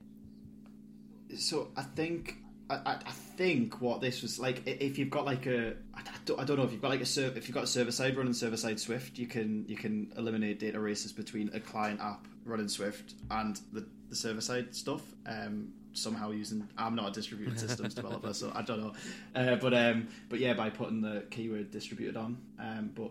[1.36, 2.39] So I think
[2.70, 6.02] I, I, I think what this was like if you've got like a I, I
[6.24, 7.90] don't, I don't know if you've got like a server if you've got a server
[7.90, 12.01] side running server side Swift you can you can eliminate data races between a client
[12.01, 17.12] app running Swift and the, the server side stuff um, somehow using I'm not a
[17.12, 18.93] distributed systems developer so I don't know
[19.35, 23.11] uh, but um, but yeah by putting the keyword distributed on um, but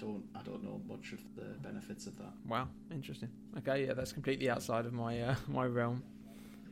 [0.00, 2.32] I, I don't I don't know much of the benefits of that.
[2.46, 3.28] Wow, interesting.
[3.58, 6.02] Okay, yeah, that's completely outside of my uh, my realm.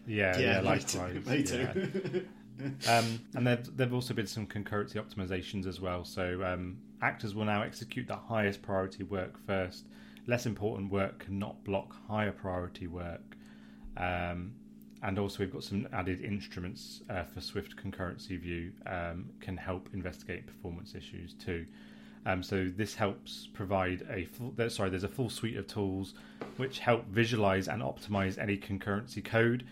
[0.07, 0.93] Yeah, Yeah, yeah, me likewise.
[0.93, 2.25] too, me too.
[2.89, 2.99] yeah.
[2.99, 6.05] um, and there've, there've also been some concurrency optimizations as well.
[6.05, 9.87] So um, actors will now execute the highest priority work first.
[10.27, 13.37] Less important work cannot block higher priority work.
[13.97, 14.55] Um,
[15.05, 19.89] and also, we've got some added instruments uh, for Swift concurrency view um, can help
[19.93, 21.67] investigate performance issues too.
[22.25, 24.91] Um, so this helps provide a full, sorry.
[24.91, 26.15] There's a full suite of tools
[26.57, 29.65] which help visualize and optimize any concurrency code.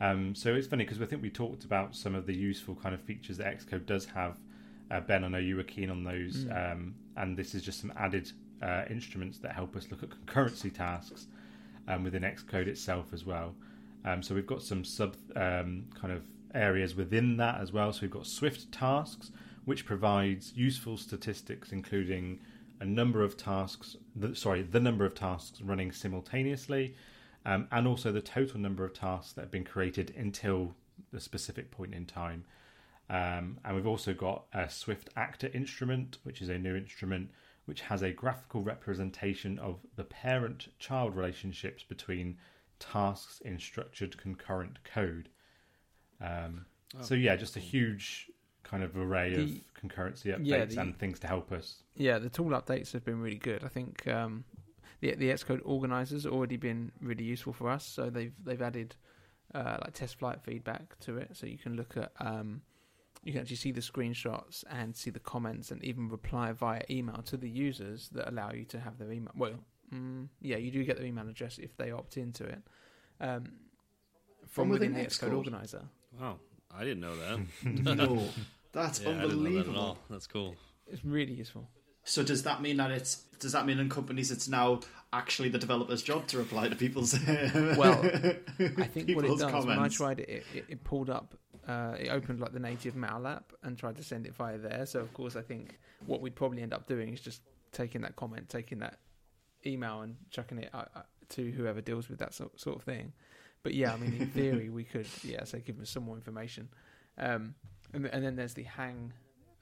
[0.00, 2.94] Um, so it's funny because I think we talked about some of the useful kind
[2.94, 4.36] of features that Xcode does have.
[4.90, 7.92] Uh, ben, I know you were keen on those, um, and this is just some
[7.96, 8.30] added
[8.62, 11.26] uh, instruments that help us look at concurrency tasks
[11.88, 13.54] um, within Xcode itself as well.
[14.04, 16.22] Um, so we've got some sub um, kind of
[16.54, 17.92] areas within that as well.
[17.92, 19.30] So we've got Swift tasks,
[19.68, 22.40] which provides useful statistics, including
[22.80, 23.96] a number of tasks.
[24.16, 26.96] The, sorry, the number of tasks running simultaneously,
[27.44, 30.74] um, and also the total number of tasks that have been created until
[31.12, 32.46] the specific point in time.
[33.10, 37.30] Um, and we've also got a Swift Actor instrument, which is a new instrument
[37.66, 42.38] which has a graphical representation of the parent child relationships between
[42.78, 45.28] tasks in structured concurrent code.
[46.22, 46.64] Um,
[47.02, 48.30] So, yeah, just a huge
[48.70, 51.82] kind of array of The- concurrency updates yeah, the- and things to help us.
[51.94, 53.64] Yeah, the tool updates have been really good.
[53.64, 54.44] I think um,
[55.00, 57.84] the the Xcode organizer's already been really useful for us.
[57.86, 58.96] So they've they've added
[59.54, 62.62] uh, like TestFlight feedback to it, so you can look at um,
[63.24, 67.22] you can actually see the screenshots and see the comments and even reply via email
[67.22, 69.32] to the users that allow you to have their email.
[69.36, 69.58] Well,
[69.92, 72.62] mm, yeah, you do get their email address if they opt into it
[73.20, 73.44] um,
[74.46, 75.36] from, From within, within the Xcode Xcode?
[75.36, 75.82] organizer.
[76.20, 76.38] Wow,
[76.70, 77.40] I didn't know that.
[77.64, 78.28] no,
[78.72, 79.80] that's yeah, I didn't know that at unbelievable.
[79.80, 79.98] all.
[80.10, 80.56] That's cool.
[80.86, 81.68] It's really useful.
[82.04, 84.80] So does that mean that it's does that mean in companies it's now
[85.12, 89.66] actually the developer's job to reply to people's Well, I think what it people's does
[89.66, 91.34] when I tried it, it, it, it pulled up,
[91.66, 94.86] uh, it opened like the native Mail app and tried to send it via there.
[94.86, 97.42] So of course, I think what we'd probably end up doing is just
[97.72, 98.98] taking that comment, taking that
[99.66, 103.12] email, and chucking it uh, uh, to whoever deals with that sort, sort of thing.
[103.62, 106.68] But yeah, I mean, in theory, we could yeah, say give them some more information.
[107.18, 107.54] Um,
[107.92, 109.12] and, and then there's the hang,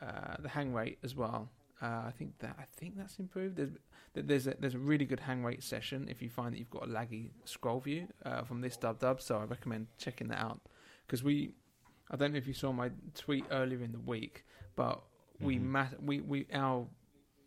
[0.02, 1.48] uh, the hang rate as well.
[1.82, 3.56] Uh, I think that I think that's improved.
[3.56, 3.70] There's
[4.14, 6.84] there's a there's a really good hang rate session if you find that you've got
[6.84, 9.20] a laggy scroll view uh, from this dub dub.
[9.20, 10.60] So I recommend checking that out
[11.06, 11.52] because we
[12.10, 14.44] I don't know if you saw my tweet earlier in the week,
[14.74, 15.02] but
[15.40, 15.62] we Mhm.
[15.64, 16.86] ma- we we our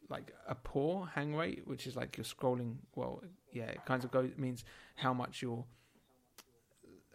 [0.10, 2.76] like a poor hang rate, which is like you're scrolling.
[2.96, 4.64] Well, yeah, it kind of goes means
[4.96, 5.66] how much you're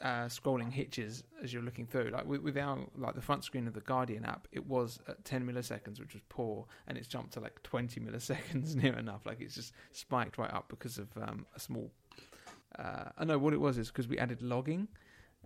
[0.02, 2.10] uh, scrolling hitches as you're looking through.
[2.10, 5.24] Like with, with our like the front screen of the Guardian app, it was at
[5.24, 9.26] 10 milliseconds, which was poor, and it's jumped to like 20 milliseconds near enough.
[9.26, 11.90] Like it's just spiked right up because of um, a small.
[12.78, 14.88] Uh, I know what it was is because we added logging.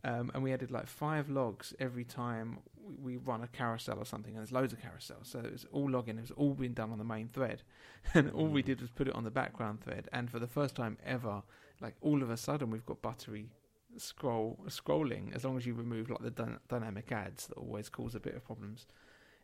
[0.05, 4.05] Um, and we added like five logs every time we, we run a carousel or
[4.05, 5.27] something, and there's loads of carousels.
[5.27, 7.63] So it was all logging, it was all being done on the main thread.
[8.15, 10.09] And all we did was put it on the background thread.
[10.13, 11.43] And for the first time ever,
[11.81, 13.51] like all of a sudden, we've got buttery
[13.97, 18.15] scroll scrolling as long as you remove like the dy- dynamic ads that always cause
[18.15, 18.87] a bit of problems.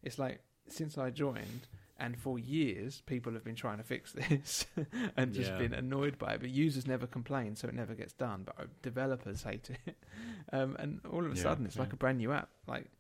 [0.03, 1.67] It's like since I joined,
[1.99, 4.67] and for years people have been trying to fix this
[5.17, 5.59] and just Yeah.
[5.59, 6.41] been annoyed by it.
[6.41, 8.45] But users never complain, so it never gets done.
[8.45, 9.97] But developers hate it,
[10.53, 12.49] um, and all of a Yeah, sudden it's like a brand new app.
[12.67, 12.91] Like,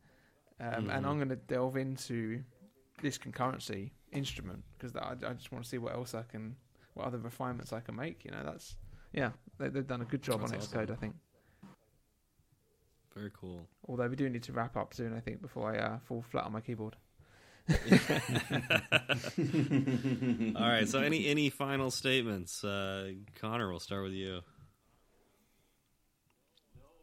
[0.61, 1.07] um, and Mhm.
[1.07, 2.43] I'm going to delve into
[3.03, 6.57] this concurrency instrument because I, I just want to see what else I can,
[6.95, 8.25] what other refinements I can make.
[8.25, 8.77] You know, that's
[9.13, 10.79] yeah, they, they've done a good job That's on awesome.
[10.79, 11.15] Xcode, I think.
[13.15, 13.69] Very cool.
[13.89, 16.45] Although we do need to wrap up soon, I think, before I uh, fall flat
[16.45, 16.97] on my keyboard.
[20.57, 20.87] All right.
[20.89, 22.63] So, any any final statements?
[22.65, 24.41] Uh, Connor, we'll start with you.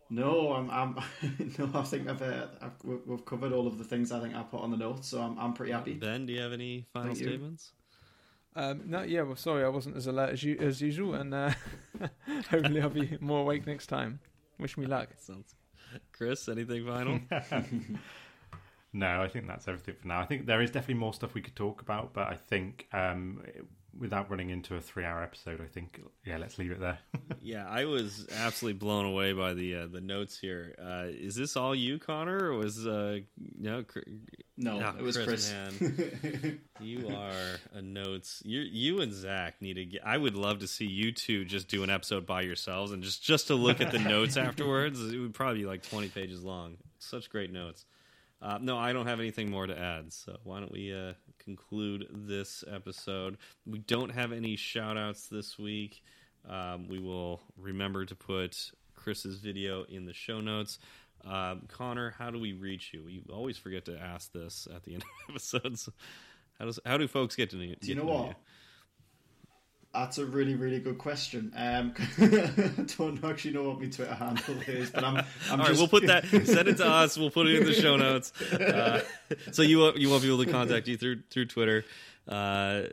[0.10, 0.96] No, I'm, I'm
[1.58, 1.72] no.
[1.74, 4.44] I think I've, uh, I've we've- we've covered all of the things I think I
[4.44, 5.94] put on the notes, so I'm I'm pretty happy.
[5.94, 7.72] Ben, do you have any final Thank statements?
[8.54, 11.52] Um, no, yeah, well, sorry, I wasn't as alert as, you, as usual, and uh,
[12.50, 14.20] hopefully I'll be more awake next time.
[14.60, 15.08] Wish me luck.
[15.18, 15.56] Sounds.
[16.12, 17.20] Chris, anything final?
[18.94, 20.20] No, I think that's everything for now.
[20.20, 23.42] I think there is definitely more stuff we could talk about, but I think um,
[23.98, 27.00] without running into a three-hour episode, I think yeah, let's leave it there.
[27.42, 30.76] yeah, I was absolutely blown away by the uh, the notes here.
[30.82, 33.20] Uh, is this all you, Connor, or was uh,
[33.58, 33.84] no?
[33.84, 34.00] Cr-
[34.58, 35.52] No, Ah, it was Chris.
[35.52, 36.60] man.
[36.82, 38.42] you are a notes.
[38.46, 40.02] You you and Zach need to get.
[40.06, 43.24] I would love to see you two just do an episode by yourselves and just
[43.24, 45.02] just to look at the notes afterwards.
[45.02, 46.78] It would probably be like twenty pages long.
[47.00, 47.86] Such great notes.
[48.42, 50.12] Uh, no, I don't have anything more to add.
[50.12, 53.38] So why don't we uh, conclude this episode?
[53.66, 56.02] We don't have any shout outs this week.
[56.50, 60.80] Um, we will remember to put Chris's video in the show notes.
[61.24, 63.04] Um, Connor, how do we reach you?
[63.06, 65.90] We always forget to ask this at the end of episodes.
[66.58, 67.76] How does how do folks get to know you?
[67.80, 68.36] Do you know what?
[69.94, 71.52] That's a really, really good question.
[71.56, 75.18] Um, I don't actually know what my Twitter handle is, but I'm.
[75.18, 75.80] I'm All right, just...
[75.80, 76.26] we'll put that.
[76.46, 77.18] Send it to us.
[77.18, 78.32] We'll put it in the show notes.
[78.42, 79.04] Uh,
[79.52, 81.84] so you want you want people to contact you through through Twitter.
[82.28, 82.84] Uh.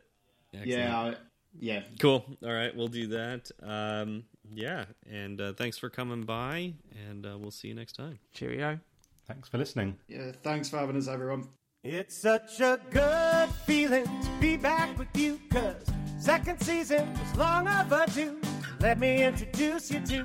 [0.52, 1.14] Yeah, I,
[1.60, 1.82] yeah.
[1.98, 2.24] Cool.
[2.42, 3.50] All right, we'll do that.
[3.62, 6.74] Um, yeah, and uh, thanks for coming by,
[7.08, 8.18] and uh, we'll see you next time.
[8.32, 8.80] Cheerio.
[9.26, 9.96] Thanks for listening.
[10.08, 11.48] Yeah, thanks for having us, everyone.
[11.84, 15.84] It's such a good feeling to be back with you, cause
[16.18, 18.40] second season was long overdue.
[18.80, 20.24] Let me introduce you to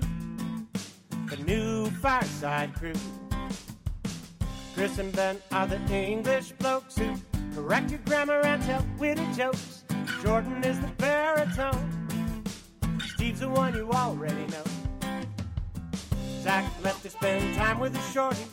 [1.28, 2.94] the new Fireside crew.
[4.76, 7.16] Chris and Ben are the English blokes who
[7.54, 9.84] correct your grammar and tell witty jokes.
[10.24, 12.44] Jordan is the baritone.
[13.14, 14.64] Steve's the one you already know.
[16.42, 18.48] Zach left to spend time with the shorties.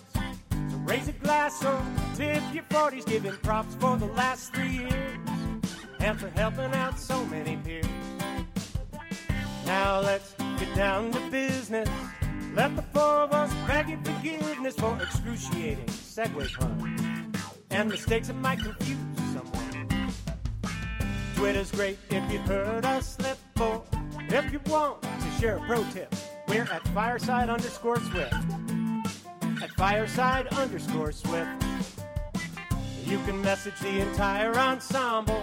[0.71, 1.83] So raise a glass or
[2.15, 5.20] tip your 40s, giving props for the last three years
[6.01, 7.87] for helping out so many peers.
[9.67, 11.89] Now let's get down to business.
[12.55, 17.37] Let the four of us beg your forgiveness for excruciating segue puns
[17.71, 18.99] and mistakes that might confuse
[19.33, 20.13] someone.
[21.37, 23.83] Twitter's great if you've heard us slip, or
[24.19, 26.15] if you want to share a pro tip,
[26.49, 28.35] we're at fireside underscore swift
[29.63, 31.51] at fireside underscore swift.
[33.05, 35.43] You can message the entire ensemble,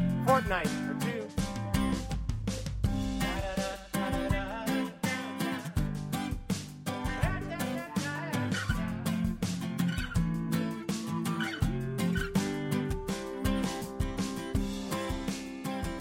[0.31, 1.27] fortnight or two.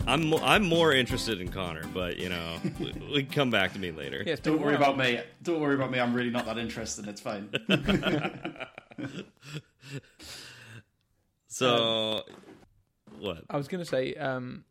[0.07, 3.81] I'm mo- I'm more interested in Connor, but you know, we, we come back to
[3.81, 4.23] me later.
[4.24, 5.19] Yeah, Don't worry about me.
[5.43, 5.98] Don't worry about me.
[5.98, 7.09] I'm really not that interested.
[7.09, 7.51] It's fine.
[11.52, 12.49] So, um,
[13.21, 13.45] what?
[13.49, 14.65] I was going to say, um,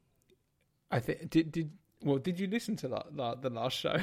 [0.91, 1.71] I think did did
[2.03, 2.17] well.
[2.17, 3.97] Did you listen to la- la- the last show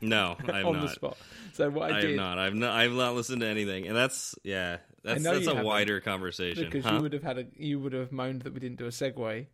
[0.00, 0.82] No, I have on not.
[0.82, 1.16] the spot?
[1.52, 2.38] So what I, I, did have not.
[2.38, 2.76] I've not.
[2.76, 4.78] I've not listened to anything, and that's yeah.
[5.02, 6.64] That's that's a wider conversation.
[6.64, 6.96] because huh?
[6.96, 9.46] you would have had a you would have moaned that we didn't do a segue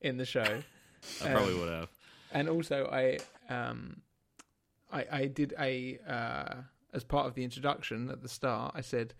[0.00, 0.42] in the show,
[1.24, 1.88] I probably um, would have.
[2.32, 3.18] and also I
[3.52, 4.02] um
[4.92, 6.54] I I did a uh
[6.92, 8.72] as part of the introduction at the start.
[8.76, 9.14] I said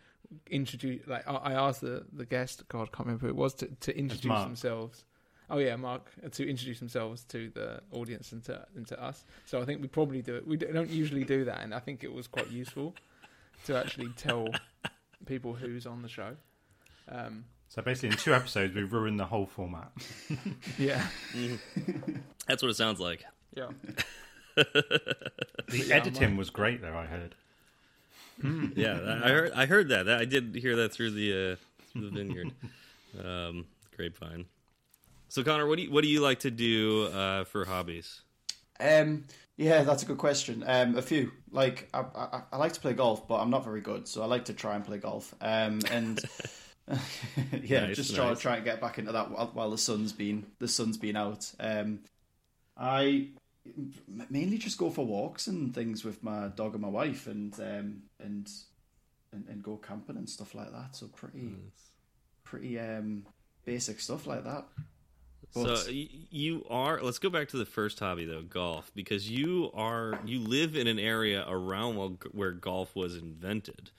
[0.51, 3.55] introduce like I I asked the the guest God I can't remember who it was
[3.55, 5.05] to to introduce themselves.
[5.51, 9.25] Oh yeah, Mark uh, to introduce themselves to the audience and to and to us.
[9.45, 10.47] So I think we probably do it.
[10.47, 12.95] We don't usually do that, and I think it was quite useful
[13.67, 14.49] to actually tell
[15.27, 16.37] people who's on the show.
[17.09, 19.91] Um, So basically, in two episodes, we've ruined the whole format.
[20.79, 21.07] yeah,
[22.47, 23.25] That's what it sounds like.
[23.57, 23.69] yeah.
[24.57, 26.97] The Yeah, editing mine- was great, though.
[26.97, 27.35] I heard.
[28.75, 29.53] Yeah, I heard.
[29.53, 30.09] I heard that.
[30.09, 31.57] I did hear that through the uh,
[31.93, 32.53] through the vineyard,
[33.19, 33.67] um,
[33.97, 34.47] grapevine.
[35.29, 38.23] So Connor, what do you what do you like to do uh, for hobbies?
[38.81, 39.25] Um,
[39.57, 40.65] yeah, that's a good question.
[40.67, 41.31] Um, a few.
[41.51, 44.27] Like, I, I, I like to play golf, but I'm not very good, so I
[44.27, 45.35] like to try and play golf.
[45.41, 46.21] Um, and
[47.63, 48.41] yeah, Nice, just try nice.
[48.41, 51.51] try and get back into that while, while the sun's been the sun's been out.
[51.61, 52.01] Um,
[52.77, 53.31] I
[54.31, 58.03] mainly just go for walks and things with my dog and my wife, and um,
[58.21, 58.49] and,
[59.33, 60.95] and and go camping and stuff like that.
[60.97, 61.55] So pretty
[62.45, 63.27] pretty um
[63.65, 64.65] basic stuff like that.
[65.55, 67.01] But- So you are.
[67.01, 70.87] Let's go back to the first hobby though, golf, because you are you live in
[70.87, 73.91] an area around where, where golf was invented.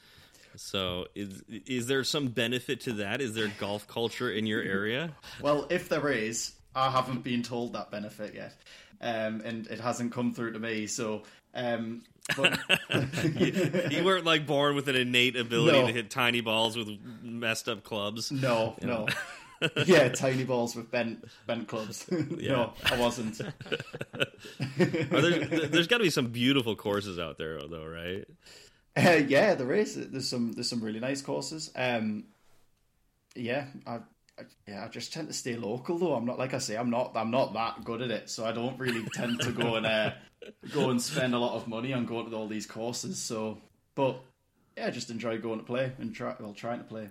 [0.58, 3.22] So is is there some benefit to that?
[3.22, 5.12] Is there golf culture in your area?
[5.42, 8.54] Well, if there is, I haven't been told that benefit yet,
[9.01, 10.88] um, and it hasn't come through to me.
[10.88, 11.23] So,
[11.53, 12.03] um,
[12.35, 12.57] but
[13.39, 15.88] you, you weren't like born with an innate ability No.
[15.88, 16.89] to hit tiny balls with
[17.22, 18.31] messed up clubs.
[18.31, 19.07] no, no,
[19.85, 22.05] yeah, tiny balls with bent bent clubs.
[22.11, 23.39] no, I wasn't.
[23.41, 28.26] Are there, there's got to be some beautiful courses out there, though, right?
[28.97, 29.95] Uh, yeah, there is.
[29.95, 31.72] There's some there's some really nice courses.
[31.76, 32.26] Um,
[33.35, 33.99] yeah, I,
[34.68, 36.14] yeah, I just tend to stay local though.
[36.14, 38.52] I'm not like I say, I'm not, I'm not that good at it, so I
[38.52, 40.12] don't really tend to go and uh,
[40.74, 43.18] go and spend a lot of money on going to all these courses.
[43.20, 43.60] So,
[43.95, 44.22] but
[44.78, 47.10] yeah, I just enjoy going to play and try, well, trying to play.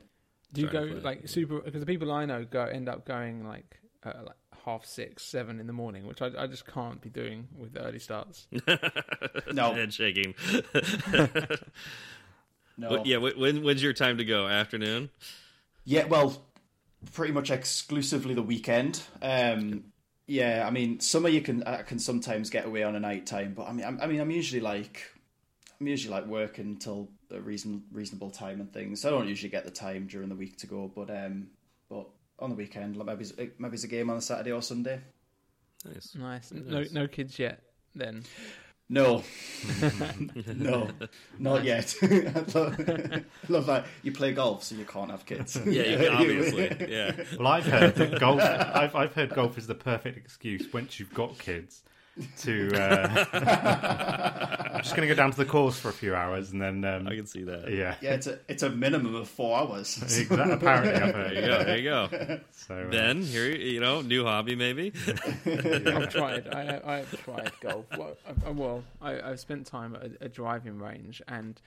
[0.52, 1.60] Do you Trying go like super?
[1.60, 5.60] Because the people I know go end up going like uh, like half six, seven
[5.60, 8.46] in the morning, which I, I just can't be doing with early starts.
[9.52, 9.74] No.
[9.74, 10.34] Head shaking.
[12.76, 14.48] No, But yeah, when when's your time to go?
[14.48, 15.10] Afternoon.
[15.84, 16.42] Yeah, well,
[17.12, 19.02] pretty much exclusively the weekend.
[19.22, 19.84] Um,
[20.26, 23.54] yeah, I mean, summer you can I can sometimes get away on a night time,
[23.54, 25.02] but I mean, I'm, I mean, I'm usually like,
[25.80, 29.02] I'm usually like working until a reason reasonable time and things.
[29.02, 31.48] So I don't usually get the time during the week to go, but um,
[31.90, 32.06] but
[32.38, 35.00] on the weekend, like maybe it's- maybe it's a game on a Saturday or Sunday.
[35.84, 36.14] Nice.
[36.14, 36.52] Nice.
[36.52, 36.92] No, Nice.
[36.92, 37.60] no kids yet.
[37.94, 38.24] Then
[38.90, 39.22] No,
[40.54, 40.88] no,
[41.38, 41.94] not yet.
[42.02, 45.56] I love, love that you play golf, so you can't have kids.
[45.64, 46.86] Yeah, you, obviously.
[46.90, 47.12] Yeah.
[47.38, 48.42] Well, I've heard that golf.
[48.42, 51.82] I've, I've heard golf is the perfect excuse once you've got kids
[52.40, 52.70] to.
[52.74, 54.33] Uh, I'm
[54.84, 56.84] just going to go down to the course for a few hours and then.
[56.84, 57.70] Um, I can see that.
[57.70, 59.98] yeah, Yeah, it's a it's a minimum of four hours.
[60.02, 61.64] Exactly, apparently, I've There you go.
[61.64, 62.40] There you go.
[62.52, 64.92] So, uh, Ben, here you know, new hobby maybe.
[65.46, 66.48] I've tried.
[66.54, 67.86] I, I have tried golf.
[67.96, 68.16] Well,
[68.46, 71.60] I, well I, I've spent time at a, a driving range, and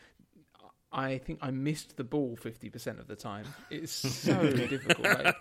[0.92, 3.46] I think I missed the ball fifty percent of the time.
[3.70, 5.00] It's so difficult.
[5.02, 5.36] Like,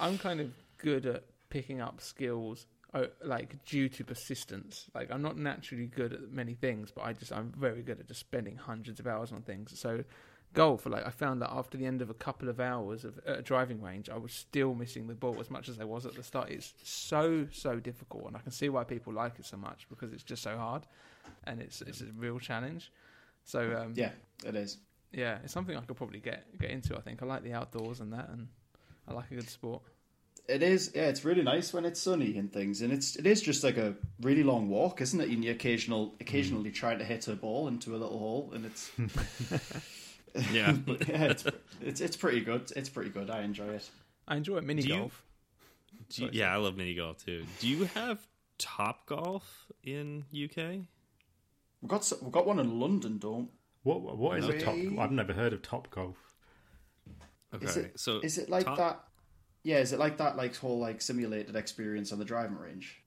[0.00, 4.86] I'm kind of good at picking up skills, uh, like due to persistence.
[4.94, 8.08] Like I'm not naturally good at many things, but I just I'm very good at
[8.08, 9.78] just spending hundreds of hours on things.
[9.78, 10.04] So.
[10.54, 13.40] Golf, like I found that after the end of a couple of hours of at
[13.40, 16.14] a driving range, I was still missing the ball as much as I was at
[16.14, 16.48] the start.
[16.48, 20.10] It's so so difficult, and I can see why people like it so much because
[20.10, 20.86] it's just so hard,
[21.44, 22.90] and it's it's a real challenge.
[23.44, 24.12] So um, yeah,
[24.42, 24.78] it is.
[25.12, 26.96] yeah, it's something I could probably get get into.
[26.96, 28.48] I think I like the outdoors and that, and
[29.06, 29.82] I like a good sport.
[30.48, 31.08] It is, yeah.
[31.08, 33.94] It's really nice when it's sunny and things, and it's it is just like a
[34.22, 35.28] really long walk, isn't it?
[35.28, 36.74] And you occasional occasionally mm.
[36.74, 38.90] trying to hit a ball into a little hole, and it's
[40.52, 40.72] Yeah.
[40.86, 41.44] but yeah, it's
[41.80, 42.70] it's it's pretty good.
[42.76, 43.30] It's pretty good.
[43.30, 43.88] I enjoy it.
[44.26, 45.24] I enjoy mini Do golf.
[46.10, 47.44] Do you- yeah, I love mini golf too.
[47.60, 48.18] Do you have
[48.58, 50.86] Top Golf in UK?
[51.80, 53.50] We've got we've got one in London, don't?
[53.82, 54.74] what what is a top?
[54.98, 56.16] I've never heard of top golf.
[57.54, 59.04] Okay, Is it so is it like Top- that?
[59.68, 60.38] Yeah, is it like that?
[60.38, 63.02] Like whole like simulated experience on the driving range?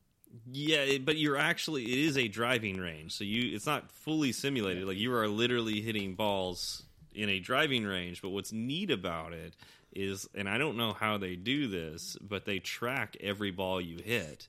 [0.52, 4.86] Yeah, but you're actually it is a driving range, so you it's not fully simulated.
[4.86, 6.84] Like you are literally hitting balls
[7.16, 8.22] in a driving range.
[8.22, 9.56] But what's neat about it
[9.92, 13.98] is, and I don't know how they do this, but they track every ball you
[13.98, 14.48] hit,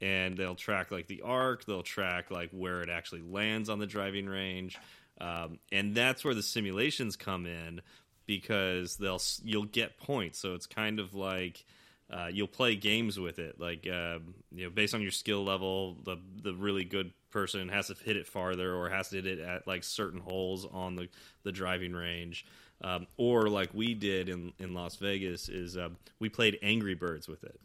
[0.00, 3.86] and they'll track like the arc, they'll track like where it actually lands on the
[3.86, 4.76] driving range,
[5.20, 7.80] um, and that's where the simulations come in
[8.26, 10.38] because they'll you'll get points.
[10.38, 11.64] So it's kind of like
[12.12, 15.96] uh, you'll play games with it, like um, you know, based on your skill level.
[16.04, 19.38] The the really good person has to hit it farther, or has to hit it
[19.40, 21.08] at like certain holes on the
[21.42, 22.46] the driving range,
[22.82, 27.26] um, or like we did in in Las Vegas is um, we played Angry Birds
[27.26, 27.60] with it.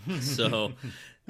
[0.22, 0.72] so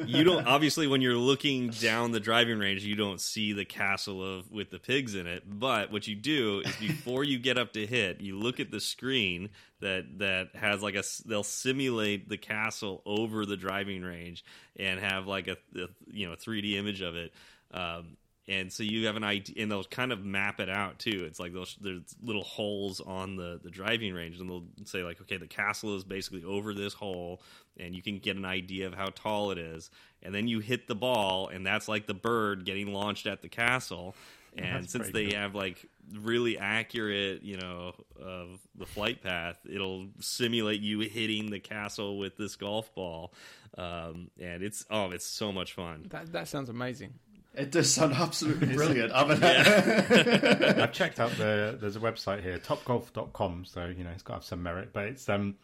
[0.06, 4.22] you don't obviously when you're looking down the driving range you don't see the castle
[4.22, 5.42] of with the pigs in it.
[5.46, 8.80] But what you do is before you get up to hit you look at the
[8.80, 9.50] screen
[9.80, 14.44] that that has like a they'll simulate the castle over the driving range
[14.76, 17.32] and have like a, a you know 3d image of it.
[17.72, 18.16] Um,
[18.48, 21.24] and so you have an idea, and they'll kind of map it out too.
[21.26, 25.20] It's like those there's little holes on the the driving range, and they'll say like,
[25.20, 27.40] okay, the castle is basically over this hole,
[27.78, 29.90] and you can get an idea of how tall it is.
[30.22, 33.48] And then you hit the ball, and that's like the bird getting launched at the
[33.48, 34.14] castle.
[34.54, 35.38] And That's since they cool.
[35.38, 41.58] have like really accurate, you know, of the flight path, it'll simulate you hitting the
[41.58, 43.32] castle with this golf ball,
[43.78, 46.04] um, and it's oh, it's so much fun.
[46.10, 47.14] That that sounds amazing.
[47.54, 49.12] It does sound absolutely brilliant.
[49.14, 49.42] I mean,
[50.80, 54.36] I've checked out the there's a website here, topgolf.com, so you know it's got to
[54.38, 55.56] have some merit, but it's um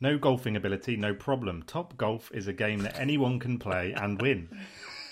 [0.00, 1.62] no golfing ability, no problem.
[1.64, 4.48] Top Golf is a game that anyone can play and win.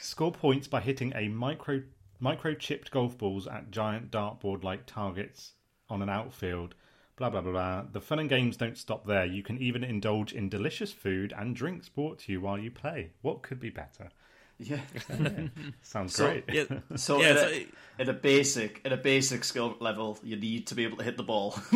[0.00, 1.82] Score points by hitting a micro
[2.22, 5.52] microchipped golf balls at giant dartboard like targets
[5.90, 6.74] on an outfield.
[7.16, 7.82] Blah blah blah blah.
[7.92, 9.26] The fun and games don't stop there.
[9.26, 13.10] You can even indulge in delicious food and drinks brought to you while you play.
[13.20, 14.08] What could be better?
[14.58, 14.78] Yeah.
[15.82, 16.44] Sounds So- great.
[16.52, 16.64] Yeah,
[16.96, 17.68] So yeah, at, it's a, like-
[18.00, 21.16] at a basic at a basic skill level, you need to be able to hit
[21.16, 21.58] the ball.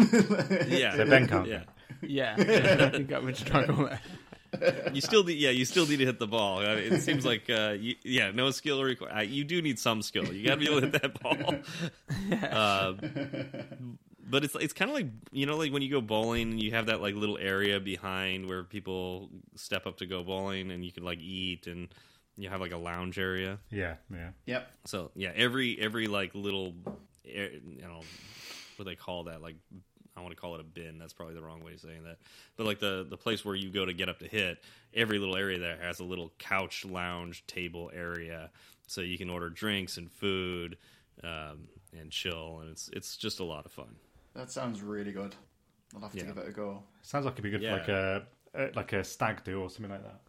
[0.68, 0.94] yeah.
[0.96, 1.46] So Ben can't.
[1.48, 1.62] yeah.
[2.00, 3.88] Yeah, I think I would struggle.
[4.92, 6.58] You still need, yeah, you still need to hit the ball.
[6.58, 9.28] I mean, it seems like, uh, you, yeah, no skill required.
[9.30, 10.24] You do need some skill.
[10.32, 11.54] You got to be able to hit that ball.
[12.50, 13.98] Um,
[14.28, 16.70] but it's it's kind of like you know like when you go bowling and you
[16.72, 20.92] have that like little area behind where people step up to go bowling and you
[20.92, 21.88] can like eat and
[22.36, 23.58] you have like a lounge area.
[23.70, 24.30] Yeah, yeah.
[24.46, 24.72] Yep.
[24.86, 26.74] So yeah, every every like little
[27.26, 28.00] eh, you know
[28.76, 29.56] what do they call that like
[30.16, 30.98] I want to call it a bin.
[30.98, 32.18] That's probably the wrong way of saying that.
[32.56, 34.62] But like the the place where you go to get up to hit,
[34.94, 38.50] every little area there has a little couch, lounge, table area,
[38.86, 40.76] so you can order drinks and food
[41.24, 41.68] um,
[41.98, 43.94] and chill, and it's it's just a lot of fun.
[44.34, 45.34] That sounds really good.
[45.94, 46.24] I'll have to Yeah.
[46.24, 46.82] give it a go.
[47.02, 47.72] Sounds like it'd be good Yeah.
[47.72, 48.22] for like a,
[48.54, 50.20] a like a stag do or something like that.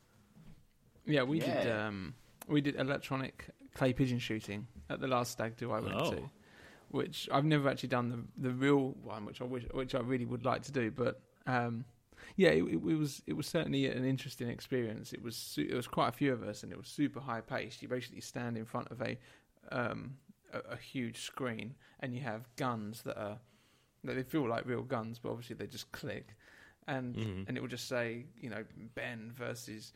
[1.05, 1.69] Yeah, we did.
[1.71, 2.13] Um,
[2.47, 6.11] we did electronic clay pigeon shooting at the last stag do I went Oh.
[6.11, 6.29] to,
[6.89, 10.25] which I've never actually done the the real one, which I wish, which I really
[10.25, 10.91] would like to do.
[10.91, 11.85] But um,
[12.35, 15.13] yeah, it, it, was it was certainly an interesting experience.
[15.13, 17.41] It was su- it was quite a few of us, and it was super high
[17.41, 17.81] paced.
[17.81, 19.17] You basically stand in front of a
[19.71, 20.15] um,
[20.53, 23.39] a, a huge screen, and you have guns that are
[24.05, 26.35] that they feel like real guns, but obviously they just click,
[26.87, 27.47] and Mhm.
[27.47, 28.63] and it will just say you know
[28.95, 29.93] Ben versus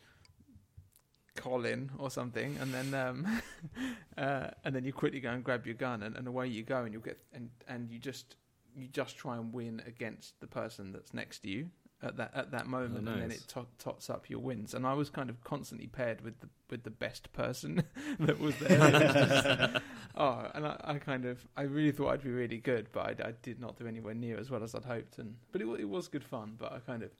[1.38, 3.42] Colin or something, and then um,
[4.18, 6.84] uh, and then you quickly go and grab your gun, and, and away you go,
[6.84, 8.36] and you'll get and and you just
[8.76, 11.70] you just try and win against the person that's next to you
[12.04, 14.74] at that at that moment, and then it tot tots up your wins.
[14.74, 17.84] And I was kind of constantly paired with the with the best person
[18.20, 18.78] that was there.
[18.92, 19.84] Just-
[20.16, 23.30] oh, and I, I kind of I really thought I'd be really good, but I,
[23.30, 25.18] I did not do anywhere near as well as I'd hoped.
[25.18, 26.56] And but it it was good fun.
[26.58, 27.12] But I kind of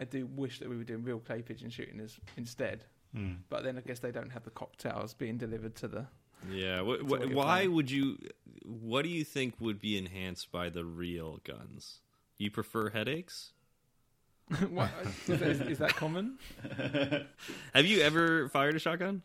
[0.00, 2.84] I do wish that we were doing real clay pigeon shooting as instead.
[3.16, 3.38] Mm.
[3.48, 6.06] But then I guess they don't have the cocktails being delivered to the.
[6.50, 6.80] Yeah.
[6.80, 7.72] Wh- what wh- why playing.
[7.74, 8.18] would you?
[8.64, 12.00] What do you think would be enhanced by the real guns?
[12.38, 13.52] You prefer headaches?
[14.70, 16.38] what, is, that, is, is that common?
[17.74, 19.22] Have you ever fired a shotgun?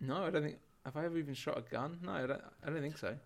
[0.00, 0.58] No, I don't think.
[0.84, 1.98] Have I ever even shot a gun?
[2.02, 2.40] No, I don't.
[2.64, 3.16] I don't think so.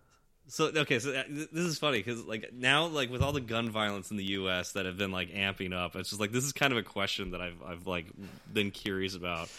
[0.47, 3.69] So okay, so uh, this is funny because like now, like with all the gun
[3.69, 4.71] violence in the U.S.
[4.73, 7.31] that have been like amping up, it's just like this is kind of a question
[7.31, 8.07] that I've I've like
[8.51, 9.49] been curious about.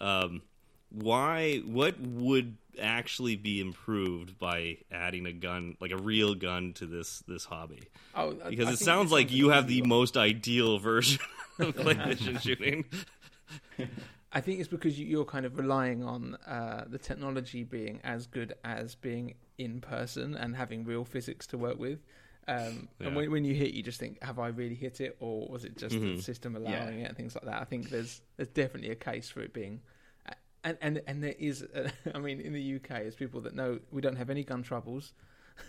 [0.00, 0.42] Um,
[0.90, 1.58] why?
[1.58, 7.22] What would actually be improved by adding a gun, like a real gun, to this
[7.28, 7.82] this hobby?
[8.14, 11.20] Oh, I- Because I it sounds like you have the most ideal version
[11.58, 12.84] of pigeon shooting.
[14.32, 18.26] I think it's because you, you're kind of relying on uh, the technology being as
[18.26, 21.98] good as being in person and having real physics to work with.
[22.48, 23.06] Um, Yeah.
[23.08, 25.64] And when, when you hit, you just think, "Have I really hit it, or was
[25.64, 26.16] it just Mhm.
[26.16, 27.60] the system allowing it?" and things like that.
[27.60, 29.80] I think there's there's definitely a case for it being,
[30.64, 31.62] and and and there is.
[31.62, 34.62] A, I mean, in the UK, as people that know, we don't have any gun
[34.62, 35.12] troubles.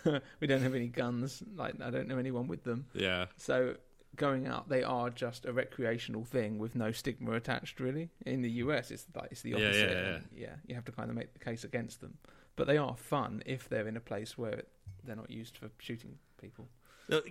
[0.40, 1.42] we don't have any guns.
[1.54, 2.86] Like I don't know anyone with them.
[2.94, 3.76] yeah, So
[4.16, 7.78] going out, they are just a recreational thing with no stigma attached.
[7.80, 9.90] Really, in the US, it's like it's the Yeah, yeah, opposite.
[9.90, 10.14] yeah.
[10.14, 12.18] and, yeah, you have to kind of make the case against them,
[12.56, 14.62] but they are fun if they're in a place where
[15.04, 16.66] they're not used for shooting people.
[17.08, 17.22] No,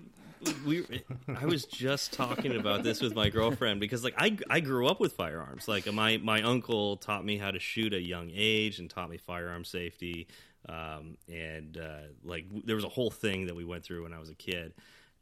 [0.65, 0.85] we
[1.27, 4.99] I was just talking about this with my girlfriend because like I I grew up
[4.99, 5.67] with firearms.
[5.67, 9.09] Like my my uncle taught me how to shoot at a young age and taught
[9.09, 10.27] me firearm safety.
[10.67, 14.19] Um, and uh, like there was a whole thing that we went through when I
[14.19, 14.73] was a kid.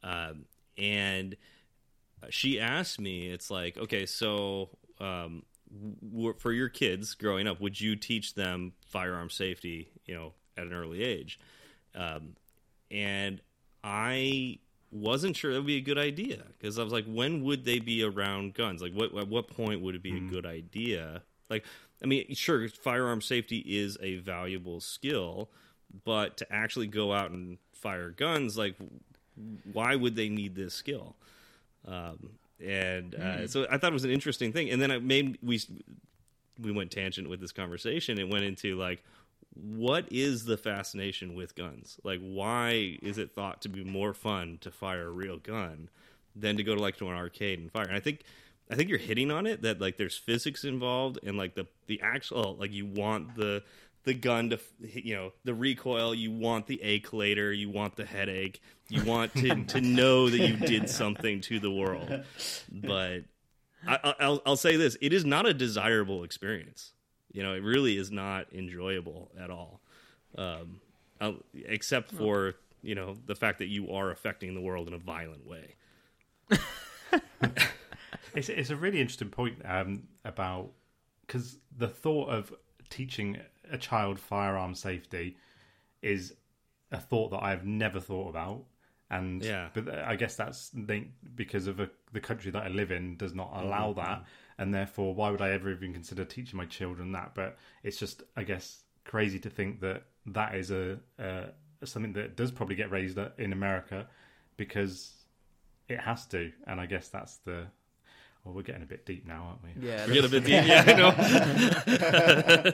[0.02, 0.44] Um,
[0.78, 1.36] and
[2.28, 5.42] she asked me, it's like, okay, so um,
[6.38, 9.90] for your kids growing up, would you teach them firearm safety?
[10.04, 11.38] You know, at an early age.
[11.94, 12.34] Um,
[12.90, 13.40] and
[13.82, 14.58] I
[14.92, 17.78] wasn't sure that would be a good idea because I was like, when would they
[17.78, 18.82] be around guns?
[18.82, 21.22] Like, what at what point would it be a good idea?
[21.48, 21.64] Like,
[22.02, 25.50] I mean, sure, firearm safety is a valuable skill,
[26.04, 28.76] but to actually go out and fire guns, like,
[29.72, 31.16] why would they need this skill?
[31.86, 32.30] Um,
[32.62, 34.70] and uh, so I thought it was an interesting thing.
[34.70, 35.60] And then it made we
[36.60, 38.18] we went tangent with this conversation.
[38.18, 39.02] It went into like,
[39.62, 41.98] what is the fascination with guns?
[42.04, 45.88] Like, why is it thought to be more fun to fire a real gun
[46.34, 47.84] than to go to like to an arcade and fire?
[47.86, 48.22] And I think,
[48.70, 52.00] I think you're hitting on it that like there's physics involved and like the the
[52.02, 53.62] actual oh, like you want the
[54.04, 58.04] the gun to you know the recoil you want the ache later you want the
[58.06, 62.24] headache you want to to know that you did something to the world
[62.72, 63.24] but
[63.86, 66.92] I, I- I'll, I'll say this it is not a desirable experience
[67.32, 69.80] you know it really is not enjoyable at all.
[70.36, 70.80] Um,
[71.66, 75.46] except for you know the fact that you are affecting the world in a violent
[75.46, 75.74] way.
[78.34, 80.70] It's it's a really interesting point um, about
[81.26, 82.52] because the thought of
[82.88, 83.38] teaching
[83.70, 85.36] a child firearm safety
[86.02, 86.34] is
[86.92, 88.64] a thought that I've never thought about,
[89.10, 89.68] and Yeah.
[89.74, 93.16] but uh, I guess that's linked because of a, the country that I live in
[93.16, 93.66] does not mm-hmm.
[93.66, 94.24] allow that,
[94.58, 97.34] and therefore why would I ever even consider teaching my children that?
[97.34, 101.46] But it's just I guess crazy to think that that is a, a
[101.84, 104.06] something that does probably get raised in America.
[104.56, 105.14] because
[105.88, 107.66] it has to, and I guess that's the.
[108.44, 109.86] Well, we're getting a bit deep now, aren't we?
[109.86, 110.64] Yeah, we're getting a bit deep.
[110.66, 112.72] Yeah, I know.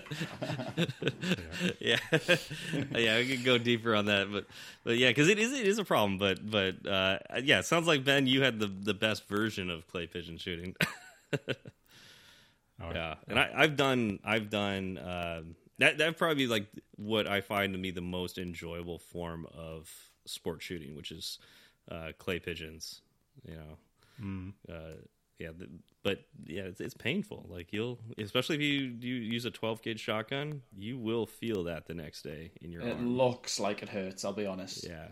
[1.81, 1.99] yeah,
[2.99, 4.47] yeah, we could go deeper on that, but
[4.85, 6.19] but yeah, because it is it is a problem.
[6.19, 9.87] But but uh, yeah, it sounds like Ben, you had the the best version of
[9.89, 10.77] clay pigeon shooting.
[12.81, 16.67] Oh, yeah, and I, I've done I've done um that that probably be like
[16.97, 19.91] what I find to be the most enjoyable form of
[20.27, 21.39] sport shooting, which is
[21.91, 23.01] uh, clay pigeons.
[23.45, 24.97] You know, uh,
[25.39, 25.71] yeah, th-
[26.03, 27.47] but yeah, it's, it's painful.
[27.49, 31.87] Like you'll, especially if you you use a 12 gauge shotgun, you will feel that
[31.87, 32.91] the next day in your arm.
[32.91, 33.17] It arm.
[33.17, 34.25] looks like it hurts.
[34.25, 34.87] I'll be honest.
[34.87, 35.09] Yeah,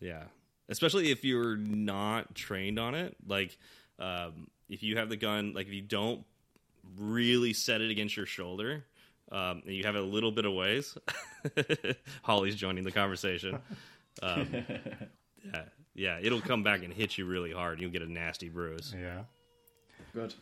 [0.00, 0.24] yeah.
[0.68, 3.14] Especially if you're not trained on it.
[3.26, 3.56] Like,
[3.98, 6.24] um, if you have the gun, like if you don't
[6.96, 8.84] really set it against your shoulder,
[9.30, 10.96] um, and you have it a little bit of ways.
[12.22, 13.58] Holly's joining the conversation.
[14.22, 14.48] Um,
[15.44, 15.62] yeah,
[15.94, 17.80] yeah, it'll come back and hit you really hard.
[17.80, 18.94] You'll get a nasty bruise.
[18.98, 19.24] Yeah.
[20.14, 20.34] Good.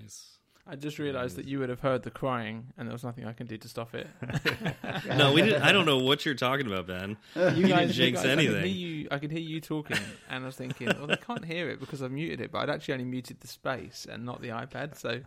[0.00, 0.38] Nice.
[0.66, 3.34] I just realised that you would have heard the crying, and there was nothing I
[3.34, 4.06] can do to stop it.
[5.16, 5.62] No, we didn't.
[5.62, 7.18] I don't know what you're talking about, Ben.
[7.36, 8.56] You didn't jinx I could, anything.
[8.64, 9.98] hear you, I could hear you talking,
[10.30, 12.70] and I was thinking, well, they can't hear it because I've muted it, but I'd
[12.70, 14.96] actually only muted the space and not the iPad.
[14.96, 15.20] So,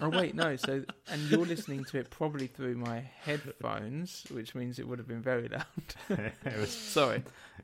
[0.00, 0.56] oh wait, no.
[0.56, 5.08] So, and you're listening to it probably through my headphones, which means it would have
[5.08, 5.64] been very loud.
[6.10, 7.22] it was Sorry.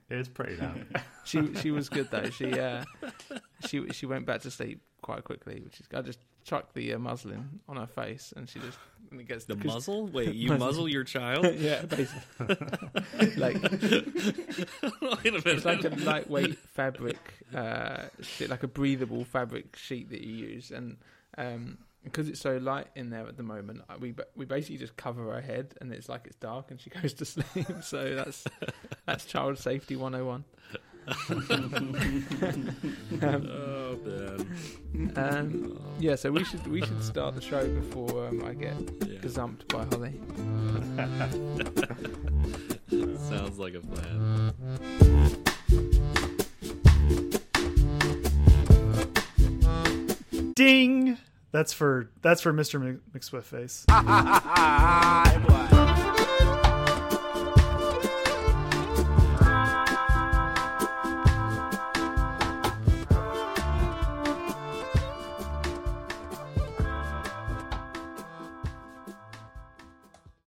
[0.08, 0.86] it was pretty loud.
[1.24, 2.30] She she was good though.
[2.30, 2.84] She uh,
[3.66, 6.98] she she went back to sleep quite quickly, which is I just chucked the uh,
[6.98, 8.78] muslin on her face, and she just
[9.10, 10.06] and it gets The 'cause- muzzle?
[10.08, 10.66] Wait, you Muzzle.
[10.66, 11.44] muzzle your child?
[11.58, 12.56] yeah, basically.
[13.36, 15.46] like Wait a minute.
[15.46, 17.18] it's like a lightweight fabric
[17.54, 18.04] uh,
[18.48, 20.96] like a breathable fabric sheet that you use, and
[21.38, 25.32] um, because it's so light in there at the moment, we we basically just cover
[25.32, 27.66] her head, and it's like it's dark, and she goes to sleep.
[27.82, 28.44] so that's
[29.06, 30.44] that's child safety one hundred and one.
[33.22, 35.12] oh, Ben.
[35.16, 38.74] Um, yeah, so we should we should start the show before um, I get
[39.06, 39.18] Yeah.
[39.20, 40.20] gazumped by Holly.
[43.28, 44.52] Sounds like a plan.
[50.54, 51.16] Ding.
[51.52, 52.80] That's for that's for Mr.
[52.80, 53.84] Mc- McSwiftface.
[55.30, 55.79] Hey, boy.